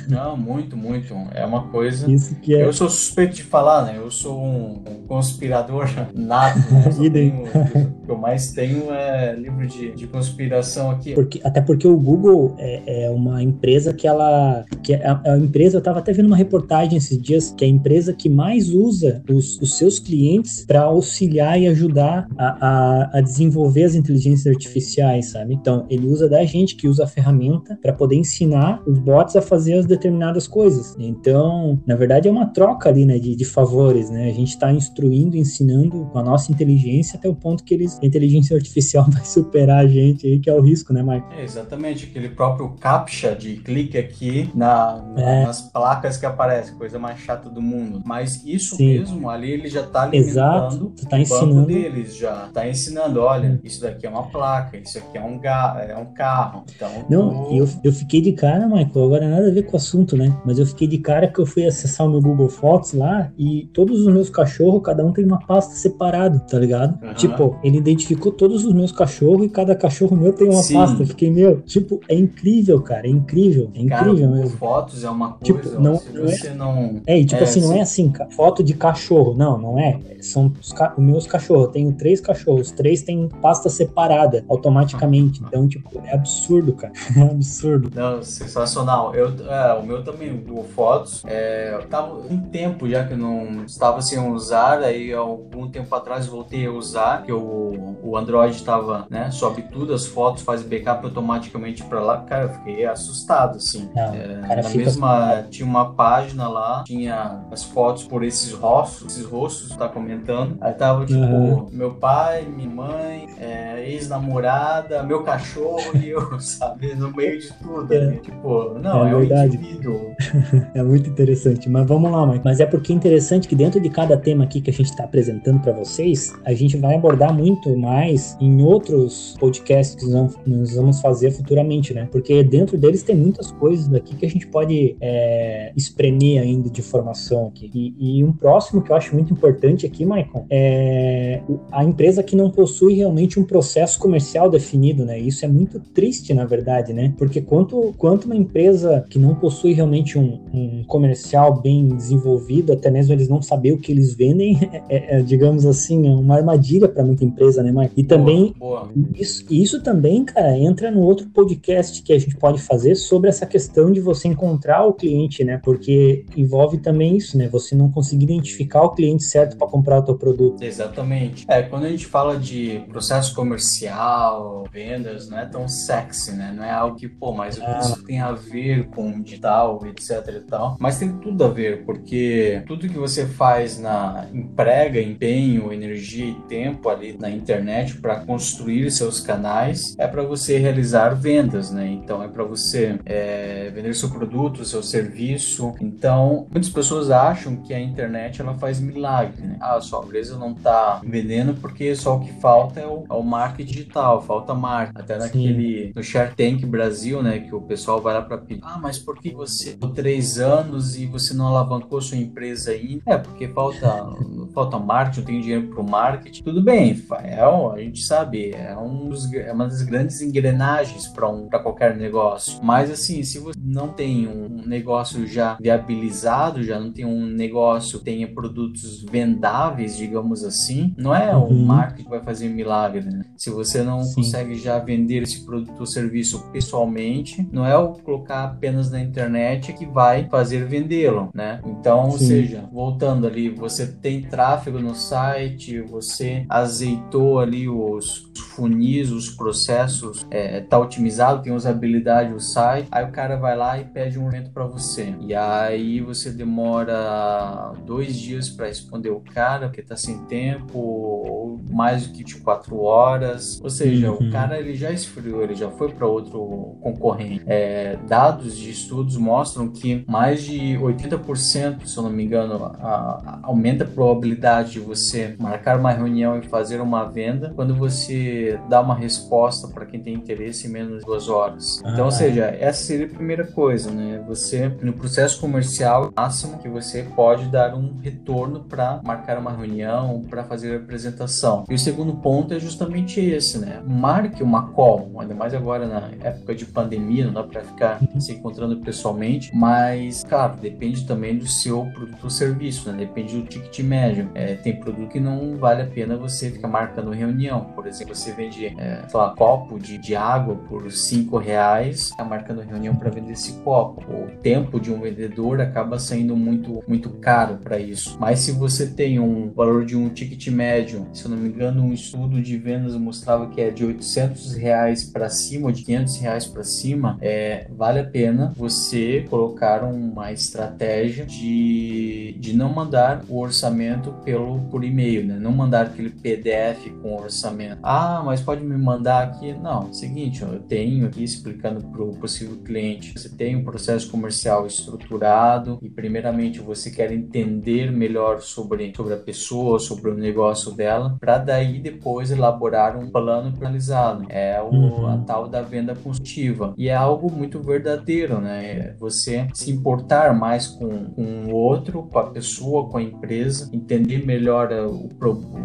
não, 0.09 0.37
muito, 0.37 0.77
muito. 0.77 1.15
É 1.33 1.45
uma 1.45 1.69
coisa. 1.69 2.11
Isso 2.11 2.35
que 2.37 2.55
é. 2.55 2.65
Eu 2.65 2.73
sou 2.73 2.89
suspeito 2.89 3.35
de 3.35 3.43
falar, 3.43 3.85
né? 3.85 3.95
Eu 3.97 4.11
sou 4.11 4.30
um, 4.31 4.83
um 4.89 5.07
conspirador 5.07 5.89
nato. 6.15 6.59
Né? 6.73 7.11
Tenho, 7.11 7.45
o 7.45 8.05
que 8.05 8.11
eu 8.11 8.17
mais 8.17 8.53
tenho 8.53 8.93
é 8.93 9.35
livro 9.35 9.67
de, 9.67 9.93
de 9.93 10.07
conspiração 10.07 10.91
aqui. 10.91 11.15
Porque, 11.15 11.41
até 11.45 11.61
porque 11.61 11.87
o 11.87 11.97
Google 11.97 12.55
é, 12.59 13.05
é 13.05 13.11
uma 13.11 13.43
empresa 13.43 13.93
que 13.93 14.07
ela. 14.07 14.65
Que 14.83 14.95
é, 14.95 14.99
é 15.25 15.31
a 15.31 15.39
empresa, 15.39 15.77
eu 15.77 15.81
estava 15.81 15.99
até 15.99 16.13
vendo 16.13 16.27
uma 16.27 16.37
reportagem 16.37 16.97
esses 16.97 17.21
dias, 17.21 17.55
que 17.57 17.65
é 17.65 17.69
a 17.69 17.71
empresa 17.71 18.13
que 18.13 18.29
mais 18.29 18.73
usa 18.73 19.23
os, 19.29 19.61
os 19.61 19.77
seus 19.77 19.99
clientes 19.99 20.65
para 20.67 20.83
auxiliar 20.83 21.61
e 21.61 21.69
ajudar 21.69 22.29
a, 22.37 22.67
a, 22.67 23.19
a, 23.19 23.21
desenvolver 23.21 23.85
as 23.85 23.95
inteligências 23.95 24.47
artificiais, 24.47 25.31
sabe? 25.31 25.55
Então, 25.55 25.87
ele 25.89 26.07
usa 26.07 26.29
da 26.29 26.45
gente 26.45 26.77
que 26.77 26.89
usa 26.89 27.05
a 27.05 27.07
ferramenta 27.07 27.79
para 27.83 27.93
poder 27.93 28.17
ensinar 28.17 28.83
os 28.87 28.99
bots 28.99 29.37
a 29.37 29.43
fazer 29.43 29.75
as 29.75 29.87
determinadas 29.87 30.47
coisas. 30.47 30.95
Então, 30.99 31.81
na 31.87 31.95
verdade, 31.95 32.29
é 32.29 32.31
uma 32.31 32.47
troca 32.47 32.89
ali, 32.89 33.05
né, 33.05 33.19
de, 33.19 33.35
de 33.35 33.45
favores, 33.45 34.11
né? 34.11 34.20
A 34.29 34.33
gente 34.33 34.51
está 34.51 34.73
instruindo, 34.73 35.37
ensinando 35.37 36.09
com 36.13 36.19
a 36.19 36.23
nossa 36.23 36.53
inteligência 36.53 37.17
até 37.17 37.29
o 37.29 37.35
ponto 37.35 37.65
que 37.65 37.75
eles, 37.75 37.99
a 38.03 38.07
inteligência 38.07 38.57
artificial 38.57 39.07
vai 39.11 39.25
superar 39.25 39.85
a 39.85 39.89
gente 39.89 40.27
aí, 40.27 40.39
que 40.39 40.51
é 40.51 40.55
o 40.55 40.61
risco, 40.61 40.93
né, 40.93 41.03
Mike? 41.03 41.27
É 41.37 41.43
exatamente, 41.43 42.07
aquele 42.07 42.29
próprio 42.31 42.71
captcha 42.81 43.35
de 43.35 43.57
clique 43.57 43.97
aqui 43.99 44.51
na, 44.55 45.03
é. 45.17 45.45
nas 45.45 45.63
placas 45.63 46.17
que 46.17 46.27
aparecem, 46.27 46.75
coisa 46.75 46.99
mais 46.99 47.19
chata 47.21 47.49
do 47.49 47.63
mundo. 47.63 48.03
Mas 48.05 48.45
isso 48.45 48.77
Sim. 48.77 48.99
mesmo, 48.99 49.29
ali 49.29 49.51
ele 49.51 49.69
já 49.69 49.83
está 49.83 50.03
alimentando 50.03 50.31
Exato. 50.31 50.93
Tá 51.09 51.17
o 51.17 51.21
ensinando. 51.21 51.67
deles 51.67 52.17
já. 52.17 52.49
Tá 52.53 52.69
ensinando, 52.69 53.21
olha, 53.21 53.61
isso 53.65 53.81
daqui 53.81 54.07
é 54.07 54.11
uma 54.11 54.29
placa, 54.29 54.77
isso 54.79 54.99
aqui 54.99 55.19
é 55.19 55.23
um, 55.23 55.39
ga 55.39 55.87
é 55.89 55.97
um 55.97 56.07
carro. 56.07 56.65
Então, 56.75 56.91
Não, 57.09 57.53
eu, 57.53 57.69
eu 57.83 57.93
fiquei 57.93 58.21
de 58.21 58.33
cara, 58.33 58.67
Michael, 58.67 59.05
agora 59.05 59.29
nada 59.29 59.49
a 59.49 59.53
ver 59.53 59.65
com 59.65 59.73
o 59.73 59.77
assunto, 59.77 60.17
né? 60.17 60.37
Mas 60.45 60.59
eu 60.59 60.67
fiquei 60.67 60.87
de 60.87 60.99
cara 60.99 61.29
que 61.29 61.39
eu 61.39 61.47
fui 61.47 61.67
acessar 61.67 62.07
o 62.07 62.11
meu 62.11 62.21
Google 62.21 62.49
Fotos 62.49 62.93
lá 62.93 63.31
e 63.39 63.69
todos 63.73 64.00
os 64.01 64.13
meus 64.13 64.31
cachorros, 64.31 64.83
cada 64.83 65.05
um 65.05 65.13
tem 65.13 65.25
uma 65.25 65.39
pasta 65.39 65.75
separado, 65.75 66.41
tá 66.41 66.59
ligado? 66.59 66.99
Uhum. 67.03 67.15
Tipo, 67.15 67.59
ele 67.63 67.79
identificou 67.79 68.33
todos 68.33 68.65
os 68.65 68.73
meus 68.73 68.93
cachorros 68.93 69.47
e 69.47 69.49
cada 69.49 69.75
cachorro 69.75 70.17
meu 70.17 70.33
tem 70.33 70.49
uma 70.49 70.63
Sim. 70.63 70.75
pasta. 70.75 71.05
Fiquei, 71.05 71.31
meu, 71.31 71.61
tipo, 71.63 72.01
é 72.09 72.15
incrível, 72.15 72.81
cara, 72.81 73.07
é 73.07 73.11
incrível, 73.11 73.71
é 73.75 73.83
incrível 73.83 74.29
cara, 74.29 74.41
mesmo. 74.41 74.57
Fotos 74.57 75.05
é 75.05 75.11
uma 75.11 75.37
tipo, 75.43 75.61
coisa, 75.61 75.77
tipo, 75.77 75.83
não, 75.83 75.97
se 75.99 76.13
você 76.13 76.49
é, 76.49 76.55
não... 76.55 77.01
É, 77.07 77.19
e 77.19 77.25
tipo 77.25 77.41
é, 77.41 77.45
assim, 77.45 77.61
não 77.61 77.73
é 77.73 77.81
assim, 77.81 78.13
foto 78.31 78.63
de 78.63 78.75
cachorro, 78.75 79.35
não, 79.35 79.59
não 79.59 79.79
é. 79.79 80.01
São 80.21 80.53
os, 80.61 80.73
ca... 80.73 80.95
os 80.97 81.05
meus 81.05 81.27
cachorros, 81.27 81.65
eu 81.65 81.71
tenho 81.71 81.93
três 81.93 82.21
cachorros, 82.21 82.71
três 82.71 83.03
têm 83.03 83.29
pasta 83.41 83.69
separada 83.69 84.45
automaticamente. 84.49 85.43
Então, 85.47 85.67
tipo, 85.69 86.01
é 86.05 86.15
absurdo, 86.15 86.73
cara. 86.73 86.93
É 87.21 87.23
absurdo. 87.23 87.91
Não, 87.95 88.23
sensacional. 88.23 89.15
Eu, 89.15 89.33
é, 89.47 89.75
o 89.75 89.85
meu 89.85 90.03
também, 90.03 90.43
o 90.49 90.63
Fotos, 90.63 91.23
é, 91.27 91.75
eu 91.75 91.83
tava 91.87 92.15
um 92.15 92.39
tempo 92.39 92.89
já 92.89 93.05
que 93.05 93.15
eu 93.15 93.19
não 93.19 93.65
estava 93.65 93.90
sem 94.03 94.19
usar, 94.19 94.81
aí 94.81 95.13
algum 95.13 95.69
tempo 95.69 95.95
atrás 95.95 96.27
voltei 96.27 96.67
a 96.67 96.73
usar, 96.73 97.23
que 97.23 97.33
o, 97.33 97.97
o 98.03 98.17
Android 98.17 98.55
estava, 98.55 99.07
né, 99.11 99.31
sobe 99.31 99.63
tudo, 99.63 99.93
as 99.95 100.07
fotos, 100.07 100.43
faz 100.43 100.63
backup 100.63 101.05
automaticamente 101.05 101.83
para 101.85 102.01
lá. 102.01 102.19
Cara, 102.23 102.45
eu 102.45 102.51
fiquei 102.51 102.85
assustado, 102.85 103.57
assim. 103.57 103.91
Não, 103.95 104.15
é, 104.15 104.41
cara, 104.47 104.63
na 104.63 104.69
fica... 104.69 104.85
mesma, 104.85 105.45
tinha 105.51 105.67
uma 105.67 105.93
página 105.93 106.49
lá, 106.49 106.83
tinha 106.85 107.41
as 107.51 107.65
fotos 107.65 108.05
por 108.05 108.23
esses 108.23 108.53
rostos, 108.53 109.13
esses 109.13 109.25
rostos, 109.25 109.77
tá 109.77 109.89
comentando. 109.89 110.57
Aí 110.61 110.73
tava, 110.73 111.05
tipo, 111.05 111.19
uhum. 111.19 111.67
meu 111.73 111.95
pai, 111.95 112.45
minha 112.45 112.69
mãe, 112.69 113.29
é, 113.39 113.85
ex-namorada, 113.89 115.03
meu 115.03 115.23
cachorro 115.23 115.97
e 115.97 116.11
eu, 116.11 116.21
sabe? 116.41 116.95
No 116.95 117.11
meio 117.15 117.39
de 117.39 117.53
tudo. 117.55 117.93
É. 117.93 118.17
Tipo, 118.17 118.79
não, 118.79 119.07
é, 119.07 119.11
é 119.11 119.15
verdade. 119.15 119.57
um 119.57 119.61
indivíduo. 119.61 120.15
é 120.75 120.83
muito 120.83 121.09
interessante. 121.09 121.69
Mas 121.69 121.87
vamos 121.87 122.11
lá, 122.11 122.27
Mike. 122.27 122.45
Mas 122.45 122.61
é 122.61 122.67
porque 122.67 122.93
é 122.93 122.97
interessante 122.97 123.49
que 123.49 123.55
dentro 123.55 123.80
de 123.81 123.91
cada 123.91 124.17
tema 124.17 124.45
aqui 124.45 124.61
que 124.61 124.71
a 124.71 124.73
gente 124.73 124.91
está 124.91 125.05
apresentando 125.05 125.61
para 125.61 125.73
vocês, 125.73 126.33
a 126.45 126.53
gente 126.53 126.77
vai 126.77 126.95
abordar 126.95 127.35
muito 127.35 127.77
mais 127.77 128.37
em 128.41 128.63
outros 128.63 129.35
podcasts 129.39 129.95
que 129.95 130.11
nós 130.11 130.75
vamos 130.75 131.01
fazer 131.01 131.31
futuramente, 131.31 131.95
né? 131.95 132.09
Porque 132.11 132.43
dentro 132.43 132.77
deles 132.79 133.03
tem 133.03 133.17
muitas 133.17 133.51
coisas 133.53 133.89
daqui 133.89 134.15
que 134.15 134.27
a 134.27 134.29
gente 134.29 134.47
pode 134.47 134.97
é, 135.01 135.73
espremer 135.77 136.43
ainda 136.43 136.69
de 136.69 136.83
formação 136.83 137.49
aqui. 137.49 137.71
E, 137.75 138.19
e, 138.19 138.25
um 138.25 138.33
próximo 138.33 138.83
que 138.83 138.93
eu 138.93 138.97
acho 138.97 139.15
muito 139.15 139.33
importante 139.33 139.87
aqui, 139.87 140.05
Maicon, 140.05 140.47
é 140.51 141.41
a 141.73 141.85
empresa 141.85 142.23
que 142.23 142.37
não 142.37 142.51
possui 142.51 142.95
realmente 142.95 143.39
um 143.39 143.45
processo 143.45 143.99
comercial 143.99 144.51
definido, 144.51 145.05
né? 145.05 145.19
Isso 145.19 145.45
é 145.45 145.49
muito 145.49 145.81
triste, 145.81 146.35
na 146.35 146.45
verdade, 146.45 146.93
né? 146.93 147.13
Porque 147.17 147.41
quanto, 147.41 147.95
quanto 147.97 148.25
uma 148.27 148.37
empresa 148.37 149.05
que 149.09 149.19
não 149.19 149.35
possui 149.35 149.73
realmente 149.73 150.19
um, 150.19 150.41
um 150.53 150.85
comercial 150.85 151.61
bem 151.61 151.89
desenvolvido, 151.89 152.73
até 152.73 152.91
mesmo 152.91 153.13
eles 153.13 153.29
não 153.29 153.41
saber 153.41 153.70
o 153.73 153.79
que 153.79 153.93
eles 153.93 154.15
vendem, 154.15 154.59
é, 154.89 155.17
é, 155.17 155.19
é 155.19 155.23
digamos 155.23 155.67
assim, 155.67 156.09
é 156.09 156.11
uma 156.11 156.37
armadilha 156.37 156.89
para 156.89 157.05
muita 157.05 157.25
empresa, 157.25 157.63
né, 157.63 157.73
Maicon? 157.73 157.95
E 157.97 158.05
também, 158.05 158.55
boa, 158.59 158.85
boa. 158.85 158.91
Isso, 159.15 159.45
isso 159.51 159.83
também, 159.83 160.25
cara, 160.25 160.57
entra 160.59 160.91
no 160.91 161.01
outro 161.01 161.29
podcast 161.29 162.03
que 162.03 162.13
a 162.13 162.19
gente 162.19 162.37
pode 162.37 162.61
fazer 162.61 162.95
sobre 162.95 163.29
essa 163.29 163.47
questão 163.47 163.93
de 163.93 164.01
você 164.01 164.29
encontrar 164.29 164.85
o 164.85 164.93
cliente, 164.93 165.45
né? 165.45 165.61
Porque 165.63 166.25
envolve 166.37 166.79
também 166.79 167.17
isso, 167.17 167.37
né? 167.37 167.49
Você 167.49 167.75
não 167.75 167.91
conseguir 167.91 168.25
identificar 168.25 168.83
o 168.83 168.91
cliente 168.91 169.25
certo 169.25 169.57
para 169.57 169.67
comprar 169.67 169.99
o 169.99 170.03
teu 170.03 170.15
produto. 170.17 170.63
Exatamente. 170.63 171.45
É, 171.49 171.63
quando 171.63 171.85
a 171.85 171.89
gente 171.89 172.07
fala 172.07 172.37
de 172.37 172.83
processo 172.89 173.35
comercial, 173.35 174.65
vendas, 174.73 175.29
não 175.29 175.39
é 175.39 175.47
tão 175.47 175.69
sexy, 175.69 176.33
né? 176.33 176.53
Não 176.55 176.65
é 176.65 176.71
algo 176.71 176.97
que, 176.97 177.09
pô, 177.09 177.33
mas 177.33 177.57
o 177.57 177.61
que 177.61 177.67
ah. 177.67 177.81
isso 177.81 178.05
tem 178.05 178.21
a 178.21 178.33
ver 178.33 178.89
com 178.89 179.21
digital, 179.21 179.81
etc 179.87 180.37
e 180.37 180.41
tal. 180.41 180.77
Mas 180.79 180.99
tem 180.99 181.13
tudo 181.19 181.45
a 181.45 181.49
ver, 181.49 181.85
porque 181.85 182.63
tudo 182.67 182.89
que 182.89 182.99
você 182.99 183.27
faz 183.27 183.60
na 183.79 184.27
emprega, 184.33 185.01
empenho, 185.01 185.73
energia 185.73 186.27
e 186.27 186.35
tempo 186.49 186.89
ali 186.89 187.17
na 187.19 187.31
internet 187.31 187.97
para 187.97 188.21
construir 188.21 188.91
seus 188.91 189.21
canais 189.21 189.95
é 189.99 190.07
para 190.07 190.23
você 190.23 190.59
realizar 190.59 191.11
vendas, 191.11 191.71
né? 191.71 191.87
Então 191.87 192.23
é 192.23 192.29
para 192.29 192.45
você 192.45 192.99
é, 193.05 193.71
vender 193.75 193.95
seu 193.95 194.11
produto, 194.11 194.65
seu 194.65 194.83
serviço. 194.83 195.75
Então 195.81 196.47
muitas 196.51 196.71
pessoas 196.71 197.11
acham 197.11 197.57
que 197.57 197.75
a 197.75 197.81
internet 197.81 198.41
ela 198.41 198.55
faz 198.55 198.81
milagre, 198.81 199.43
né? 199.43 199.57
Ah, 199.61 199.81
sua 199.81 200.05
empresa 200.05 200.39
não 200.39 200.55
tá 200.55 201.01
vendendo 201.05 201.55
porque 201.55 201.95
só 201.95 202.17
o 202.17 202.21
que 202.21 202.33
falta 202.41 202.81
é 202.81 202.87
o, 202.87 203.05
é 203.09 203.15
o 203.15 203.23
marketing 203.23 203.73
digital, 203.73 204.23
falta 204.23 204.55
marca. 204.55 205.01
Até 205.01 205.19
naquele 205.19 205.89
Sim. 205.89 205.93
no 205.95 206.03
Shark 206.03 206.37
Tank 206.37 206.65
Brasil, 206.65 207.23
né? 207.23 207.41
Que 207.41 207.55
o 207.55 207.61
pessoal 207.61 208.01
vai 208.01 208.15
lá 208.15 208.23
para 208.23 208.39
pedir. 208.39 208.61
Ah, 208.65 208.79
mas 208.81 208.99
por 208.99 209.19
que 209.19 209.33
você 209.33 209.77
três 209.95 210.39
anos 210.39 210.97
e 210.97 211.07
você 211.07 211.35
não 211.35 211.49
alavancou 211.49 212.01
sua 212.01 212.17
empresa 212.17 212.71
ainda? 212.73 213.03
É 213.07 213.19
porque 213.19 213.49
falta 213.53 214.17
falta 214.53 214.79
marketing, 214.79 215.21
não 215.21 215.27
tem 215.27 215.41
dinheiro 215.41 215.67
para 215.69 215.81
o 215.81 215.89
marketing. 215.89 216.43
Tudo 216.43 216.63
bem, 216.63 217.03
é, 217.23 217.41
a 217.41 217.79
gente 217.79 218.03
sabe, 218.03 218.51
é, 218.53 218.77
um 218.77 219.09
dos, 219.09 219.33
é 219.33 219.53
uma 219.53 219.67
das 219.67 219.83
grandes 219.83 220.21
engrenagens 220.21 221.07
para 221.09 221.29
um, 221.29 221.49
qualquer 221.49 221.97
negócio. 221.97 222.61
Mas 222.63 222.91
assim, 222.91 223.23
se 223.23 223.39
você 223.39 223.59
não 223.63 223.89
tem 223.89 224.29
um 224.29 224.63
negócio 224.67 225.27
já 225.27 225.57
viabilizado, 225.61 226.63
já 226.63 226.79
não 226.79 226.93
tem 226.93 227.05
um 227.05 227.27
negócio 227.27 227.99
que 227.99 228.05
tenha 228.05 228.29
produtos 228.29 229.05
vendáveis, 229.11 229.97
digamos 229.97 230.45
assim, 230.45 230.95
não 230.97 231.15
é 231.15 231.35
uhum. 231.37 231.49
o 231.49 231.67
marketing 231.67 232.05
que 232.05 232.11
vai 232.11 232.21
fazer 232.21 232.49
milagre. 232.49 233.03
Né? 233.03 233.23
Se 233.37 233.51
você 233.51 233.83
não 233.83 234.03
Sim. 234.03 234.17
consegue 234.17 234.55
já 234.55 234.79
vender 234.79 235.23
esse 235.23 235.45
produto 235.45 235.81
ou 235.81 235.87
serviço 235.87 236.51
pessoalmente, 236.53 237.47
não 237.53 237.65
é 237.67 237.77
o 237.77 237.93
colocar 237.95 238.45
apenas 238.45 238.91
na 238.91 239.01
internet 239.01 239.73
que 239.73 239.87
vai 239.87 240.29
fazer 240.29 240.67
vendê-lo, 240.67 241.31
né? 241.35 241.61
Então, 241.65 242.07
Sim. 242.07 242.13
ou 242.13 242.19
seja, 242.19 242.69
voltando 242.73 243.27
ali, 243.27 243.40
você 243.49 243.87
tem 243.87 244.23
tráfego 244.23 244.79
no 244.81 244.95
site, 244.95 245.81
você 245.81 246.45
azeitou 246.49 247.39
ali 247.39 247.69
os 247.69 248.31
funis, 248.55 249.11
os 249.11 249.31
processos, 249.31 250.27
é, 250.31 250.61
tá 250.61 250.79
otimizado, 250.79 251.43
tem 251.43 251.53
usabilidade 251.53 252.33
o 252.33 252.41
site, 252.41 252.89
aí 252.91 253.05
o 253.05 253.13
cara 253.13 253.37
vai 253.37 253.57
lá 253.57 253.79
e 253.79 253.85
pede 253.85 254.19
um 254.19 254.29
evento 254.29 254.51
para 254.51 254.67
você. 254.67 255.15
E 255.21 255.35
aí 255.35 256.01
você 256.01 256.31
demora 256.31 257.73
dois 257.87 258.17
dias 258.17 258.49
para 258.49 258.67
responder 258.67 259.11
o 259.11 259.21
cara, 259.21 259.69
porque 259.69 259.83
tá 259.83 259.97
sem 259.97 260.19
tempo, 260.25 260.79
ou 260.79 261.61
mais 261.71 262.07
do 262.07 262.13
que 262.13 262.21
24 262.21 262.81
horas. 262.81 263.61
Ou 263.63 263.71
seja, 263.71 264.11
uhum. 264.11 264.29
o 264.29 264.31
cara 264.31 264.59
ele 264.59 264.75
já 264.75 264.91
esfriou, 264.91 265.43
ele 265.43 265.55
já 265.55 265.71
foi 265.71 265.93
para 265.93 266.07
outro 266.07 266.77
concorrente. 266.81 267.43
É, 267.47 267.97
dados 268.09 268.57
de 268.57 268.71
estudos 268.71 269.17
mostram 269.17 269.69
que 269.69 270.05
mais 270.07 270.43
de 270.43 270.77
80%, 270.79 271.87
se 271.87 271.97
eu 271.97 272.03
não 272.03 272.11
me 272.11 272.25
engano, 272.25 272.65
a, 272.65 273.30
aumenta 273.43 273.85
a 273.85 273.87
probabilidade 273.87 274.73
de 274.73 274.81
você 274.81 275.35
marcar 275.39 275.79
uma 275.79 275.93
reunião 275.93 276.39
e 276.39 276.49
fazer 276.49 276.81
uma 276.81 277.05
venda 277.05 277.53
quando 277.55 277.75
você 277.75 278.59
dá 278.69 278.81
uma 278.81 278.95
resposta 278.95 279.69
para 279.69 279.87
quem 279.87 280.01
tem 280.01 280.15
interesse 280.15 280.67
em 280.67 280.71
menos 280.71 281.01
de 281.01 281.05
duas 281.05 281.29
horas. 281.29 281.81
Ah, 281.85 281.93
então, 281.93 282.07
ou 282.07 282.11
seja, 282.11 282.45
essa 282.47 282.83
seria 282.83 283.07
a 283.07 283.11
primeira 283.11 283.45
coisa, 283.45 283.91
né? 283.91 284.23
Você, 284.27 284.69
no 284.83 284.93
processo 284.93 285.41
comercial, 285.41 286.13
máximo 286.17 286.59
que 286.59 286.69
você 286.69 287.03
pode 287.15 287.47
dar 287.47 287.75
um 287.75 287.99
retorno 288.01 288.61
para 288.61 289.01
marcar 289.05 289.39
uma 289.39 289.53
reunião, 289.53 290.23
para 290.29 290.45
fazer 290.45 290.75
a 290.75 290.77
apresentação. 290.77 291.65
E 291.69 291.75
o 291.75 291.79
segundo 291.79 292.15
ponto 292.17 292.55
é 292.55 292.61
justamente 292.61 293.21
esse, 293.21 293.59
né? 293.59 293.83
Marque 293.87 294.43
uma 294.43 294.69
call, 294.73 295.11
ainda 295.19 295.35
mais 295.35 295.55
agora 295.55 295.87
na 295.87 296.11
época 296.23 296.55
de 296.55 296.65
pandemia, 296.65 297.27
não 297.27 297.33
dá 297.33 297.43
para 297.43 297.63
ficar 297.63 298.01
uhum. 298.03 298.21
se 298.21 298.33
encontrando 298.33 298.77
pessoalmente, 298.79 299.51
mas, 299.55 300.25
claro, 300.25 300.57
depende 300.61 301.07
também 301.07 301.37
do 301.37 301.47
seu 301.47 301.87
produto 301.87 302.25
ou 302.25 302.31
serviço, 302.31 302.91
né? 302.91 302.99
Depende 303.11 303.37
do 303.37 303.43
ticket 303.43 303.81
médio. 303.81 304.31
É, 304.35 304.55
tem 304.55 304.77
produto 304.77 305.09
que 305.09 305.19
não 305.19 305.57
vale 305.57 305.83
a 305.83 305.87
pena 305.87 306.17
você 306.17 306.49
ficar 306.49 306.69
marcando 306.69 307.11
reunião. 307.11 307.73
Por 307.75 307.87
exemplo, 307.89 308.15
você 308.15 308.31
vende, 308.33 308.67
é, 308.67 309.05
sei 309.09 309.19
lá, 309.19 309.35
copo 309.35 309.81
de, 309.81 309.99
de 309.99 310.15
água 310.15 310.55
por 310.69 310.91
5 310.91 311.37
reais, 311.37 312.11
tá 312.17 312.25
marcando 312.25 312.61
reunião 312.61 312.95
para 312.95 313.11
vender 313.11 313.33
esse 313.33 313.55
copo. 313.65 314.01
O 314.13 314.29
tempo 314.41 314.79
de 314.79 314.93
um 314.93 315.01
vendedor 315.01 315.61
acaba 315.61 315.99
saindo 315.99 316.37
muito, 316.37 316.85
muito 316.87 317.11
caro 317.11 317.57
para 317.57 317.81
isso. 317.81 318.17
Mas 318.21 318.41
se 318.41 318.53
você 318.53 318.87
tem 318.87 319.19
um 319.19 319.51
valor 319.51 319.85
de 319.85 319.97
um 319.97 320.09
ticket 320.09 320.47
médio, 320.49 321.09
se 321.13 321.25
eu 321.25 321.33
não 321.33 321.37
me 321.37 321.49
engano, 321.49 321.83
um 321.83 321.93
estudo 321.93 322.41
de 322.41 322.57
vendas 322.57 322.95
mostrava 322.95 323.49
que 323.49 323.61
é 323.61 323.71
de 323.71 323.85
800 323.85 324.55
reais 324.55 325.03
para 325.03 325.29
cima, 325.29 325.67
ou 325.67 325.73
de 325.73 325.83
500 325.83 326.17
reais 326.19 326.47
para 326.47 326.63
cima, 326.63 327.19
é, 327.21 327.67
vale 327.77 327.99
a 327.99 328.05
pena 328.05 328.53
você 328.57 329.27
colocar 329.29 329.83
uma 329.83 330.31
estratégia 330.33 331.27
de, 331.27 332.37
de 332.39 332.57
não 332.57 332.73
mandar 332.73 333.00
o 333.29 333.39
orçamento 333.39 334.13
pelo 334.25 334.61
por 334.71 334.85
e-mail, 334.85 335.27
né? 335.27 335.39
Não 335.39 335.53
mandar 335.53 335.87
aquele 335.87 336.11
PDF 336.11 336.91
com 337.03 337.17
orçamento. 337.17 337.81
Ah, 337.83 338.23
mas 338.25 338.41
pode 338.41 338.63
me 338.63 338.77
mandar 338.77 339.23
aqui? 339.23 339.53
Não, 339.55 339.93
seguinte, 339.93 340.43
eu 340.43 340.61
tenho 340.61 341.07
aqui 341.07 341.23
explicando 341.25 341.87
para 341.89 342.03
o 342.03 342.17
possível 342.17 342.57
cliente. 342.59 343.13
Você 343.17 343.29
tem 343.29 343.57
um 343.57 343.65
processo 343.65 344.11
comercial 344.11 344.67
estruturado 344.67 345.79
e 345.83 345.89
primeiramente 345.89 346.61
você 346.61 346.91
quer 346.91 347.13
entender 347.13 347.91
melhor 347.91 348.41
sobre, 348.41 348.93
sobre 348.95 349.15
a 349.15 349.19
pessoa, 349.19 349.79
sobre 349.79 350.11
o 350.11 350.15
negócio 350.15 350.73
dela, 350.73 351.17
para 351.21 351.39
daí 351.39 351.79
depois 351.79 352.31
elaborar 352.31 352.97
um 352.97 353.11
plano 353.11 353.55
finalizado. 353.57 354.27
É 354.29 354.61
o, 354.61 354.71
uhum. 354.71 355.07
a 355.07 355.19
tal 355.19 355.49
da 355.49 355.63
venda 355.63 355.95
consultiva. 355.95 356.75
E 356.77 356.89
é 356.89 356.95
algo 356.95 357.31
muito 357.31 357.61
verdadeiro, 357.61 358.41
né? 358.41 358.95
Você 358.99 359.49
se 359.55 359.71
importar 359.71 360.35
mais 360.35 360.67
com, 360.67 361.07
com 361.07 361.45
o 361.47 361.55
outro, 361.55 362.03
com 362.11 362.19
a 362.19 362.31
pessoa, 362.31 362.89
com 362.91 362.99
a 362.99 363.03
empresa, 363.03 363.71
entender 363.73 364.25
melhor 364.27 364.73
eh, 364.73 364.85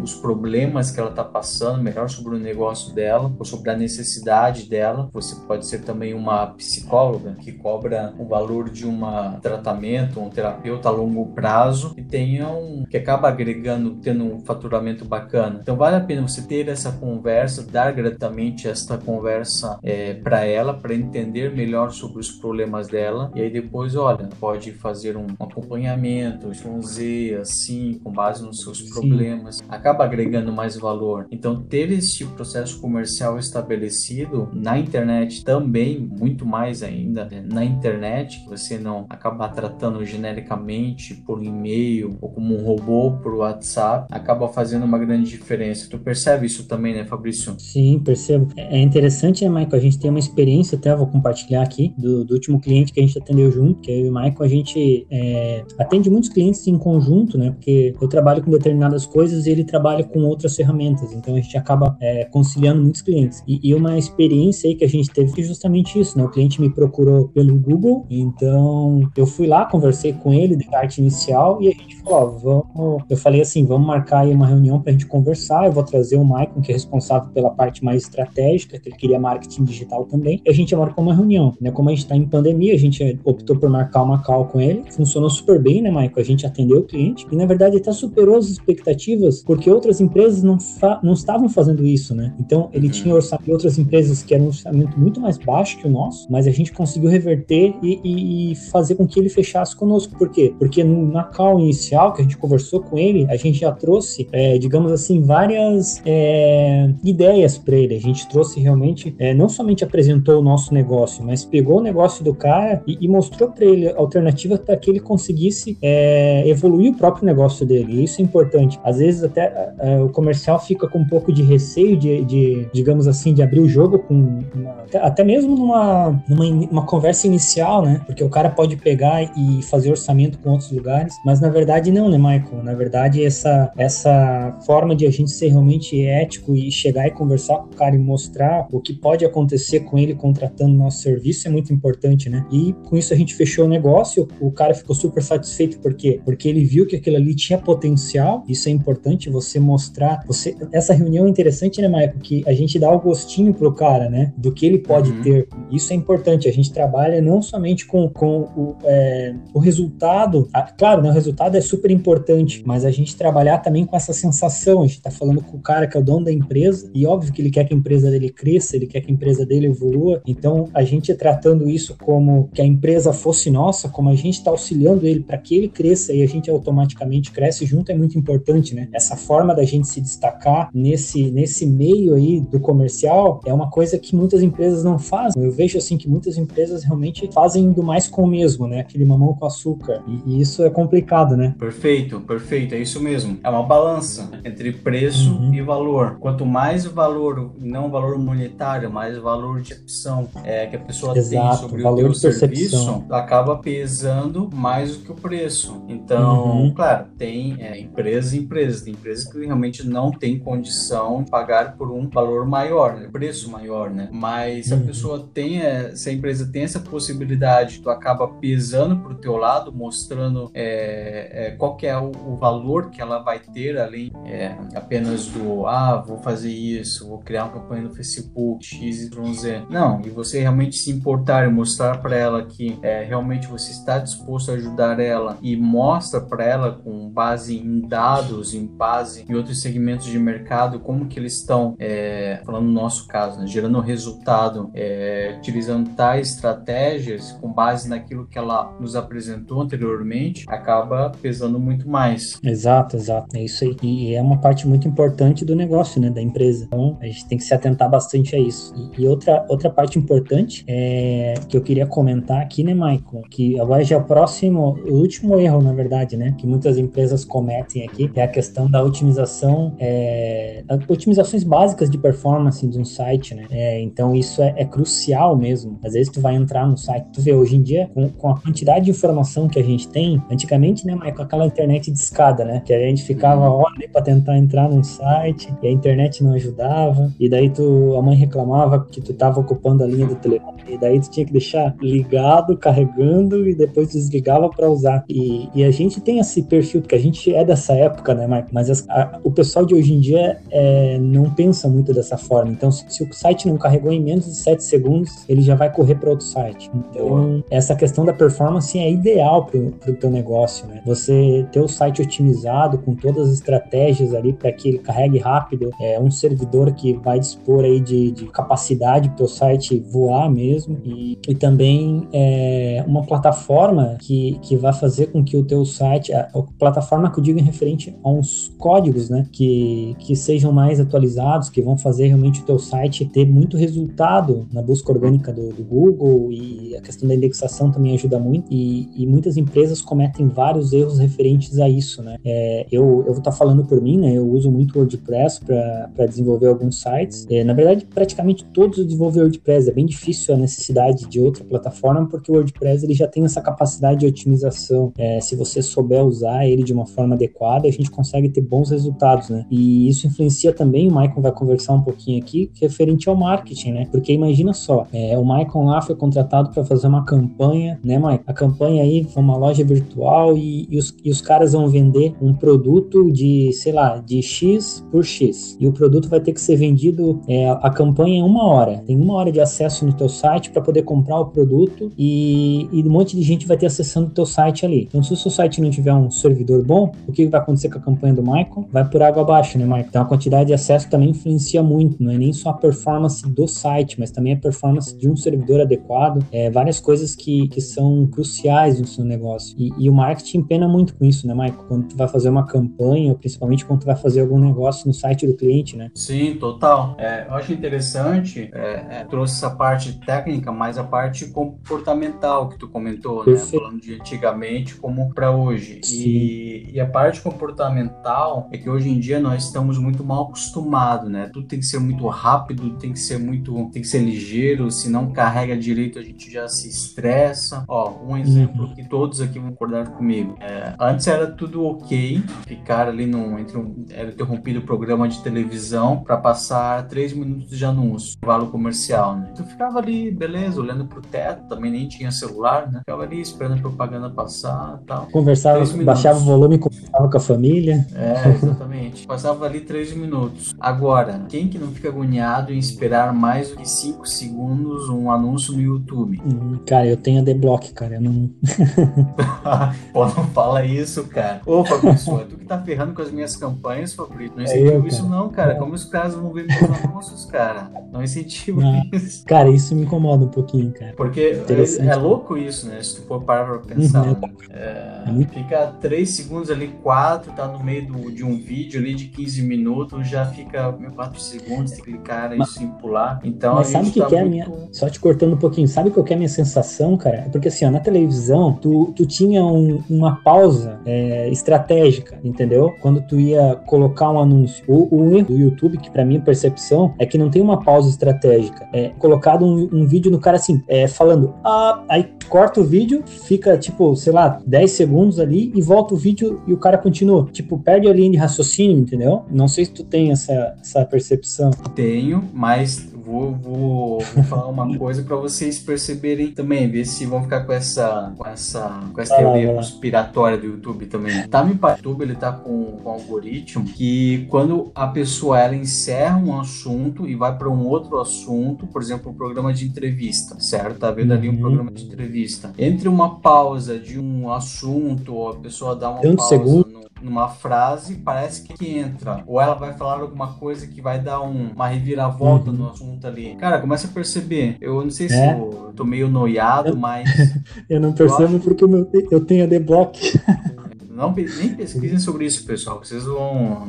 os 0.02 0.14
problemas 0.14 0.90
que 0.90 1.00
ela 1.00 1.10
está 1.10 1.24
passando, 1.24 1.82
melhor 1.82 2.08
sobre 2.08 2.36
o 2.36 2.38
negócio 2.38 2.94
dela, 2.94 3.34
ou 3.38 3.44
sobre 3.44 3.70
a 3.70 3.76
necessidade 3.76 4.68
dela. 4.68 5.10
Você 5.12 5.34
pode 5.46 5.66
ser 5.66 5.82
também 5.82 6.14
uma 6.14 6.46
psicóloga 6.48 7.34
que 7.40 7.52
cobra 7.52 8.14
o 8.18 8.26
valor 8.26 8.70
de 8.70 8.86
um 8.86 9.00
tratamento, 9.40 10.20
um 10.20 10.30
terapeuta 10.30 10.88
a 10.88 10.92
longo 10.92 11.26
prazo 11.32 11.94
e 11.96 12.02
tenha 12.02 12.48
um 12.48 12.84
que 12.88 12.96
acaba 12.96 13.28
agregando, 13.28 13.96
tendo 13.96 14.24
um 14.24 14.40
faturamento 14.40 15.04
bacana. 15.04 15.58
Então 15.62 15.76
vale 15.76 15.96
a 15.96 16.00
pena 16.00 16.22
você 16.22 16.42
ter 16.42 16.68
essa 16.68 16.92
conversa, 16.92 17.62
dar 17.62 17.92
gratuitamente 17.92 18.68
esta 18.68 18.96
conversa 18.96 19.78
é, 19.82 20.14
para 20.14 20.44
ela, 20.44 20.74
para 20.74 20.94
entender 20.94 21.54
melhor 21.54 21.90
sobre 21.90 22.20
os 22.20 22.30
problemas 22.30 22.88
dela 22.88 23.30
e 23.34 23.40
aí 23.40 23.50
depois, 23.50 23.96
olha, 23.96 24.28
pode 24.38 24.72
fazer 24.72 25.16
um 25.16 25.26
acompanhamento, 25.38 26.50
um 26.66 26.82
Z, 26.82 27.15
assim, 27.40 28.00
com 28.02 28.12
base 28.12 28.44
nos 28.44 28.60
seus 28.60 28.78
Sim. 28.78 28.90
problemas, 28.90 29.62
acaba 29.68 30.04
agregando 30.04 30.52
mais 30.52 30.76
valor. 30.76 31.26
Então 31.30 31.62
ter 31.62 31.90
este 31.90 32.24
processo 32.24 32.80
comercial 32.80 33.38
estabelecido 33.38 34.48
na 34.52 34.78
internet 34.78 35.44
também, 35.44 35.98
muito 35.98 36.46
mais 36.46 36.82
ainda, 36.82 37.24
né? 37.24 37.44
na 37.46 37.64
internet, 37.64 38.40
que 38.40 38.48
você 38.48 38.78
não 38.78 39.06
acabar 39.08 39.48
tratando 39.48 40.04
genericamente 40.04 41.14
por 41.14 41.42
e-mail 41.42 42.16
ou 42.20 42.30
como 42.30 42.54
um 42.56 42.64
robô 42.64 43.12
por 43.22 43.34
WhatsApp, 43.34 44.06
acaba 44.10 44.48
fazendo 44.48 44.84
uma 44.84 44.98
grande 44.98 45.30
diferença. 45.30 45.88
Tu 45.88 45.98
percebe 45.98 46.46
isso 46.46 46.66
também, 46.66 46.94
né, 46.94 47.04
Fabrício? 47.04 47.54
Sim, 47.58 48.00
percebo. 48.04 48.48
É, 48.56 48.78
interessante, 48.80 49.44
né, 49.44 49.50
Michael? 49.50 49.76
A 49.76 49.78
gente 49.78 49.98
tem 49.98 50.10
uma 50.10 50.18
experiência, 50.18 50.78
até 50.78 50.94
vou 50.94 51.06
compartilhar 51.06 51.62
aqui, 51.62 51.94
do, 51.96 52.24
do 52.24 52.34
último 52.34 52.60
cliente 52.60 52.92
que 52.92 53.00
a 53.00 53.02
gente 53.02 53.18
atendeu 53.18 53.50
junto, 53.50 53.80
que 53.80 53.90
eu 53.90 54.06
e 54.06 54.08
o 54.08 54.12
Michael, 54.12 54.42
a 54.42 54.48
gente 54.48 55.06
é, 55.10 55.64
atende 55.78 56.10
muitos 56.10 56.30
clientes 56.30 56.66
em 56.66 56.78
conjunto, 56.78 57.05
né? 57.38 57.50
Porque 57.50 57.94
eu 58.00 58.08
trabalho 58.08 58.42
com 58.42 58.50
determinadas 58.50 59.06
coisas 59.06 59.46
e 59.46 59.50
ele 59.50 59.64
trabalha 59.64 60.04
com 60.04 60.20
outras 60.24 60.56
ferramentas, 60.56 61.12
então 61.12 61.34
a 61.34 61.40
gente 61.40 61.56
acaba 61.56 61.96
é, 62.00 62.24
conciliando 62.24 62.82
muitos 62.82 63.02
clientes. 63.02 63.42
E, 63.46 63.60
e, 63.62 63.74
uma 63.74 63.98
experiência 63.98 64.68
aí 64.68 64.74
que 64.74 64.84
a 64.84 64.88
gente 64.88 65.10
teve 65.10 65.30
foi 65.30 65.42
justamente 65.42 65.98
isso, 65.98 66.16
né? 66.16 66.24
O 66.24 66.30
cliente 66.30 66.60
me 66.60 66.70
procurou 66.70 67.28
pelo 67.28 67.58
Google, 67.58 68.06
então 68.10 69.08
eu 69.16 69.26
fui 69.26 69.46
lá, 69.46 69.66
conversei 69.66 70.12
com 70.12 70.32
ele, 70.32 70.56
de 70.56 70.66
arte 70.74 71.00
inicial, 71.00 71.60
e 71.60 71.68
a 71.68 71.70
gente 71.72 71.96
falou, 72.02 72.18
ó, 72.18 72.26
vamos... 72.26 73.02
Eu 73.08 73.16
falei 73.16 73.40
assim, 73.40 73.64
vamos 73.64 73.86
marcar 73.86 74.20
aí 74.20 74.32
uma 74.32 74.46
reunião 74.46 74.80
pra 74.80 74.92
gente 74.92 75.06
conversar, 75.06 75.66
eu 75.66 75.72
vou 75.72 75.82
trazer 75.82 76.16
o 76.16 76.24
Michael, 76.24 76.60
que 76.62 76.70
é 76.70 76.74
responsável 76.74 77.30
pela 77.30 77.50
parte 77.50 77.84
mais 77.84 78.02
estratégica, 78.02 78.78
que 78.78 78.88
ele 78.88 78.96
queria 78.96 79.18
marketing 79.18 79.64
digital 79.64 80.04
também, 80.04 80.40
e 80.44 80.50
a 80.50 80.52
gente 80.52 80.74
marcou 80.74 81.04
uma 81.04 81.14
reunião, 81.14 81.52
né? 81.60 81.70
Como 81.70 81.88
a 81.88 81.92
gente 81.92 82.06
tá 82.06 82.16
em 82.16 82.26
pandemia, 82.26 82.74
a 82.74 82.78
gente 82.78 83.18
optou 83.24 83.56
por 83.56 83.68
marcar 83.68 84.02
uma 84.02 84.22
call 84.22 84.46
com 84.46 84.60
ele, 84.60 84.84
funcionou 84.90 85.30
super 85.30 85.60
bem, 85.60 85.82
né, 85.82 85.90
Michael? 85.90 86.12
A 86.16 86.22
gente 86.22 86.46
atendeu 86.46 86.80
o 86.80 86.82
cliente, 86.82 86.95
e 86.96 87.36
na 87.36 87.46
verdade 87.46 87.76
até 87.76 87.92
superou 87.92 88.36
as 88.36 88.48
expectativas, 88.48 89.42
porque 89.42 89.70
outras 89.70 90.00
empresas 90.00 90.42
não, 90.42 90.58
não 91.02 91.12
estavam 91.12 91.48
fazendo 91.48 91.86
isso, 91.86 92.14
né? 92.14 92.34
Então 92.38 92.70
ele 92.72 92.86
uhum. 92.86 92.92
tinha 92.92 93.14
orçamento, 93.14 93.50
outras 93.50 93.78
empresas 93.78 94.22
que 94.22 94.34
eram 94.34 94.46
um 94.46 94.48
orçamento 94.48 94.98
muito 94.98 95.20
mais 95.20 95.38
baixo 95.38 95.78
que 95.78 95.86
o 95.86 95.90
nosso, 95.90 96.30
mas 96.30 96.46
a 96.46 96.50
gente 96.50 96.72
conseguiu 96.72 97.10
reverter 97.10 97.74
e, 97.82 98.00
e, 98.02 98.52
e 98.52 98.56
fazer 98.56 98.94
com 98.94 99.06
que 99.06 99.18
ele 99.18 99.28
fechasse 99.28 99.76
conosco. 99.76 100.16
Por 100.16 100.30
quê? 100.30 100.54
Porque 100.58 100.82
no, 100.82 101.06
na 101.06 101.24
call 101.24 101.60
inicial 101.60 102.12
que 102.12 102.20
a 102.20 102.24
gente 102.24 102.36
conversou 102.36 102.80
com 102.80 102.98
ele, 102.98 103.26
a 103.28 103.36
gente 103.36 103.60
já 103.60 103.72
trouxe, 103.72 104.28
é, 104.32 104.58
digamos 104.58 104.92
assim, 104.92 105.22
várias 105.22 106.00
é, 106.04 106.92
ideias 107.04 107.58
para 107.58 107.76
ele. 107.76 107.94
A 107.94 108.00
gente 108.00 108.28
trouxe 108.28 108.60
realmente, 108.60 109.14
é, 109.18 109.34
não 109.34 109.48
somente 109.48 109.84
apresentou 109.84 110.40
o 110.40 110.42
nosso 110.42 110.72
negócio, 110.72 111.24
mas 111.24 111.44
pegou 111.44 111.78
o 111.78 111.82
negócio 111.82 112.24
do 112.24 112.34
cara 112.34 112.82
e, 112.86 112.98
e 113.00 113.08
mostrou 113.08 113.50
para 113.50 113.64
ele 113.64 113.88
alternativas 113.90 114.58
para 114.58 114.76
que 114.76 114.90
ele 114.90 115.00
conseguisse 115.00 115.76
é, 115.82 116.48
evoluir 116.86 116.92
o 116.92 116.96
próprio 116.96 117.26
negócio 117.26 117.66
dele. 117.66 118.02
Isso 118.02 118.20
é 118.20 118.24
importante. 118.24 118.78
Às 118.84 118.98
vezes 118.98 119.22
até 119.22 119.72
é, 119.78 120.00
o 120.00 120.08
comercial 120.08 120.58
fica 120.58 120.88
com 120.88 120.98
um 120.98 121.06
pouco 121.06 121.32
de 121.32 121.42
receio 121.42 121.96
de, 121.96 122.24
de 122.24 122.68
digamos 122.72 123.08
assim, 123.08 123.34
de 123.34 123.42
abrir 123.42 123.60
o 123.60 123.68
jogo 123.68 123.98
com 123.98 124.14
uma, 124.54 124.84
até 124.94 125.24
mesmo 125.24 125.56
numa, 125.56 126.22
numa 126.28 126.44
uma 126.46 126.86
conversa 126.86 127.26
inicial, 127.26 127.82
né? 127.82 128.00
Porque 128.06 128.22
o 128.22 128.28
cara 128.28 128.50
pode 128.50 128.76
pegar 128.76 129.22
e 129.36 129.62
fazer 129.62 129.90
orçamento 129.90 130.38
com 130.38 130.50
outros 130.50 130.70
lugares, 130.70 131.14
mas 131.24 131.40
na 131.40 131.48
verdade 131.48 131.90
não, 131.90 132.08
né, 132.08 132.16
Michael? 132.16 132.62
Na 132.62 132.74
verdade, 132.74 133.24
essa, 133.24 133.72
essa 133.76 134.56
forma 134.64 134.94
de 134.94 135.06
a 135.06 135.10
gente 135.10 135.30
ser 135.30 135.48
realmente 135.48 136.04
ético 136.04 136.54
e 136.54 136.70
chegar 136.70 137.06
e 137.06 137.10
conversar 137.10 137.58
com 137.58 137.66
o 137.66 137.76
cara 137.76 137.94
e 137.94 137.98
mostrar 137.98 138.66
o 138.70 138.80
que 138.80 138.92
pode 138.92 139.24
acontecer 139.24 139.80
com 139.80 139.98
ele 139.98 140.14
contratando 140.14 140.74
nosso 140.74 141.02
serviço 141.02 141.48
é 141.48 141.50
muito 141.50 141.72
importante, 141.72 142.28
né? 142.28 142.44
E 142.50 142.74
com 142.88 142.96
isso 142.96 143.12
a 143.12 143.16
gente 143.16 143.34
fechou 143.34 143.64
o 143.64 143.68
negócio, 143.68 144.28
o 144.40 144.50
cara 144.50 144.74
ficou 144.74 144.94
super 144.94 145.22
satisfeito, 145.22 145.78
por 145.78 145.94
quê? 145.94 146.20
Porque 146.24 146.48
ele 146.48 146.64
viu 146.64 146.75
que 146.84 146.96
aquilo 146.96 147.16
ali 147.16 147.34
tinha 147.34 147.56
potencial, 147.58 148.44
isso 148.48 148.68
é 148.68 148.72
importante, 148.72 149.30
você 149.30 149.60
mostrar, 149.60 150.24
você, 150.26 150.56
essa 150.72 150.92
reunião 150.92 151.26
é 151.26 151.30
interessante, 151.30 151.80
né, 151.80 151.86
Michael? 151.86 152.18
Que 152.20 152.42
a 152.46 152.52
gente 152.52 152.76
dá 152.78 152.90
o 152.90 152.98
gostinho 152.98 153.54
pro 153.54 153.72
cara, 153.72 154.10
né? 154.10 154.32
Do 154.36 154.50
que 154.50 154.66
ele 154.66 154.78
pode 154.78 155.12
uhum. 155.12 155.22
ter. 155.22 155.48
Isso 155.70 155.92
é 155.92 155.96
importante. 155.96 156.48
A 156.48 156.52
gente 156.52 156.72
trabalha 156.72 157.22
não 157.22 157.40
somente 157.40 157.86
com, 157.86 158.08
com 158.08 158.40
o, 158.56 158.76
é, 158.84 159.34
o 159.54 159.58
resultado. 159.58 160.48
Ah, 160.52 160.62
claro, 160.62 161.02
né, 161.02 161.10
o 161.10 161.12
resultado 161.12 161.56
é 161.56 161.60
super 161.60 161.90
importante, 161.90 162.62
mas 162.66 162.84
a 162.84 162.90
gente 162.90 163.16
trabalhar 163.16 163.58
também 163.58 163.86
com 163.86 163.96
essa 163.96 164.12
sensação. 164.12 164.82
A 164.82 164.86
gente 164.86 165.00
tá 165.00 165.10
falando 165.10 165.40
com 165.40 165.56
o 165.56 165.60
cara 165.60 165.86
que 165.86 165.96
é 165.96 166.00
o 166.00 166.04
dono 166.04 166.24
da 166.24 166.32
empresa 166.32 166.90
e 166.92 167.06
óbvio 167.06 167.32
que 167.32 167.40
ele 167.40 167.50
quer 167.50 167.64
que 167.64 167.74
a 167.74 167.76
empresa 167.76 168.10
dele 168.10 168.30
cresça, 168.30 168.76
ele 168.76 168.86
quer 168.86 169.00
que 169.00 169.10
a 169.10 169.14
empresa 169.14 169.46
dele 169.46 169.66
evolua. 169.66 170.20
Então, 170.26 170.68
a 170.74 170.82
gente 170.82 171.14
tratando 171.14 171.68
isso 171.68 171.96
como 172.02 172.48
que 172.52 172.60
a 172.60 172.64
empresa 172.64 173.12
fosse 173.12 173.50
nossa, 173.50 173.88
como 173.88 174.08
a 174.08 174.14
gente 174.14 174.34
está 174.34 174.50
auxiliando 174.50 175.06
ele 175.06 175.20
para 175.20 175.38
que 175.38 175.56
ele 175.56 175.68
cresça 175.68 176.12
e 176.12 176.22
a 176.22 176.26
gente 176.26 176.50
automaticamente 176.66 177.30
cresce 177.30 177.64
junto 177.64 177.90
é 177.92 177.94
muito 177.94 178.18
importante, 178.18 178.74
né? 178.74 178.88
Essa 178.92 179.16
forma 179.16 179.54
da 179.54 179.64
gente 179.64 179.86
se 179.86 180.00
destacar 180.00 180.68
nesse, 180.74 181.30
nesse 181.30 181.64
meio 181.64 182.14
aí 182.14 182.40
do 182.40 182.58
comercial 182.58 183.40
é 183.44 183.52
uma 183.52 183.70
coisa 183.70 183.98
que 183.98 184.16
muitas 184.16 184.42
empresas 184.42 184.82
não 184.82 184.98
fazem. 184.98 185.42
Eu 185.42 185.52
vejo 185.52 185.78
assim 185.78 185.96
que 185.96 186.08
muitas 186.08 186.36
empresas 186.36 186.82
realmente 186.82 187.30
fazem 187.32 187.72
do 187.72 187.82
mais 187.82 188.08
com 188.08 188.24
o 188.24 188.26
mesmo, 188.26 188.66
né? 188.66 188.80
Aquele 188.80 189.04
mamão 189.04 189.34
com 189.34 189.46
açúcar. 189.46 190.02
E, 190.06 190.22
e 190.26 190.40
isso 190.40 190.64
é 190.64 190.70
complicado, 190.70 191.36
né? 191.36 191.54
Perfeito, 191.58 192.20
perfeito. 192.20 192.74
É 192.74 192.78
isso 192.78 193.00
mesmo. 193.00 193.38
É 193.42 193.48
uma 193.48 193.62
balança 193.62 194.30
entre 194.44 194.72
preço 194.72 195.30
uhum. 195.30 195.54
e 195.54 195.62
valor. 195.62 196.16
Quanto 196.18 196.44
mais 196.44 196.84
valor, 196.84 197.52
não 197.58 197.90
valor 197.90 198.18
monetário, 198.18 198.90
mais 198.90 199.16
o 199.16 199.22
valor 199.22 199.60
de 199.60 199.74
opção 199.74 200.28
é, 200.44 200.66
que 200.66 200.76
a 200.76 200.80
pessoa 200.80 201.16
Exato, 201.16 201.68
tem 201.68 201.80
sobre 201.80 201.84
o 201.84 202.20
teu 202.20 202.32
serviço, 202.32 203.04
acaba 203.10 203.56
pesando 203.56 204.50
mais 204.52 204.96
do 204.96 205.04
que 205.04 205.12
o 205.12 205.14
preço. 205.14 205.82
Então, 205.88 206.44
uhum. 206.44 206.45
Claro, 206.74 207.06
tem 207.16 207.56
é, 207.60 207.78
empresas 207.80 208.32
e 208.32 208.38
empresas. 208.38 208.82
Tem 208.82 208.92
empresas 208.92 209.24
que 209.24 209.44
realmente 209.44 209.86
não 209.86 210.10
têm 210.10 210.38
condição 210.38 211.22
de 211.22 211.30
pagar 211.30 211.76
por 211.76 211.90
um 211.90 212.08
valor 212.08 212.46
maior, 212.46 212.96
né? 212.96 213.08
preço 213.12 213.50
maior, 213.50 213.90
né? 213.90 214.08
Mas 214.12 214.66
se 214.66 214.74
a 214.74 214.76
uhum. 214.76 214.86
pessoa 214.86 215.28
tem, 215.32 215.60
se 215.94 216.10
a 216.10 216.12
empresa 216.12 216.50
tem 216.50 216.62
essa 216.62 216.80
possibilidade, 216.80 217.80
tu 217.80 217.90
acaba 217.90 218.28
pesando 218.28 218.98
pro 218.98 219.14
teu 219.14 219.36
lado, 219.36 219.72
mostrando 219.72 220.50
é, 220.54 221.48
é, 221.48 221.50
qual 221.52 221.76
que 221.76 221.86
é 221.86 221.96
o, 221.96 222.10
o, 222.10 222.36
valor 222.36 222.90
que 222.90 223.00
ela 223.00 223.18
vai 223.18 223.38
ter 223.38 223.78
além 223.78 224.12
é, 224.24 224.56
apenas 224.74 225.26
do 225.26 225.66
ah, 225.66 226.02
vou 226.06 226.18
fazer 226.18 226.50
isso, 226.50 227.08
vou 227.08 227.18
criar 227.18 227.44
uma 227.44 227.52
campanha 227.52 227.82
no 227.82 227.94
Facebook, 227.94 228.64
X, 228.64 229.04
Y, 229.04 229.34
Z. 229.34 229.62
Não, 229.70 230.00
e 230.04 230.10
você 230.10 230.40
realmente 230.40 230.76
se 230.76 230.90
importar 230.90 231.46
e 231.46 231.50
mostrar 231.50 231.98
para 231.98 232.16
ela 232.16 232.44
que 232.44 232.78
é, 232.82 233.02
realmente 233.02 233.46
você 233.46 233.72
está 233.72 233.98
disposto 233.98 234.50
a 234.50 234.54
ajudar 234.54 235.00
ela 235.00 235.38
e 235.42 235.56
mostra 235.56 236.20
para 236.20 236.35
ela 236.40 236.72
com 236.72 237.08
base 237.08 237.56
em 237.56 237.80
dados, 237.80 238.54
em 238.54 238.66
base 238.66 239.24
em 239.28 239.34
outros 239.34 239.60
segmentos 239.60 240.06
de 240.06 240.18
mercado, 240.18 240.80
como 240.80 241.06
que 241.06 241.18
eles 241.18 241.34
estão, 241.34 241.74
é, 241.78 242.40
falando 242.44 242.66
no 242.66 242.72
nosso 242.72 243.06
caso, 243.06 243.40
né, 243.40 243.46
gerando 243.46 243.80
resultado, 243.80 244.70
é, 244.74 245.34
utilizando 245.38 245.90
tais 245.94 246.30
estratégias 246.30 247.32
com 247.32 247.52
base 247.52 247.88
naquilo 247.88 248.26
que 248.26 248.38
ela 248.38 248.76
nos 248.80 248.96
apresentou 248.96 249.62
anteriormente, 249.62 250.44
acaba 250.48 251.12
pesando 251.22 251.58
muito 251.58 251.88
mais. 251.88 252.38
Exato, 252.42 252.96
exato, 252.96 253.36
é 253.36 253.42
isso 253.42 253.64
aí. 253.64 253.76
E 253.82 254.14
é 254.14 254.22
uma 254.22 254.38
parte 254.38 254.66
muito 254.66 254.88
importante 254.88 255.44
do 255.44 255.54
negócio, 255.54 256.00
né, 256.00 256.10
da 256.10 256.20
empresa. 256.20 256.64
Então, 256.66 256.96
a 257.00 257.06
gente 257.06 257.26
tem 257.26 257.38
que 257.38 257.44
se 257.44 257.54
atentar 257.54 257.90
bastante 257.90 258.34
a 258.34 258.38
isso. 258.38 258.74
E, 258.76 259.02
e 259.02 259.08
outra, 259.08 259.44
outra 259.48 259.70
parte 259.70 259.98
importante 259.98 260.64
é, 260.66 261.34
que 261.48 261.56
eu 261.56 261.62
queria 261.62 261.86
comentar 261.86 262.40
aqui, 262.40 262.62
né, 262.62 262.74
Maicon, 262.74 263.22
que 263.30 263.58
agora 263.60 263.84
já 263.84 263.96
é 263.96 263.98
o 263.98 264.04
próximo, 264.04 264.78
o 264.86 264.94
último 264.94 265.38
erro, 265.38 265.62
na 265.62 265.72
verdade, 265.72 266.16
né, 266.16 266.25
que 266.32 266.46
muitas 266.46 266.78
empresas 266.78 267.24
cometem 267.24 267.84
aqui, 267.84 268.10
é 268.14 268.22
a 268.22 268.28
questão 268.28 268.70
da 268.70 268.82
otimização, 268.82 269.74
é, 269.78 270.62
otimizações 270.88 271.44
básicas 271.44 271.90
de 271.90 271.98
performance 271.98 272.66
de 272.66 272.78
um 272.78 272.84
site, 272.84 273.34
né, 273.34 273.46
é, 273.50 273.80
então 273.80 274.14
isso 274.14 274.42
é, 274.42 274.54
é, 274.56 274.64
crucial 274.64 275.36
mesmo. 275.36 275.78
Às 275.84 275.92
vezes 275.92 276.10
tu 276.10 276.20
vai 276.20 276.34
entrar 276.34 276.66
no 276.66 276.76
site, 276.76 277.06
tu 277.12 277.20
vê 277.20 277.32
hoje 277.32 277.56
em 277.56 277.62
dia, 277.62 277.90
com, 277.92 278.08
com 278.08 278.30
a 278.30 278.40
quantidade 278.40 278.86
de 278.86 278.90
informação 278.90 279.48
que 279.48 279.58
a 279.58 279.62
gente 279.62 279.88
tem, 279.88 280.22
antigamente, 280.30 280.86
né, 280.86 280.94
Maicon, 280.94 281.22
aquela 281.22 281.46
internet 281.46 281.90
de 281.90 281.98
escada, 281.98 282.44
né, 282.44 282.62
que 282.64 282.72
a 282.72 282.80
gente 282.80 283.02
ficava 283.02 283.48
horas 283.48 283.86
para 283.92 284.02
tentar 284.02 284.36
entrar 284.38 284.68
num 284.68 284.82
site 284.82 285.52
e 285.62 285.66
a 285.66 285.70
internet 285.70 286.22
não 286.22 286.32
ajudava, 286.32 287.12
e 287.18 287.28
daí 287.28 287.50
tu, 287.50 287.94
a 287.96 288.02
mãe 288.02 288.16
reclamava 288.16 288.84
que 288.84 289.00
tu 289.00 289.12
tava 289.14 289.40
ocupando 289.40 289.84
a 289.84 289.86
linha 289.86 290.06
do 290.06 290.16
telefone, 290.16 290.62
e 290.68 290.78
daí 290.78 291.00
tu 291.00 291.10
tinha 291.10 291.26
que 291.26 291.32
deixar 291.32 291.74
ligado, 291.80 292.56
carregando, 292.56 293.48
e 293.48 293.54
depois 293.54 293.92
desligava 293.92 294.48
para 294.48 294.70
usar. 294.70 295.04
E, 295.08 295.48
e, 295.54 295.64
a 295.64 295.70
gente 295.70 296.00
tem 296.00 296.15
esse 296.18 296.42
perfil, 296.42 296.80
porque 296.80 296.94
a 296.94 297.00
gente 297.00 297.34
é 297.34 297.44
dessa 297.44 297.72
época, 297.74 298.14
né, 298.14 298.26
Marco? 298.26 298.50
Mas 298.52 298.70
as, 298.70 298.88
a, 298.88 299.18
o 299.22 299.30
pessoal 299.30 299.64
de 299.64 299.74
hoje 299.74 299.92
em 299.92 300.00
dia 300.00 300.38
é, 300.50 300.98
não 300.98 301.30
pensa 301.30 301.68
muito 301.68 301.92
dessa 301.92 302.16
forma. 302.16 302.52
Então, 302.52 302.70
se, 302.70 302.84
se, 302.88 303.02
o 303.02 303.12
site 303.12 303.48
não 303.48 303.56
carregou 303.56 303.92
em 303.92 304.00
menos 304.00 304.26
de 304.26 304.34
7 304.34 304.62
segundos, 304.62 305.10
ele 305.28 305.42
já 305.42 305.54
vai 305.54 305.72
correr 305.72 305.96
para 305.96 306.10
outro 306.10 306.26
site. 306.26 306.70
Então, 306.74 307.44
essa 307.50 307.74
questão 307.74 308.04
da 308.04 308.12
performance 308.12 308.78
é 308.78 308.90
ideal 308.90 309.46
para 309.46 309.90
o 309.90 309.94
teu 309.94 310.10
negócio, 310.10 310.66
né? 310.66 310.82
Você 310.84 311.46
ter 311.52 311.60
o 311.60 311.68
site 311.68 312.02
otimizado 312.02 312.78
com 312.78 312.94
todas 312.94 313.28
as 313.28 313.34
estratégias 313.34 314.14
ali 314.14 314.32
para 314.32 314.52
que 314.52 314.68
ele 314.68 314.78
carregue 314.78 315.18
rápido, 315.18 315.70
é 315.80 315.98
um 316.00 316.10
servidor 316.10 316.72
que 316.72 316.94
vai 316.94 317.18
dispor 317.18 317.64
aí 317.64 317.80
de, 317.80 318.10
de 318.12 318.26
capacidade 318.26 319.08
para 319.08 319.14
o 319.14 319.16
teu 319.18 319.28
site 319.28 319.78
voar 319.90 320.30
mesmo 320.30 320.78
e, 320.84 321.18
e 321.28 321.34
também 321.34 322.06
é, 322.12 322.84
uma 322.86 323.02
plataforma 323.02 323.96
que, 324.00 324.38
que 324.42 324.56
vai 324.56 324.72
fazer 324.72 325.06
com 325.06 325.22
que 325.22 325.36
o 325.36 325.44
teu 325.44 325.64
site, 325.64 326.05
a, 326.12 326.28
a 326.34 326.42
plataforma 326.58 327.10
que 327.10 327.18
eu 327.18 327.22
digo 327.22 327.38
em 327.38 327.42
referente 327.42 327.96
a 328.02 328.08
uns 328.08 328.52
códigos, 328.58 329.10
né, 329.10 329.26
que, 329.32 329.94
que 329.98 330.16
sejam 330.16 330.52
mais 330.52 330.80
atualizados, 330.80 331.48
que 331.48 331.60
vão 331.60 331.76
fazer 331.76 332.06
realmente 332.06 332.40
o 332.40 332.44
teu 332.44 332.58
site 332.58 333.04
ter 333.04 333.26
muito 333.26 333.56
resultado 333.56 334.46
na 334.52 334.62
busca 334.62 334.92
orgânica 334.92 335.32
do, 335.32 335.52
do 335.52 335.64
Google 335.64 336.32
e 336.32 336.76
a 336.76 336.80
questão 336.80 337.08
da 337.08 337.14
indexação 337.14 337.70
também 337.70 337.94
ajuda 337.94 338.18
muito 338.18 338.52
e, 338.52 338.88
e 338.96 339.06
muitas 339.06 339.36
empresas 339.36 339.80
cometem 339.80 340.28
vários 340.28 340.72
erros 340.72 340.98
referentes 340.98 341.58
a 341.58 341.68
isso, 341.68 342.02
né. 342.02 342.16
É, 342.24 342.66
eu, 342.70 343.04
eu 343.06 343.12
vou 343.12 343.18
estar 343.18 343.30
tá 343.30 343.32
falando 343.32 343.64
por 343.64 343.80
mim, 343.80 343.98
né, 343.98 344.16
eu 344.16 344.28
uso 344.28 344.50
muito 344.50 344.78
WordPress 344.78 345.40
para 345.44 346.06
desenvolver 346.06 346.48
alguns 346.48 346.80
sites. 346.80 347.26
É, 347.30 347.44
na 347.44 347.52
verdade, 347.52 347.86
praticamente 347.86 348.44
todos 348.46 348.84
desenvolvem 348.84 349.22
WordPress. 349.22 349.68
É 349.70 349.72
bem 349.72 349.86
difícil 349.86 350.34
a 350.34 350.38
necessidade 350.38 351.06
de 351.08 351.20
outra 351.20 351.44
plataforma, 351.44 352.06
porque 352.08 352.30
o 352.30 352.34
WordPress 352.34 352.84
ele 352.84 352.94
já 352.94 353.06
tem 353.06 353.24
essa 353.24 353.40
capacidade 353.40 354.00
de 354.00 354.06
otimização. 354.06 354.92
É, 354.96 355.20
se 355.20 355.34
você 355.36 355.62
souber 355.62 355.95
usar 356.02 356.46
ele 356.46 356.62
de 356.62 356.72
uma 356.72 356.86
forma 356.86 357.14
adequada, 357.14 357.68
a 357.68 357.70
gente 357.70 357.90
consegue 357.90 358.28
ter 358.28 358.40
bons 358.40 358.70
resultados, 358.70 359.30
né? 359.30 359.46
E 359.50 359.88
isso 359.88 360.06
influencia 360.06 360.52
também, 360.52 360.88
o 360.88 360.92
Maicon 360.92 361.20
vai 361.20 361.32
conversar 361.32 361.74
um 361.74 361.82
pouquinho 361.82 362.22
aqui, 362.22 362.50
referente 362.60 363.08
ao 363.08 363.16
marketing, 363.16 363.72
né? 363.72 363.88
Porque 363.90 364.12
imagina 364.12 364.52
só, 364.52 364.86
é, 364.92 365.16
o 365.18 365.24
Maicon 365.24 365.66
lá 365.66 365.80
foi 365.80 365.94
contratado 365.94 366.50
para 366.50 366.64
fazer 366.64 366.86
uma 366.86 367.04
campanha, 367.04 367.78
né, 367.84 367.98
Maicon? 367.98 368.24
A 368.26 368.32
campanha 368.32 368.82
aí 368.82 369.04
foi 369.04 369.22
uma 369.22 369.36
loja 369.36 369.64
virtual 369.64 370.36
e, 370.36 370.66
e, 370.70 370.78
os, 370.78 370.94
e 371.04 371.10
os 371.10 371.20
caras 371.20 371.52
vão 371.52 371.68
vender 371.68 372.14
um 372.20 372.34
produto 372.34 373.10
de, 373.10 373.52
sei 373.52 373.72
lá, 373.72 373.98
de 373.98 374.22
X 374.22 374.84
por 374.90 375.04
X. 375.04 375.56
E 375.60 375.66
o 375.66 375.72
produto 375.72 376.08
vai 376.08 376.20
ter 376.20 376.32
que 376.32 376.40
ser 376.40 376.56
vendido, 376.56 377.20
é, 377.28 377.48
a 377.50 377.70
campanha 377.70 378.18
em 378.18 378.22
uma 378.22 378.44
hora. 378.44 378.78
Tem 378.86 378.96
uma 378.96 379.14
hora 379.14 379.32
de 379.32 379.40
acesso 379.40 379.86
no 379.86 379.92
teu 379.92 380.08
site 380.08 380.50
para 380.50 380.62
poder 380.62 380.82
comprar 380.82 381.20
o 381.20 381.26
produto 381.26 381.90
e, 381.96 382.68
e, 382.72 382.82
um 382.82 382.90
monte 382.90 383.16
de 383.16 383.22
gente 383.22 383.46
vai 383.46 383.56
ter 383.56 383.66
acessando 383.66 384.08
o 384.08 384.10
teu 384.10 384.26
site 384.26 384.64
ali. 384.64 384.86
Então, 384.88 385.02
se 385.02 385.12
o 385.12 385.16
seu 385.16 385.30
site 385.30 385.60
não 385.60 385.70
tiver 385.70 385.85
um 385.94 386.10
servidor 386.10 386.64
bom, 386.64 386.92
o 387.06 387.12
que 387.12 387.26
vai 387.26 387.40
acontecer 387.40 387.68
com 387.68 387.78
a 387.78 387.82
campanha 387.82 388.14
do 388.14 388.22
Michael? 388.22 388.68
Vai 388.72 388.88
por 388.88 389.02
água 389.02 389.22
abaixo, 389.22 389.58
né, 389.58 389.64
Michael? 389.64 389.86
Então, 389.88 390.02
a 390.02 390.04
quantidade 390.04 390.46
de 390.46 390.54
acesso 390.54 390.88
também 390.88 391.10
influencia 391.10 391.62
muito. 391.62 392.02
Não 392.02 392.12
é 392.12 392.18
nem 392.18 392.32
só 392.32 392.50
a 392.50 392.54
performance 392.54 393.26
do 393.28 393.46
site, 393.46 393.98
mas 393.98 394.10
também 394.10 394.32
a 394.32 394.36
performance 394.36 394.96
de 394.96 395.08
um 395.08 395.16
servidor 395.16 395.60
adequado. 395.60 396.24
É, 396.32 396.50
várias 396.50 396.80
coisas 396.80 397.14
que, 397.14 397.48
que 397.48 397.60
são 397.60 398.06
cruciais 398.06 398.80
no 398.80 398.86
seu 398.86 399.04
negócio. 399.04 399.54
E, 399.58 399.72
e 399.78 399.90
o 399.90 399.92
marketing 399.92 400.42
pena 400.42 400.68
muito 400.68 400.94
com 400.94 401.04
isso, 401.04 401.26
né, 401.26 401.34
Michael? 401.34 401.64
Quando 401.68 401.88
tu 401.88 401.96
vai 401.96 402.08
fazer 402.08 402.28
uma 402.28 402.46
campanha, 402.46 403.10
ou 403.10 403.18
principalmente 403.18 403.64
quando 403.64 403.80
tu 403.80 403.86
vai 403.86 403.96
fazer 403.96 404.20
algum 404.20 404.38
negócio 404.38 404.86
no 404.86 404.94
site 404.94 405.26
do 405.26 405.34
cliente, 405.34 405.76
né? 405.76 405.90
Sim, 405.94 406.36
total. 406.36 406.94
É, 406.98 407.26
eu 407.28 407.34
acho 407.34 407.52
interessante, 407.52 408.50
é, 408.52 408.86
é, 408.90 409.04
trouxe 409.04 409.34
essa 409.34 409.50
parte 409.50 409.98
técnica, 410.00 410.52
mas 410.52 410.78
a 410.78 410.84
parte 410.84 411.26
comportamental 411.26 412.48
que 412.48 412.58
tu 412.58 412.68
comentou, 412.68 413.24
né? 413.26 413.36
Falando 413.36 413.80
de 413.80 413.94
antigamente 413.94 414.74
como 414.76 415.12
para 415.12 415.30
hoje. 415.30 415.75
E, 415.84 416.70
e, 416.72 416.80
a 416.80 416.86
parte 416.86 417.20
comportamental 417.20 418.48
é 418.52 418.58
que 418.58 418.68
hoje 418.68 418.88
em 418.88 418.98
dia 418.98 419.20
nós 419.20 419.44
estamos 419.44 419.78
muito 419.78 420.04
mal 420.04 420.24
acostumados, 420.24 421.10
né? 421.10 421.30
Tudo 421.32 421.46
tem 421.46 421.58
que 421.58 421.66
ser 421.66 421.78
muito 421.78 422.06
rápido, 422.08 422.76
tem 422.78 422.92
que 422.92 422.98
ser 422.98 423.18
muito, 423.18 423.70
tem 423.72 423.82
que 423.82 423.88
ser 423.88 424.00
ligeiro, 424.00 424.70
se 424.70 424.90
não 424.90 425.10
carrega 425.10 425.56
direito 425.56 425.98
a 425.98 426.02
gente 426.02 426.30
já 426.30 426.48
se 426.48 426.68
estressa. 426.68 427.64
Ó, 427.68 427.92
um 428.06 428.16
exemplo 428.16 428.66
uhum. 428.66 428.74
que 428.74 428.88
todos 428.88 429.20
aqui 429.20 429.38
vão 429.38 429.50
concordar 429.50 429.88
comigo. 429.90 430.36
É, 430.40 430.74
antes 430.78 431.06
era 431.06 431.26
tudo 431.26 431.64
ok, 431.64 432.22
ficar 432.46 432.88
ali 432.88 433.06
no 433.06 433.38
entre 433.38 433.56
um, 433.56 433.84
era 433.90 434.10
interrompido 434.10 434.60
o 434.60 434.62
programa 434.62 435.08
de 435.08 435.22
televisão 435.22 436.02
para 436.02 436.16
passar 436.16 436.86
três 436.86 437.12
minutos 437.12 437.50
de 437.50 437.64
anúncio, 437.64 438.16
intervalo 438.16 438.48
comercial, 438.48 439.16
né? 439.16 439.32
Tu 439.34 439.44
ficava 439.44 439.78
ali, 439.78 440.10
beleza, 440.10 440.60
olhando 440.60 440.86
pro 440.86 441.00
teto, 441.00 441.48
também 441.48 441.70
nem 441.70 441.88
tinha 441.88 442.10
celular, 442.10 442.70
né? 442.70 442.80
Ficava 442.80 443.02
ali 443.02 443.20
esperando 443.20 443.58
a 443.58 443.60
propaganda 443.60 444.10
passar 444.10 444.80
tal. 444.86 445.06
Conversava, 445.06 445.55
baixava 445.84 446.18
o 446.18 446.22
volume, 446.22 446.58
conversava 446.58 447.08
com 447.08 447.16
a 447.16 447.20
família. 447.20 447.86
É, 447.94 448.30
exatamente. 448.34 449.06
Passava 449.06 449.44
ali 449.44 449.60
três 449.60 449.94
minutos. 449.94 450.54
Agora, 450.58 451.22
quem 451.28 451.48
que 451.48 451.58
não 451.58 451.68
fica 451.68 451.88
agoniado 451.88 452.52
em 452.52 452.58
esperar 452.58 453.12
mais 453.12 453.50
do 453.50 453.56
que 453.56 453.68
cinco 453.68 454.06
segundos 454.06 454.88
um 454.88 455.10
anúncio 455.10 455.52
no 455.52 455.60
YouTube? 455.60 456.20
Hum, 456.24 456.58
cara, 456.66 456.86
eu 456.86 456.96
tenho 456.96 457.20
a 457.20 457.24
D-Block, 457.24 457.72
cara, 457.72 457.96
eu 457.96 458.00
não... 458.00 458.30
Pô, 459.92 460.06
não 460.06 460.26
fala 460.28 460.64
isso, 460.64 461.04
cara. 461.04 461.40
Ô, 461.46 461.64
Fabrício, 461.64 462.18
tu 462.28 462.36
que 462.36 462.44
tá 462.44 462.58
ferrando 462.58 462.94
com 462.94 463.02
as 463.02 463.10
minhas 463.10 463.36
campanhas, 463.36 463.94
Fabrício. 463.94 464.36
Não 464.36 464.44
incentivo 464.44 464.84
é 464.84 464.88
isso 464.88 465.08
não, 465.08 465.28
cara. 465.28 465.54
Como 465.56 465.74
os 465.74 465.84
caras 465.84 466.14
vão 466.14 466.32
ver 466.32 466.46
meus 466.46 466.84
anúncios, 466.84 467.24
cara? 467.26 467.70
Não 467.92 468.02
incentivo 468.02 468.60
isso. 468.92 469.24
Cara, 469.24 469.48
isso 469.48 469.74
me 469.74 469.82
incomoda 469.82 470.24
um 470.24 470.28
pouquinho, 470.28 470.72
cara. 470.72 470.92
Porque 470.96 471.40
é, 471.48 471.86
é, 471.86 471.96
louco 471.96 472.36
isso, 472.36 472.68
né? 472.68 472.82
Se 472.82 472.96
tu 472.96 473.02
for 473.02 473.22
parar 473.22 473.44
pra 473.46 473.74
pensar. 473.74 474.06
Uhum, 474.06 474.16
é, 474.50 475.04
é 475.06 475.10
fica 475.46 475.72
3 475.80 476.10
segundos 476.10 476.50
ali, 476.50 476.68
4, 476.82 477.32
tá 477.32 477.46
no 477.46 477.62
meio 477.62 477.86
do, 477.86 478.10
de 478.10 478.24
um 478.24 478.36
vídeo 478.36 478.80
ali 478.80 478.94
de 478.94 479.06
15 479.06 479.42
minutos, 479.42 480.08
já 480.08 480.26
fica 480.26 480.72
4 480.72 481.20
segundos, 481.20 481.72
que 481.74 481.82
clicar 481.82 482.32
e 482.32 482.66
pular. 482.80 483.20
Então, 483.22 483.54
Mas 483.54 483.68
sabe 483.68 483.88
o 483.88 483.92
que, 483.92 484.00
tá 484.00 484.06
que 484.06 484.16
é 484.16 484.24
muito... 484.24 484.42
a 484.42 484.48
minha. 484.48 484.68
Só 484.72 484.88
te 484.90 484.98
cortando 484.98 485.34
um 485.34 485.38
pouquinho, 485.38 485.68
sabe 485.68 485.88
o 485.88 486.04
que 486.04 486.12
é 486.12 486.16
a 486.16 486.18
minha 486.18 486.28
sensação, 486.28 486.96
cara? 486.96 487.18
É 487.18 487.28
porque 487.28 487.48
assim, 487.48 487.64
ó, 487.64 487.70
na 487.70 487.80
televisão, 487.80 488.54
tu, 488.54 488.92
tu 488.96 489.06
tinha 489.06 489.44
um, 489.44 489.82
uma 489.88 490.16
pausa 490.16 490.80
é, 490.84 491.28
estratégica, 491.30 492.18
entendeu? 492.24 492.74
Quando 492.82 493.00
tu 493.02 493.18
ia 493.18 493.56
colocar 493.66 494.10
um 494.10 494.20
anúncio. 494.20 494.64
O, 494.66 494.96
o 494.96 495.16
erro 495.16 495.28
do 495.28 495.38
YouTube, 495.38 495.78
que 495.78 495.90
para 495.90 496.04
minha 496.04 496.20
percepção, 496.20 496.94
é 496.98 497.06
que 497.06 497.16
não 497.16 497.30
tem 497.30 497.40
uma 497.40 497.62
pausa 497.62 497.88
estratégica. 497.88 498.68
É 498.72 498.88
colocado 498.98 499.44
um, 499.44 499.68
um 499.72 499.86
vídeo 499.86 500.10
no 500.10 500.18
cara 500.18 500.36
assim, 500.36 500.62
é, 500.68 500.88
falando, 500.88 501.34
ah, 501.44 501.84
aí 501.88 502.10
corta 502.28 502.60
o 502.60 502.64
vídeo, 502.64 503.02
fica 503.06 503.56
tipo, 503.56 503.94
sei 503.94 504.12
lá, 504.12 504.40
10 504.44 504.70
segundos 504.70 505.20
ali 505.20 505.35
e 505.54 505.62
volta 505.62 505.94
o 505.94 505.96
vídeo 505.96 506.40
e 506.46 506.52
o 506.52 506.56
cara 506.56 506.78
continua. 506.78 507.28
Tipo, 507.32 507.58
perde 507.58 507.88
a 507.88 507.92
linha 507.92 508.10
de 508.10 508.16
raciocínio, 508.16 508.78
entendeu? 508.78 509.24
Não 509.30 509.48
sei 509.48 509.64
se 509.64 509.72
tu 509.72 509.84
tem 509.84 510.10
essa, 510.10 510.56
essa 510.60 510.84
percepção. 510.84 511.50
Tenho, 511.74 512.24
mas 512.32 512.88
vou, 513.06 513.32
vou, 513.32 514.00
vou 514.00 514.24
falar 514.24 514.48
uma 514.48 514.76
coisa 514.76 515.02
para 515.04 515.14
vocês 515.14 515.60
perceberem 515.60 516.32
também, 516.32 516.68
ver 516.68 516.84
se 516.84 517.06
vão 517.06 517.22
ficar 517.22 517.44
com 517.44 517.52
essa 517.52 518.12
com 518.16 518.26
essa 518.26 518.82
com 518.92 519.00
essa 519.00 519.16
teoria 519.16 519.54
conspiratória 519.54 520.36
do 520.36 520.46
YouTube 520.46 520.86
também. 520.86 521.26
Tá 521.28 521.44
me 521.44 521.56
YouTube, 521.76 522.02
ele 522.02 522.16
tá 522.16 522.32
com, 522.32 522.78
com 522.82 522.90
um 522.90 522.92
algoritmo 522.92 523.64
que 523.64 524.26
quando 524.28 524.72
a 524.74 524.88
pessoa 524.88 525.38
ela 525.38 525.54
encerra 525.54 526.16
um 526.18 526.38
assunto 526.40 527.06
e 527.06 527.14
vai 527.14 527.36
para 527.36 527.48
um 527.48 527.66
outro 527.66 528.00
assunto, 528.00 528.66
por 528.66 528.82
exemplo, 528.82 529.12
um 529.12 529.14
programa 529.14 529.52
de 529.52 529.66
entrevista, 529.66 530.40
certo? 530.40 530.80
Tá 530.80 530.90
vendo 530.90 531.12
ali 531.12 531.28
um 531.28 531.32
uhum. 531.32 531.40
programa 531.40 531.70
de 531.70 531.84
entrevista. 531.84 532.52
Entre 532.58 532.88
uma 532.88 533.20
pausa 533.20 533.78
de 533.78 534.00
um 534.00 534.32
assunto, 534.32 535.14
ou 535.14 535.28
a 535.30 535.36
pessoa 535.36 535.76
dá 535.76 535.90
uma 535.90 536.00
Tanto 536.00 536.16
pausa 536.16 536.36
segundo. 536.36 536.68
no 536.68 536.86
numa 537.06 537.28
frase, 537.28 537.94
parece 537.96 538.42
que 538.42 538.78
entra. 538.78 539.22
Ou 539.26 539.40
ela 539.40 539.54
vai 539.54 539.72
falar 539.74 540.00
alguma 540.00 540.34
coisa 540.34 540.66
que 540.66 540.82
vai 540.82 540.98
dar 540.98 541.22
um, 541.22 541.52
uma 541.54 541.68
reviravolta 541.68 542.50
uhum. 542.50 542.56
no 542.56 542.70
assunto 542.70 543.06
ali. 543.06 543.36
Cara, 543.36 543.60
começa 543.60 543.86
a 543.86 543.90
perceber. 543.90 544.56
Eu 544.60 544.82
não 544.82 544.90
sei 544.90 545.08
se 545.08 545.14
é? 545.14 545.32
eu 545.32 545.72
tô 545.74 545.84
meio 545.84 546.08
noiado, 546.08 546.76
mas. 546.76 547.08
eu 547.70 547.80
não 547.80 547.92
percebo 547.92 548.34
eu 548.34 548.40
porque 548.40 548.66
meu, 548.66 548.88
eu 549.10 549.24
tenho 549.24 549.44
a 549.44 549.46
D-Block. 549.46 550.20
Não, 550.96 551.14
nem 551.14 551.54
pesquisem 551.54 551.98
sobre 551.98 552.24
isso, 552.24 552.42
pessoal. 552.46 552.78
Vocês 552.82 553.04
vão. 553.04 553.66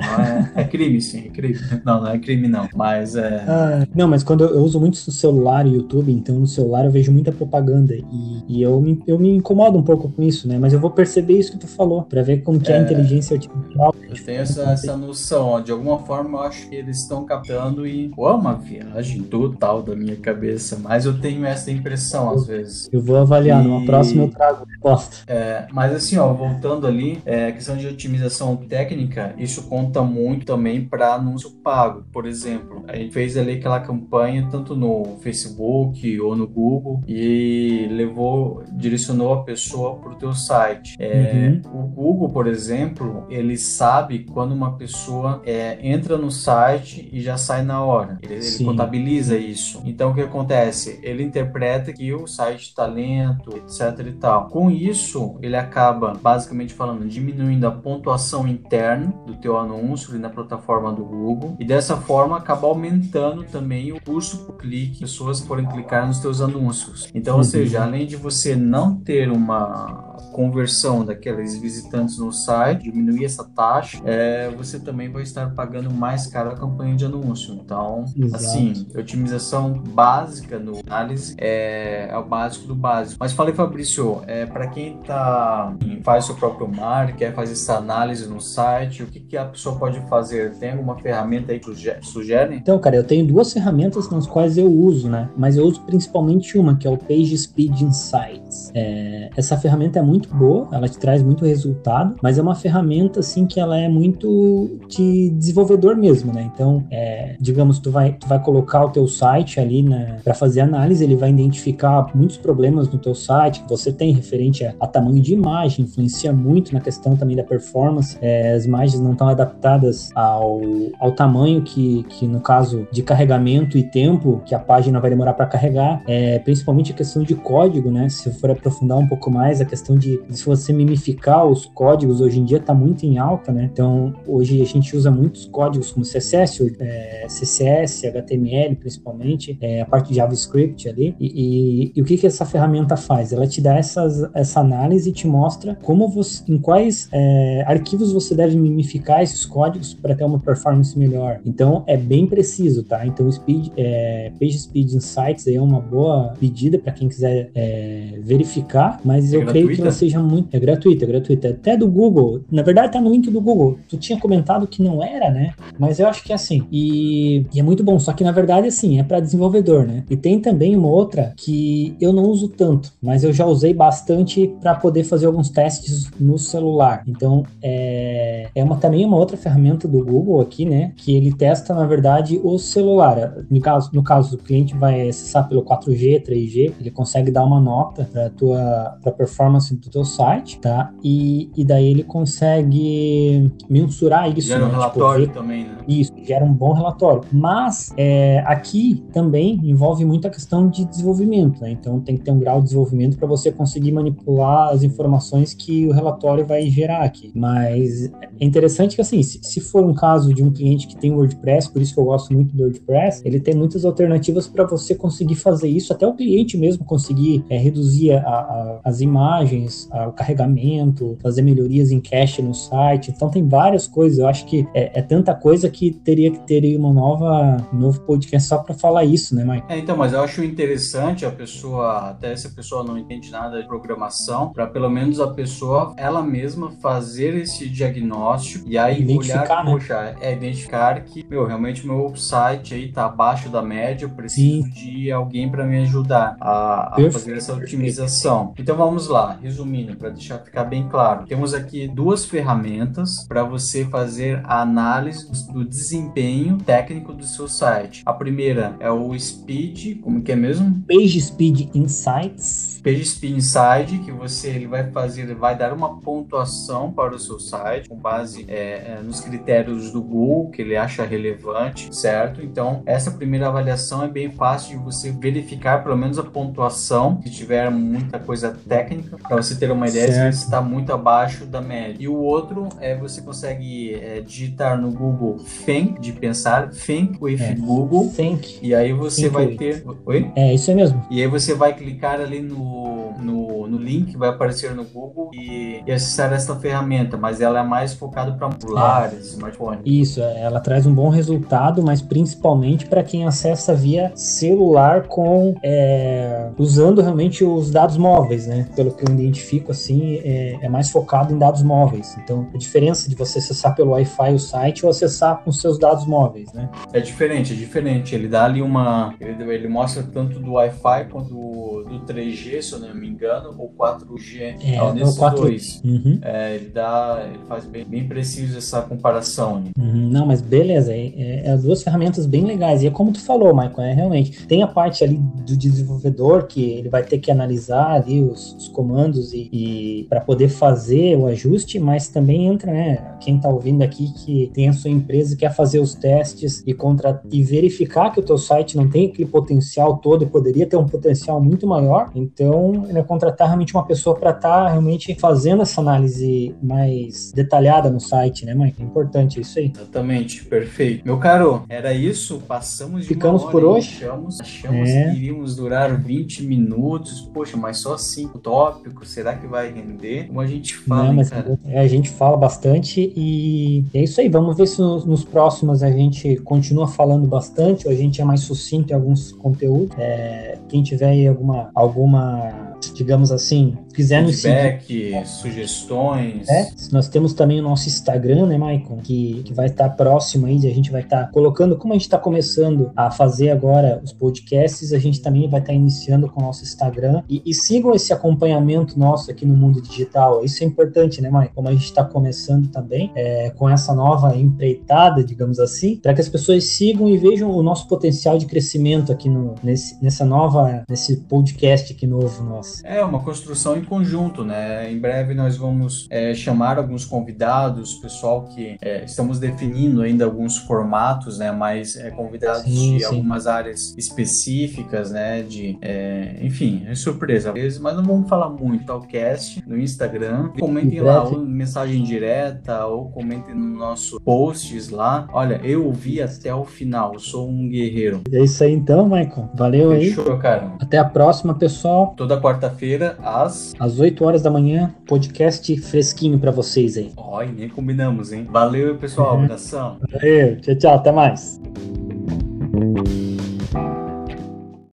É, 0.55 0.61
é, 0.61 0.63
crime, 0.63 1.01
sim, 1.01 1.25
é 1.25 1.29
crime. 1.29 1.59
Não, 1.83 2.01
não 2.01 2.07
é 2.07 2.17
crime, 2.17 2.47
não. 2.47 2.69
Mas 2.73 3.17
é. 3.17 3.43
Ah, 3.45 3.85
não, 3.93 4.07
mas 4.07 4.23
quando 4.23 4.45
eu, 4.45 4.55
eu, 4.55 4.63
uso 4.63 4.79
muito 4.79 4.93
o 4.93 5.11
celular 5.11 5.67
e 5.67 5.73
YouTube, 5.73 6.09
então 6.09 6.39
no 6.39 6.47
celular 6.47 6.85
eu 6.85 6.91
vejo 6.91 7.11
muita 7.11 7.33
propaganda. 7.33 7.93
E, 7.93 8.43
e, 8.47 8.61
eu, 8.61 8.79
me, 8.79 9.03
eu 9.05 9.19
me 9.19 9.35
incomodo 9.35 9.77
um 9.77 9.83
pouco 9.83 10.09
com 10.09 10.23
isso, 10.23 10.47
né? 10.47 10.57
Mas 10.57 10.71
eu 10.71 10.79
vou 10.79 10.89
perceber 10.89 11.37
isso 11.37 11.51
que 11.51 11.57
tu 11.57 11.67
falou, 11.67 12.03
pra 12.03 12.23
ver 12.23 12.43
como 12.43 12.61
que 12.61 12.71
é, 12.71 12.77
a 12.77 12.81
inteligência 12.81 13.35
artificial. 13.35 13.93
Eu 14.09 14.23
tenho 14.23 14.39
essa, 14.39 14.61
essa 14.71 14.95
noção, 14.95 15.47
ó. 15.47 15.59
De 15.59 15.71
alguma 15.71 15.99
forma 15.99 16.39
eu 16.39 16.43
acho 16.43 16.69
que 16.69 16.75
eles 16.75 17.01
estão 17.01 17.25
captando 17.25 17.85
e. 17.85 18.07
Pô, 18.07 18.29
é 18.29 18.33
uma 18.33 18.53
viagem 18.53 19.21
total 19.23 19.83
da 19.83 19.93
minha 19.93 20.15
cabeça. 20.15 20.79
Mas 20.81 21.05
eu 21.05 21.19
tenho 21.19 21.45
essa 21.45 21.69
impressão 21.69 22.29
às 22.29 22.47
vezes. 22.47 22.87
Eu 22.89 23.01
vou 23.01 23.17
avaliar, 23.17 23.61
e... 23.61 23.67
numa 23.67 23.85
próxima 23.85 24.23
eu 24.23 24.29
trago 24.29 24.65
resposta. 24.65 25.17
É, 25.27 25.67
mas 25.73 25.93
assim, 25.93 26.17
ó, 26.17 26.31
voltando 26.31 26.87
ali, 26.87 27.16
é, 27.25 27.51
questão 27.51 27.77
de 27.77 27.87
otimização 27.87 28.55
técnica, 28.55 29.33
isso 29.37 29.63
conta 29.63 30.01
muito 30.01 30.45
também 30.45 30.83
para 30.85 31.13
anúncio 31.13 31.51
pago. 31.63 32.03
Por 32.11 32.25
exemplo, 32.25 32.83
a 32.87 32.95
gente 32.95 33.13
fez 33.13 33.37
ali 33.37 33.53
aquela 33.53 33.79
campanha 33.79 34.47
tanto 34.49 34.75
no 34.75 35.17
Facebook 35.21 36.19
ou 36.19 36.35
no 36.35 36.47
Google 36.47 37.03
e 37.07 37.87
levou, 37.91 38.63
direcionou 38.71 39.33
a 39.33 39.43
pessoa 39.43 39.95
para 39.95 40.11
o 40.11 40.15
teu 40.15 40.33
site. 40.33 40.95
É, 40.99 41.59
uhum. 41.65 41.83
O 41.83 41.87
Google, 41.87 42.29
por 42.29 42.47
exemplo, 42.47 43.25
ele 43.29 43.57
sabe 43.57 44.19
quando 44.19 44.51
uma 44.53 44.77
pessoa 44.77 45.41
é, 45.45 45.77
entra 45.81 46.17
no 46.17 46.31
site 46.31 47.09
e 47.11 47.21
já 47.21 47.37
sai 47.37 47.63
na 47.63 47.83
hora. 47.83 48.17
Ele, 48.21 48.35
ele 48.35 48.63
contabiliza 48.63 49.37
isso. 49.37 49.81
Então 49.85 50.11
o 50.11 50.13
que 50.13 50.21
acontece? 50.21 50.99
Ele 51.01 51.23
interpreta 51.23 51.93
que 51.93 52.13
o 52.13 52.27
site 52.27 52.63
está 52.63 52.85
lento, 52.85 53.55
etc 53.57 54.05
e 54.07 54.11
tal. 54.13 54.47
Com 54.49 54.69
isso, 54.69 55.37
ele 55.41 55.55
acaba 55.55 56.13
basicamente 56.13 56.73
falando 56.73 57.06
diminuindo 57.07 57.65
a 57.65 57.71
pontuação 57.71 58.47
interna 58.47 59.13
do 59.25 59.35
teu 59.35 59.57
anúncio 59.57 60.11
ali 60.11 60.19
na 60.19 60.29
plataforma 60.29 60.91
do 60.91 61.03
Google 61.03 61.55
e 61.59 61.65
dessa 61.65 61.97
forma 61.97 62.37
acaba 62.37 62.67
aumentando 62.67 63.43
também 63.43 63.91
o 63.91 64.01
custo 64.01 64.37
por 64.45 64.57
clique, 64.57 64.99
pessoas 64.99 65.39
forem 65.39 65.65
clicar 65.65 66.05
nos 66.05 66.19
teus 66.19 66.41
anúncios. 66.41 67.09
Então, 67.13 67.35
uhum. 67.35 67.39
ou 67.39 67.43
seja, 67.43 67.83
além 67.83 68.05
de 68.05 68.15
você 68.15 68.55
não 68.55 68.95
ter 68.95 69.31
uma 69.31 70.06
conversão 70.37 71.03
daqueles 71.03 71.57
visitantes 71.57 72.19
no 72.19 72.31
site, 72.31 72.83
diminuir 72.83 73.25
essa 73.25 73.43
taxa, 73.43 73.99
é, 74.05 74.51
você 74.55 74.77
também 74.77 75.09
vai 75.09 75.23
estar 75.23 75.49
pagando 75.55 75.91
mais 75.91 76.27
caro 76.27 76.51
a 76.51 76.55
campanha 76.55 76.95
de 76.95 77.05
anúncio. 77.05 77.55
Então, 77.55 78.05
Exato. 78.15 78.35
assim, 78.35 78.85
otimização 78.95 79.73
básica 79.73 80.59
no 80.59 80.79
análise 80.85 81.33
é, 81.39 82.07
é, 82.11 82.15
o 82.15 82.23
básico 82.23 82.67
do 82.67 82.75
básico. 82.75 83.17
Mas 83.19 83.33
falei, 83.33 83.55
Fabrício, 83.55 84.21
é, 84.27 84.45
para 84.45 84.67
quem 84.67 84.97
tá, 84.97 85.75
faz 86.03 86.25
seu 86.25 86.35
próprio 86.35 86.67
marketing, 86.67 87.17
quer 87.17 87.33
fazer 87.33 87.53
essa 87.53 87.77
análise 87.77 88.29
no 88.29 88.39
site, 88.39 89.01
o 89.01 89.07
que, 89.07 89.19
que 89.19 89.37
a 89.37 89.45
pessoa 89.45 89.75
pode 89.79 89.99
fazer? 90.07 90.53
Tem 90.57 90.73
alguma 90.73 90.99
ferramenta 90.99 91.51
aí 91.51 91.59
que 91.59 91.67
sugere? 92.03 92.57
Então, 92.57 92.77
cara, 92.77 92.95
eu 92.95 93.03
tenho 93.03 93.25
duas 93.25 93.51
ferramentas 93.51 94.07
nas 94.11 94.27
quais 94.27 94.55
eu 94.55 94.71
uso, 94.71 95.09
né? 95.09 95.31
Mas 95.35 95.57
eu 95.57 95.65
uso 95.65 95.81
principalmente 95.81 96.59
uma, 96.59 96.77
que 96.77 96.87
é 96.87 96.91
o 96.91 96.97
PageSpeed 96.97 97.81
Insights. 97.81 98.71
É, 98.75 99.31
essa 99.35 99.57
ferramenta 99.57 99.97
é 99.97 100.01
muito 100.03 100.26
boa, 100.33 100.67
ela 100.71 100.87
te 100.87 100.97
traz 100.97 101.23
muito 101.23 101.45
resultado, 101.45 102.15
mas 102.21 102.37
é 102.37 102.41
uma 102.41 102.55
ferramenta, 102.55 103.19
assim, 103.19 103.45
que 103.45 103.59
ela 103.59 103.77
é 103.77 103.87
muito 103.87 104.79
de 104.87 105.29
desenvolvedor 105.31 105.95
mesmo, 105.95 106.33
né? 106.33 106.49
Então, 106.53 106.85
é, 106.91 107.35
digamos, 107.39 107.79
tu 107.79 107.91
vai, 107.91 108.13
tu 108.13 108.27
vai 108.27 108.41
colocar 108.41 108.85
o 108.85 108.89
teu 108.89 109.07
site 109.07 109.59
ali 109.59 109.83
né, 109.83 110.17
para 110.23 110.33
fazer 110.33 110.61
análise, 110.61 111.03
ele 111.03 111.15
vai 111.15 111.29
identificar 111.29 112.07
muitos 112.13 112.37
problemas 112.37 112.89
no 112.89 112.97
teu 112.97 113.15
site 113.15 113.61
que 113.61 113.69
você 113.69 113.91
tem 113.91 114.13
referente 114.13 114.65
a, 114.65 114.73
a 114.79 114.87
tamanho 114.87 115.21
de 115.21 115.33
imagem, 115.33 115.85
influencia 115.85 116.31
muito 116.33 116.73
na 116.73 116.79
questão 116.79 117.15
também 117.15 117.35
da 117.35 117.43
performance. 117.43 118.17
É, 118.21 118.53
as 118.53 118.65
imagens 118.65 118.99
não 119.01 119.13
estão 119.13 119.27
adaptadas 119.27 120.09
ao, 120.15 120.61
ao 120.99 121.11
tamanho 121.11 121.61
que, 121.61 122.03
que, 122.03 122.27
no 122.27 122.39
caso 122.39 122.87
de 122.91 123.01
carregamento 123.03 123.77
e 123.77 123.83
tempo 123.83 124.41
que 124.45 124.53
a 124.53 124.59
página 124.59 124.99
vai 124.99 125.09
demorar 125.09 125.33
para 125.33 125.45
carregar, 125.45 126.01
é, 126.07 126.39
principalmente 126.39 126.91
a 126.91 126.95
questão 126.95 127.23
de 127.23 127.35
código, 127.35 127.91
né? 127.91 128.09
Se 128.09 128.31
for 128.31 128.51
aprofundar 128.51 128.97
um 128.97 129.07
pouco 129.07 129.29
mais, 129.31 129.61
a 129.61 129.65
questão 129.65 129.95
de 129.95 130.16
se 130.29 130.45
você 130.45 130.73
mimificar 130.73 131.45
os 131.45 131.65
códigos, 131.65 132.21
hoje 132.21 132.39
em 132.39 132.45
dia 132.45 132.57
está 132.57 132.73
muito 132.73 133.05
em 133.05 133.17
alta, 133.17 133.51
né? 133.51 133.69
Então, 133.71 134.13
hoje 134.25 134.61
a 134.61 134.65
gente 134.65 134.95
usa 134.95 135.11
muitos 135.11 135.45
códigos 135.45 135.91
como 135.91 136.05
CSS, 136.05 136.75
é, 136.79 137.25
CSS, 137.27 138.07
HTML 138.07 138.75
principalmente, 138.75 139.57
é, 139.61 139.81
a 139.81 139.85
parte 139.85 140.09
de 140.09 140.15
JavaScript 140.15 140.87
ali. 140.87 141.15
E, 141.19 141.27
e, 141.27 141.93
e, 141.95 142.01
o 142.01 142.05
que, 142.05 142.17
que 142.17 142.27
essa 142.27 142.45
ferramenta 142.45 142.95
faz? 142.95 143.33
Ela 143.33 143.47
te 143.47 143.61
dá 143.61 143.77
essas, 143.77 144.29
essa 144.33 144.59
análise 144.59 145.09
e 145.09 145.13
te 145.13 145.27
mostra 145.27 145.77
como 145.83 146.07
você, 146.07 146.43
em 146.47 146.57
quais 146.57 147.09
é, 147.11 147.63
arquivos 147.67 148.11
você 148.11 148.35
deve 148.35 148.55
mimificar 148.57 149.21
esses 149.21 149.45
códigos 149.45 149.93
para 149.93 150.15
ter 150.15 150.23
uma 150.23 150.39
performance 150.39 150.97
melhor. 150.97 151.39
Então, 151.45 151.83
é 151.87 151.97
bem 151.97 152.27
preciso, 152.27 152.83
tá? 152.83 153.05
Então, 153.05 153.31
Speed, 153.31 153.69
é, 153.77 154.31
PageSpeed 154.39 154.93
Insights 154.93 155.47
é 155.47 155.59
uma 155.59 155.79
boa 155.79 156.33
pedida 156.39 156.77
para 156.77 156.91
quem 156.91 157.07
quiser 157.07 157.49
é, 157.53 158.19
verificar, 158.21 158.99
mas 159.03 159.33
eu 159.33 159.45
creio 159.45 159.69
que 159.69 159.81
seja 159.97 160.19
muito. 160.19 160.55
É 160.55 160.59
gratuita, 160.59 161.05
é 161.05 161.07
gratuita. 161.07 161.49
Até 161.49 161.75
do 161.75 161.87
Google. 161.87 162.41
Na 162.51 162.61
verdade, 162.61 162.93
tá 162.93 163.01
no 163.01 163.09
link 163.09 163.29
do 163.29 163.41
Google. 163.41 163.77
Tu 163.89 163.97
tinha 163.97 164.19
comentado 164.19 164.67
que 164.67 164.81
não 164.81 165.03
era, 165.03 165.29
né? 165.29 165.53
Mas 165.79 165.99
eu 165.99 166.07
acho 166.07 166.23
que 166.23 166.31
é 166.31 166.35
assim. 166.35 166.67
E, 166.71 167.45
e 167.53 167.59
é 167.59 167.63
muito 167.63 167.83
bom. 167.83 167.99
Só 167.99 168.13
que 168.13 168.23
na 168.23 168.31
verdade, 168.31 168.67
assim, 168.67 168.99
é 168.99 169.03
para 169.03 169.19
desenvolvedor, 169.19 169.85
né? 169.85 170.03
E 170.09 170.15
tem 170.15 170.39
também 170.39 170.75
uma 170.75 170.87
outra 170.87 171.33
que 171.35 171.95
eu 171.99 172.13
não 172.13 172.23
uso 172.23 172.49
tanto, 172.49 172.93
mas 173.01 173.23
eu 173.23 173.33
já 173.33 173.45
usei 173.45 173.73
bastante 173.73 174.53
para 174.61 174.75
poder 174.75 175.03
fazer 175.03 175.25
alguns 175.25 175.49
testes 175.49 176.09
no 176.19 176.37
celular. 176.37 177.03
Então, 177.07 177.43
é, 177.61 178.49
é 178.53 178.63
uma, 178.63 178.77
também 178.77 179.05
uma 179.05 179.17
outra 179.17 179.37
ferramenta 179.37 179.87
do 179.87 180.03
Google 180.03 180.41
aqui, 180.41 180.65
né? 180.65 180.93
Que 180.95 181.15
ele 181.15 181.33
testa, 181.33 181.73
na 181.73 181.85
verdade, 181.85 182.39
o 182.43 182.57
celular. 182.57 183.37
No 183.49 183.59
caso, 183.59 183.89
no 183.93 184.03
caso 184.03 184.31
do 184.31 184.43
cliente 184.43 184.75
vai 184.75 185.09
acessar 185.09 185.47
pelo 185.47 185.63
4G, 185.63 186.23
3G, 186.23 186.73
ele 186.79 186.91
consegue 186.91 187.31
dar 187.31 187.43
uma 187.43 187.59
nota 187.59 188.07
para 188.11 188.29
tua 188.29 188.97
performance 189.17 189.73
do 189.75 189.86
teu 189.89 190.05
site, 190.05 190.59
tá? 190.59 190.91
E, 191.03 191.49
e 191.55 191.63
daí 191.63 191.87
ele 191.87 192.03
consegue 192.03 193.51
mensurar 193.69 194.35
isso. 194.37 194.47
Gera 194.47 194.59
né? 194.59 194.65
um 194.65 194.69
tipo, 194.69 194.79
relatório 194.79 195.27
tipo, 195.27 195.39
também, 195.39 195.63
né? 195.63 195.77
Isso, 195.87 196.13
gera 196.23 196.43
um 196.43 196.53
bom 196.53 196.73
relatório. 196.73 197.21
Mas 197.31 197.93
é, 197.97 198.43
aqui 198.45 199.03
também 199.13 199.59
envolve 199.63 200.03
muita 200.05 200.29
questão 200.29 200.69
de 200.69 200.85
desenvolvimento, 200.85 201.61
né? 201.61 201.71
Então 201.71 201.99
tem 201.99 202.17
que 202.17 202.23
ter 202.23 202.31
um 202.31 202.39
grau 202.39 202.57
de 202.59 202.65
desenvolvimento 202.65 203.17
para 203.17 203.27
você 203.27 203.51
conseguir 203.51 203.91
manipular 203.91 204.69
as 204.69 204.83
informações 204.83 205.53
que 205.53 205.87
o 205.87 205.91
relatório 205.91 206.45
vai 206.45 206.67
gerar 206.69 207.03
aqui. 207.03 207.31
Mas 207.35 208.11
é 208.39 208.45
interessante 208.45 208.95
que 208.95 209.01
assim, 209.01 209.21
se, 209.23 209.39
se 209.41 209.59
for 209.61 209.83
um 209.83 209.93
caso 209.93 210.33
de 210.33 210.43
um 210.43 210.51
cliente 210.51 210.87
que 210.87 210.95
tem 210.95 211.11
WordPress, 211.11 211.71
por 211.71 211.81
isso 211.81 211.93
que 211.93 211.99
eu 211.99 212.05
gosto 212.05 212.33
muito 212.33 212.55
do 212.55 212.63
WordPress, 212.63 213.21
ele 213.25 213.39
tem 213.39 213.55
muitas 213.55 213.85
alternativas 213.85 214.47
para 214.47 214.65
você 214.65 214.95
conseguir 214.95 215.35
fazer 215.35 215.69
isso, 215.69 215.93
até 215.93 216.05
o 216.05 216.13
cliente 216.13 216.57
mesmo 216.57 216.85
conseguir 216.85 217.43
é, 217.49 217.57
reduzir 217.57 218.13
a, 218.13 218.19
a, 218.19 218.79
as 218.83 219.01
imagens, 219.01 219.76
a, 219.91 220.07
o 220.07 220.13
carregamento, 220.13 221.17
fazer 221.21 221.41
melhorias 221.41 221.91
em 221.91 221.99
cache 221.99 222.41
no 222.41 222.53
site. 222.53 223.11
Então 223.11 223.29
tem 223.29 223.47
várias 223.47 223.87
coisas. 223.87 224.19
Eu 224.19 224.27
acho 224.27 224.45
que 224.45 224.67
é, 224.73 224.99
é 224.99 225.01
tanta 225.01 225.33
coisa 225.33 225.69
que 225.69 225.91
teria 225.91 226.31
que 226.31 226.39
ter 226.39 226.57
uma 226.75 226.91
nova, 226.91 227.57
um 227.73 227.77
novo 227.77 228.01
podcast 228.01 228.47
só 228.47 228.57
para 228.57 228.73
falar 228.73 229.05
isso, 229.05 229.35
né, 229.35 229.43
Mike? 229.43 229.65
É, 229.69 229.77
então, 229.77 229.95
mas 229.95 230.13
eu 230.13 230.21
acho 230.21 230.43
interessante 230.43 231.25
a 231.25 231.31
pessoa, 231.31 232.09
até 232.09 232.35
se 232.35 232.47
a 232.47 232.49
pessoa 232.49 232.83
não 232.83 232.97
entende 232.97 233.29
nada 233.29 233.61
de 233.61 233.67
programação, 233.67 234.49
para 234.49 234.65
pelo 234.67 234.89
menos 234.89 235.19
a 235.19 235.27
pessoa 235.27 235.93
ela 235.97 236.21
mesma 236.23 236.71
fazer 236.81 237.35
esse 237.35 237.69
diagnóstico 237.69 238.67
e 238.67 238.77
aí 238.77 239.01
identificar, 239.01 239.43
olhar, 239.43 239.65
né? 239.65 239.71
poxa, 239.71 240.15
é 240.21 240.33
identificar 240.33 241.01
que, 241.01 241.25
meu, 241.29 241.45
realmente 241.45 241.83
o 241.83 241.87
meu 241.87 242.15
site 242.15 242.73
aí 242.73 242.91
tá 242.91 243.05
abaixo 243.05 243.49
da 243.49 243.61
média, 243.61 244.05
eu 244.05 244.09
preciso 244.09 244.63
Sim. 244.63 244.69
de 244.69 245.11
alguém 245.11 245.49
para 245.49 245.65
me 245.65 245.77
ajudar 245.81 246.35
a, 246.39 246.95
a 246.95 247.11
fazer 247.11 247.37
essa 247.37 247.53
otimização. 247.53 248.53
Então 248.57 248.75
vamos 248.75 249.07
lá, 249.07 249.37
resumindo, 249.41 249.66
para 249.97 250.09
deixar 250.09 250.39
ficar 250.39 250.63
bem 250.63 250.87
claro. 250.87 251.25
Temos 251.25 251.53
aqui 251.53 251.87
duas 251.87 252.25
ferramentas 252.25 253.25
para 253.27 253.43
você 253.43 253.85
fazer 253.85 254.41
a 254.43 254.61
análise 254.61 255.27
do 255.51 255.65
desempenho 255.65 256.57
técnico 256.57 257.13
do 257.13 257.25
seu 257.25 257.47
site. 257.47 258.03
A 258.05 258.13
primeira 258.13 258.75
é 258.79 258.89
o 258.91 259.17
Speed, 259.17 259.99
como 260.01 260.21
que 260.21 260.31
é 260.31 260.35
mesmo? 260.35 260.83
Page 260.87 261.19
Speed 261.21 261.75
Insights. 261.75 262.79
Page 262.83 263.05
Speed 263.05 263.37
Insight, 263.37 263.99
que 264.05 264.11
você 264.11 264.49
ele 264.49 264.67
vai 264.67 264.89
fazer, 264.91 265.23
ele 265.23 265.35
vai 265.35 265.57
dar 265.57 265.73
uma 265.73 265.99
pontuação 265.99 266.91
para 266.91 267.15
o 267.15 267.19
seu 267.19 267.39
site 267.39 267.89
com 267.89 267.97
base 267.97 268.45
é, 268.47 268.97
é, 268.97 269.01
nos 269.03 269.19
critérios 269.19 269.91
do 269.91 270.01
Google 270.01 270.51
que 270.51 270.61
ele 270.61 270.75
acha 270.75 271.03
relevante, 271.03 271.93
certo? 271.93 272.41
Então 272.41 272.83
essa 272.85 273.11
primeira 273.11 273.47
avaliação 273.47 274.03
é 274.03 274.07
bem 274.07 274.31
fácil 274.31 274.77
de 274.77 274.83
você 274.83 275.11
verificar 275.11 275.83
pelo 275.83 275.97
menos 275.97 276.17
a 276.17 276.23
pontuação, 276.23 277.19
se 277.23 277.29
tiver 277.29 277.69
muita 277.69 278.19
coisa 278.19 278.57
técnica, 278.67 279.17
para 279.17 279.37
você 279.37 279.55
ter 279.57 279.71
uma 279.71 279.87
ideia 279.87 280.11
certo. 280.11 280.35
se 280.35 280.43
está 280.45 280.61
muito 280.61 280.93
abaixo 280.93 281.45
da 281.45 281.61
média. 281.61 281.97
E 281.99 282.07
o 282.07 282.15
outro 282.15 282.69
é 282.79 282.95
você 282.95 283.21
consegue 283.21 283.95
é, 283.95 284.21
digitar 284.21 284.79
no 284.79 284.91
Google 284.91 285.37
think 285.65 285.99
de 285.99 286.11
pensar, 286.11 286.69
think 286.69 287.17
with 287.21 287.41
é. 287.41 287.53
Google. 287.55 288.11
Think. 288.15 288.59
E 288.61 288.73
aí 288.73 288.93
você 288.93 289.23
think 289.23 289.33
vai 289.33 289.45
with. 289.47 289.57
ter. 289.57 289.83
Oi? 290.05 290.31
É, 290.35 290.53
isso 290.53 290.71
é 290.71 290.75
mesmo. 290.75 291.05
E 291.09 291.21
aí 291.21 291.27
você 291.27 291.53
vai 291.53 291.73
clicar 291.73 292.19
ali 292.19 292.41
no, 292.41 293.06
no, 293.19 293.67
no 293.67 293.77
link 293.77 294.15
vai 294.15 294.29
aparecer 294.29 294.73
no 294.75 294.83
Google 294.83 295.31
e, 295.33 295.81
e 295.85 295.91
acessar 295.91 296.31
essa 296.33 296.55
ferramenta, 296.55 297.17
mas 297.17 297.41
ela 297.41 297.59
é 297.59 297.63
mais 297.63 297.93
focada 297.93 298.31
para 298.33 298.49
celulares, 298.59 299.19
é. 299.19 299.21
smartphone. 299.21 299.81
Isso, 299.85 300.21
é, 300.21 300.41
ela 300.41 300.59
traz 300.59 300.85
um 300.85 300.93
bom 300.93 301.09
resultado, 301.09 301.83
mas 301.83 302.01
principalmente 302.01 302.85
para 302.85 303.03
quem 303.03 303.25
acessa 303.25 303.73
via 303.73 304.11
celular 304.15 305.07
com 305.07 305.55
é, 305.63 306.49
usando 306.57 307.01
realmente 307.01 307.43
os 307.43 307.71
dados 307.71 307.97
móveis, 307.97 308.47
né? 308.47 308.67
Pelo 308.75 308.91
que 308.91 309.07
eu 309.07 309.13
identifico, 309.13 309.71
assim, 309.71 310.15
é, 310.23 310.57
é 310.61 310.69
mais 310.69 310.89
focado 310.89 311.33
em 311.33 311.37
dados 311.37 311.63
móveis. 311.63 312.17
Então, 312.23 312.47
a 312.53 312.57
diferença 312.57 313.09
de 313.09 313.15
você 313.15 313.39
acessar 313.39 313.75
pelo 313.75 313.91
Wi-Fi 313.91 314.33
o 314.33 314.39
site 314.39 314.85
ou 314.85 314.91
acessar 314.91 315.43
com 315.43 315.51
seus 315.51 315.79
dados 315.79 316.05
móveis, 316.05 316.51
né? 316.53 316.69
É 316.93 316.99
diferente, 316.99 317.53
é 317.53 317.55
diferente. 317.55 318.15
Ele 318.15 318.27
dá 318.27 318.45
ali 318.45 318.61
uma. 318.61 319.13
Ele, 319.19 319.43
ele 319.53 319.67
mostra 319.67 320.03
tanto 320.03 320.39
do 320.39 320.53
Wi-Fi 320.53 321.05
quanto 321.11 321.29
do, 321.29 321.83
do 321.83 321.99
3G, 322.05 322.61
se 322.61 322.73
eu 322.73 322.79
não 322.79 322.93
me 322.93 323.06
engano, 323.07 323.53
ou 323.57 323.71
4G. 323.77 324.41
É, 324.41 324.55
então, 324.75 324.93
nesses 324.93 325.17
4... 325.17 325.41
dois. 325.41 325.81
Uhum. 325.83 326.19
É, 326.21 326.55
ele 326.55 326.69
dá. 326.69 327.25
Ele 327.27 327.39
faz 327.47 327.65
bem, 327.65 327.85
bem 327.85 328.07
preciso 328.07 328.57
essa 328.57 328.81
comparação. 328.81 329.61
Né? 329.61 329.71
Uhum. 329.77 330.09
Não, 330.09 330.25
mas 330.25 330.41
beleza. 330.41 330.93
É, 330.93 331.13
é, 331.17 331.41
é, 331.47 331.57
duas 331.57 331.83
ferramentas 331.83 332.25
bem 332.25 332.45
legais. 332.45 332.83
E 332.83 332.87
é 332.87 332.91
como 332.91 333.11
tu 333.11 333.23
falou, 333.23 333.53
Michael, 333.55 333.81
é 333.81 333.93
realmente. 333.93 334.45
Tem 334.47 334.63
a 334.63 334.67
parte 334.67 335.03
ali 335.03 335.17
do 335.17 335.57
desenvolvedor 335.57 336.47
que 336.47 336.63
ele 336.63 336.89
vai 336.89 337.03
ter 337.03 337.19
que 337.19 337.31
analisar 337.31 337.91
ali 337.91 338.23
os, 338.23 338.53
os 338.53 338.67
comandos 338.67 339.33
e, 339.33 339.49
e 339.51 340.05
para 340.09 340.21
poder 340.21 340.49
fazer 340.49 341.17
o 341.17 341.27
ajuste, 341.27 341.79
mas 341.79 342.07
também 342.09 342.47
entra, 342.47 342.71
né? 342.71 343.15
Quem 343.19 343.39
tá 343.39 343.49
ouvindo 343.49 343.81
aqui 343.81 344.11
que 344.13 344.51
tem 344.53 344.69
a 344.69 344.73
sua 344.73 344.91
empresa 344.91 345.33
e 345.33 345.37
quer 345.37 345.53
fazer 345.53 345.79
os 345.79 345.93
testes 345.95 346.63
e, 346.65 346.73
contra, 346.73 347.21
e 347.31 347.43
verificar 347.43 348.11
que 348.11 348.19
o 348.19 348.23
teu 348.23 348.37
site 348.37 348.77
não 348.77 348.89
tem 348.89 349.07
aquele 349.07 349.27
potencial 349.27 349.97
todo 349.97 350.23
e 350.23 350.27
poderia 350.27 350.65
ter 350.65 350.77
um 350.77 350.85
potencial 350.85 351.41
muito 351.41 351.67
maior, 351.67 352.11
então 352.15 352.85
né? 352.97 353.03
Contratar 353.03 353.47
realmente 353.47 353.73
uma 353.73 353.85
pessoa 353.85 354.15
para 354.15 354.31
estar 354.31 354.65
tá 354.65 354.69
realmente 354.69 355.15
fazendo 355.15 355.61
essa 355.61 355.81
análise 355.81 356.55
mais 356.61 357.31
detalhada 357.31 357.89
no 357.89 357.99
site, 357.99 358.45
né, 358.45 358.53
mãe? 358.53 358.73
É 358.79 358.83
importante 358.83 359.39
isso 359.39 359.59
aí. 359.59 359.71
Exatamente, 359.73 360.43
perfeito. 360.45 361.05
Meu 361.05 361.17
caro, 361.17 361.63
era 361.69 361.93
isso. 361.93 362.41
Passamos 362.47 363.01
de 363.01 363.07
Ficamos 363.07 363.43
hora, 363.43 363.51
por 363.51 363.63
hoje. 363.63 364.03
Achamos, 364.03 364.41
achamos 364.41 364.89
é. 364.89 365.11
que 365.11 365.17
iríamos 365.17 365.55
durar 365.55 365.95
20 365.95 366.43
minutos. 366.43 367.21
Poxa, 367.33 367.55
mas 367.57 367.77
só 367.77 367.97
cinco 367.97 368.39
tópicos. 368.39 369.09
Será 369.09 369.35
que 369.35 369.47
vai 369.47 369.71
render? 369.71 370.27
Como 370.27 370.41
a 370.41 370.47
gente 370.47 370.75
fala, 370.75 371.05
Não, 371.05 371.13
mas 371.13 371.29
cara? 371.29 371.57
É, 371.65 371.79
a 371.79 371.87
gente 371.87 372.09
fala 372.09 372.37
bastante 372.37 373.13
e 373.15 373.85
é 373.93 374.03
isso 374.03 374.19
aí. 374.19 374.29
Vamos 374.29 374.57
ver 374.57 374.67
se 374.67 374.79
nos, 374.81 375.05
nos 375.05 375.23
próximos 375.23 375.83
a 375.83 375.91
gente 375.91 376.37
continua 376.37 376.87
falando 376.87 377.27
bastante 377.27 377.87
ou 377.87 377.93
a 377.93 377.95
gente 377.95 378.21
é 378.21 378.25
mais 378.25 378.41
sucinto 378.41 378.91
em 378.91 378.95
alguns 378.95 379.31
conteúdos. 379.31 379.97
É, 379.97 380.57
quem 380.67 380.83
tiver 380.83 381.09
aí 381.09 381.27
alguma, 381.27 381.69
alguma 381.73 382.75
digamos 382.93 383.31
assim, 383.31 383.77
quiser 383.93 384.21
nos 384.21 384.37
seguir. 384.37 385.25
sugestões. 385.25 386.47
É, 386.49 386.71
nós 386.91 387.07
temos 387.07 387.33
também 387.33 387.59
o 387.59 387.63
nosso 387.63 387.87
Instagram, 387.87 388.45
né, 388.47 388.57
Maicon? 388.57 388.97
Que, 388.97 389.41
que 389.43 389.53
vai 389.53 389.67
estar 389.67 389.89
próximo 389.89 390.45
aí, 390.45 390.57
a 390.57 390.73
gente 390.73 390.91
vai 390.91 391.01
estar 391.01 391.31
colocando, 391.31 391.77
como 391.77 391.93
a 391.93 391.95
gente 391.95 392.05
está 392.05 392.17
começando 392.17 392.91
a 392.95 393.11
fazer 393.11 393.49
agora 393.49 393.99
os 394.03 394.11
podcasts, 394.11 394.93
a 394.93 394.99
gente 394.99 395.21
também 395.21 395.49
vai 395.49 395.59
estar 395.59 395.73
iniciando 395.73 396.29
com 396.29 396.41
o 396.41 396.43
nosso 396.43 396.63
Instagram. 396.63 397.23
E, 397.29 397.41
e 397.45 397.53
sigam 397.53 397.93
esse 397.93 398.13
acompanhamento 398.13 398.97
nosso 398.97 399.31
aqui 399.31 399.45
no 399.45 399.55
mundo 399.55 399.81
digital. 399.81 400.43
Isso 400.43 400.63
é 400.63 400.67
importante, 400.67 401.21
né, 401.21 401.29
Maicon? 401.29 401.53
Como 401.55 401.69
a 401.69 401.71
gente 401.71 401.85
está 401.85 402.03
começando 402.03 402.67
também 402.69 403.11
é, 403.15 403.49
com 403.51 403.69
essa 403.69 403.93
nova 403.93 404.35
empreitada, 404.35 405.23
digamos 405.23 405.59
assim, 405.59 405.95
para 405.95 406.13
que 406.13 406.21
as 406.21 406.29
pessoas 406.29 406.63
sigam 406.65 407.09
e 407.09 407.17
vejam 407.17 407.49
o 407.51 407.63
nosso 407.63 407.87
potencial 407.87 408.37
de 408.37 408.45
crescimento 408.45 409.11
aqui 409.11 409.29
no, 409.29 409.55
nesse, 409.63 410.01
nessa 410.03 410.25
nova, 410.25 410.83
nesse 410.89 411.17
podcast 411.17 411.93
aqui 411.93 412.05
novo 412.05 412.43
nosso. 412.43 412.66
É 412.83 413.03
uma 413.03 413.21
construção 413.21 413.77
em 413.77 413.83
conjunto, 413.83 414.43
né? 414.43 414.91
Em 414.91 414.99
breve 414.99 415.33
nós 415.33 415.57
vamos 415.57 416.07
é, 416.09 416.33
chamar 416.33 416.77
alguns 416.77 417.05
convidados, 417.05 417.95
pessoal 417.95 418.43
que 418.43 418.77
é, 418.81 419.03
estamos 419.03 419.39
definindo 419.39 420.01
ainda 420.01 420.25
alguns 420.25 420.57
formatos, 420.57 421.37
né? 421.37 421.51
Mas 421.51 421.95
é, 421.95 422.11
convidados 422.11 422.63
sim, 422.63 422.97
de 422.97 422.99
sim. 422.99 423.05
algumas 423.05 423.47
áreas 423.47 423.95
específicas, 423.97 425.11
né? 425.11 425.41
De, 425.41 425.77
é, 425.81 426.37
enfim, 426.41 426.85
é 426.87 426.95
surpresa. 426.95 427.53
Mas 427.81 427.95
não 427.95 428.03
vamos 428.03 428.29
falar 428.29 428.49
muito. 428.49 428.85
Talkcast 428.85 429.63
no 429.67 429.77
Instagram. 429.77 430.49
Comentem 430.59 431.01
lá, 431.01 431.23
ou 431.23 431.39
mensagem 431.39 432.03
direta, 432.03 432.85
ou 432.85 433.09
comentem 433.09 433.53
no 433.53 433.77
nosso 433.77 434.19
posts 434.21 434.89
lá. 434.89 435.27
Olha, 435.31 435.59
eu 435.63 435.85
ouvi 435.85 436.21
até 436.21 436.53
o 436.53 436.63
final. 436.65 437.17
Sou 437.19 437.49
um 437.49 437.69
guerreiro. 437.69 438.21
É 438.31 438.43
isso 438.43 438.63
aí 438.63 438.73
então, 438.73 439.05
Michael. 439.05 439.49
Valeu 439.53 439.91
Fechou, 439.91 440.33
aí. 440.33 440.39
cara. 440.39 440.73
Até 440.79 440.97
a 440.97 441.05
próxima, 441.05 441.53
pessoal. 441.53 442.13
Toda 442.15 442.39
quarta-feira, 442.57 443.17
às... 443.23 443.73
Às 443.79 443.99
8 443.99 444.23
horas 444.25 444.41
da 444.41 444.49
manhã, 444.49 444.93
podcast 445.05 445.75
fresquinho 445.81 446.39
para 446.39 446.51
vocês 446.51 446.97
aí. 446.97 447.11
Ó, 447.15 447.41
e 447.43 447.51
nem 447.51 447.69
combinamos, 447.69 448.33
hein? 448.33 448.47
Valeu, 448.49 448.97
pessoal. 448.97 449.37
Uhum. 449.37 449.43
Abração. 449.43 449.97
Valeu. 450.11 450.59
Tchau, 450.59 450.75
tchau. 450.75 450.95
Até 450.95 451.11
mais. 451.11 451.61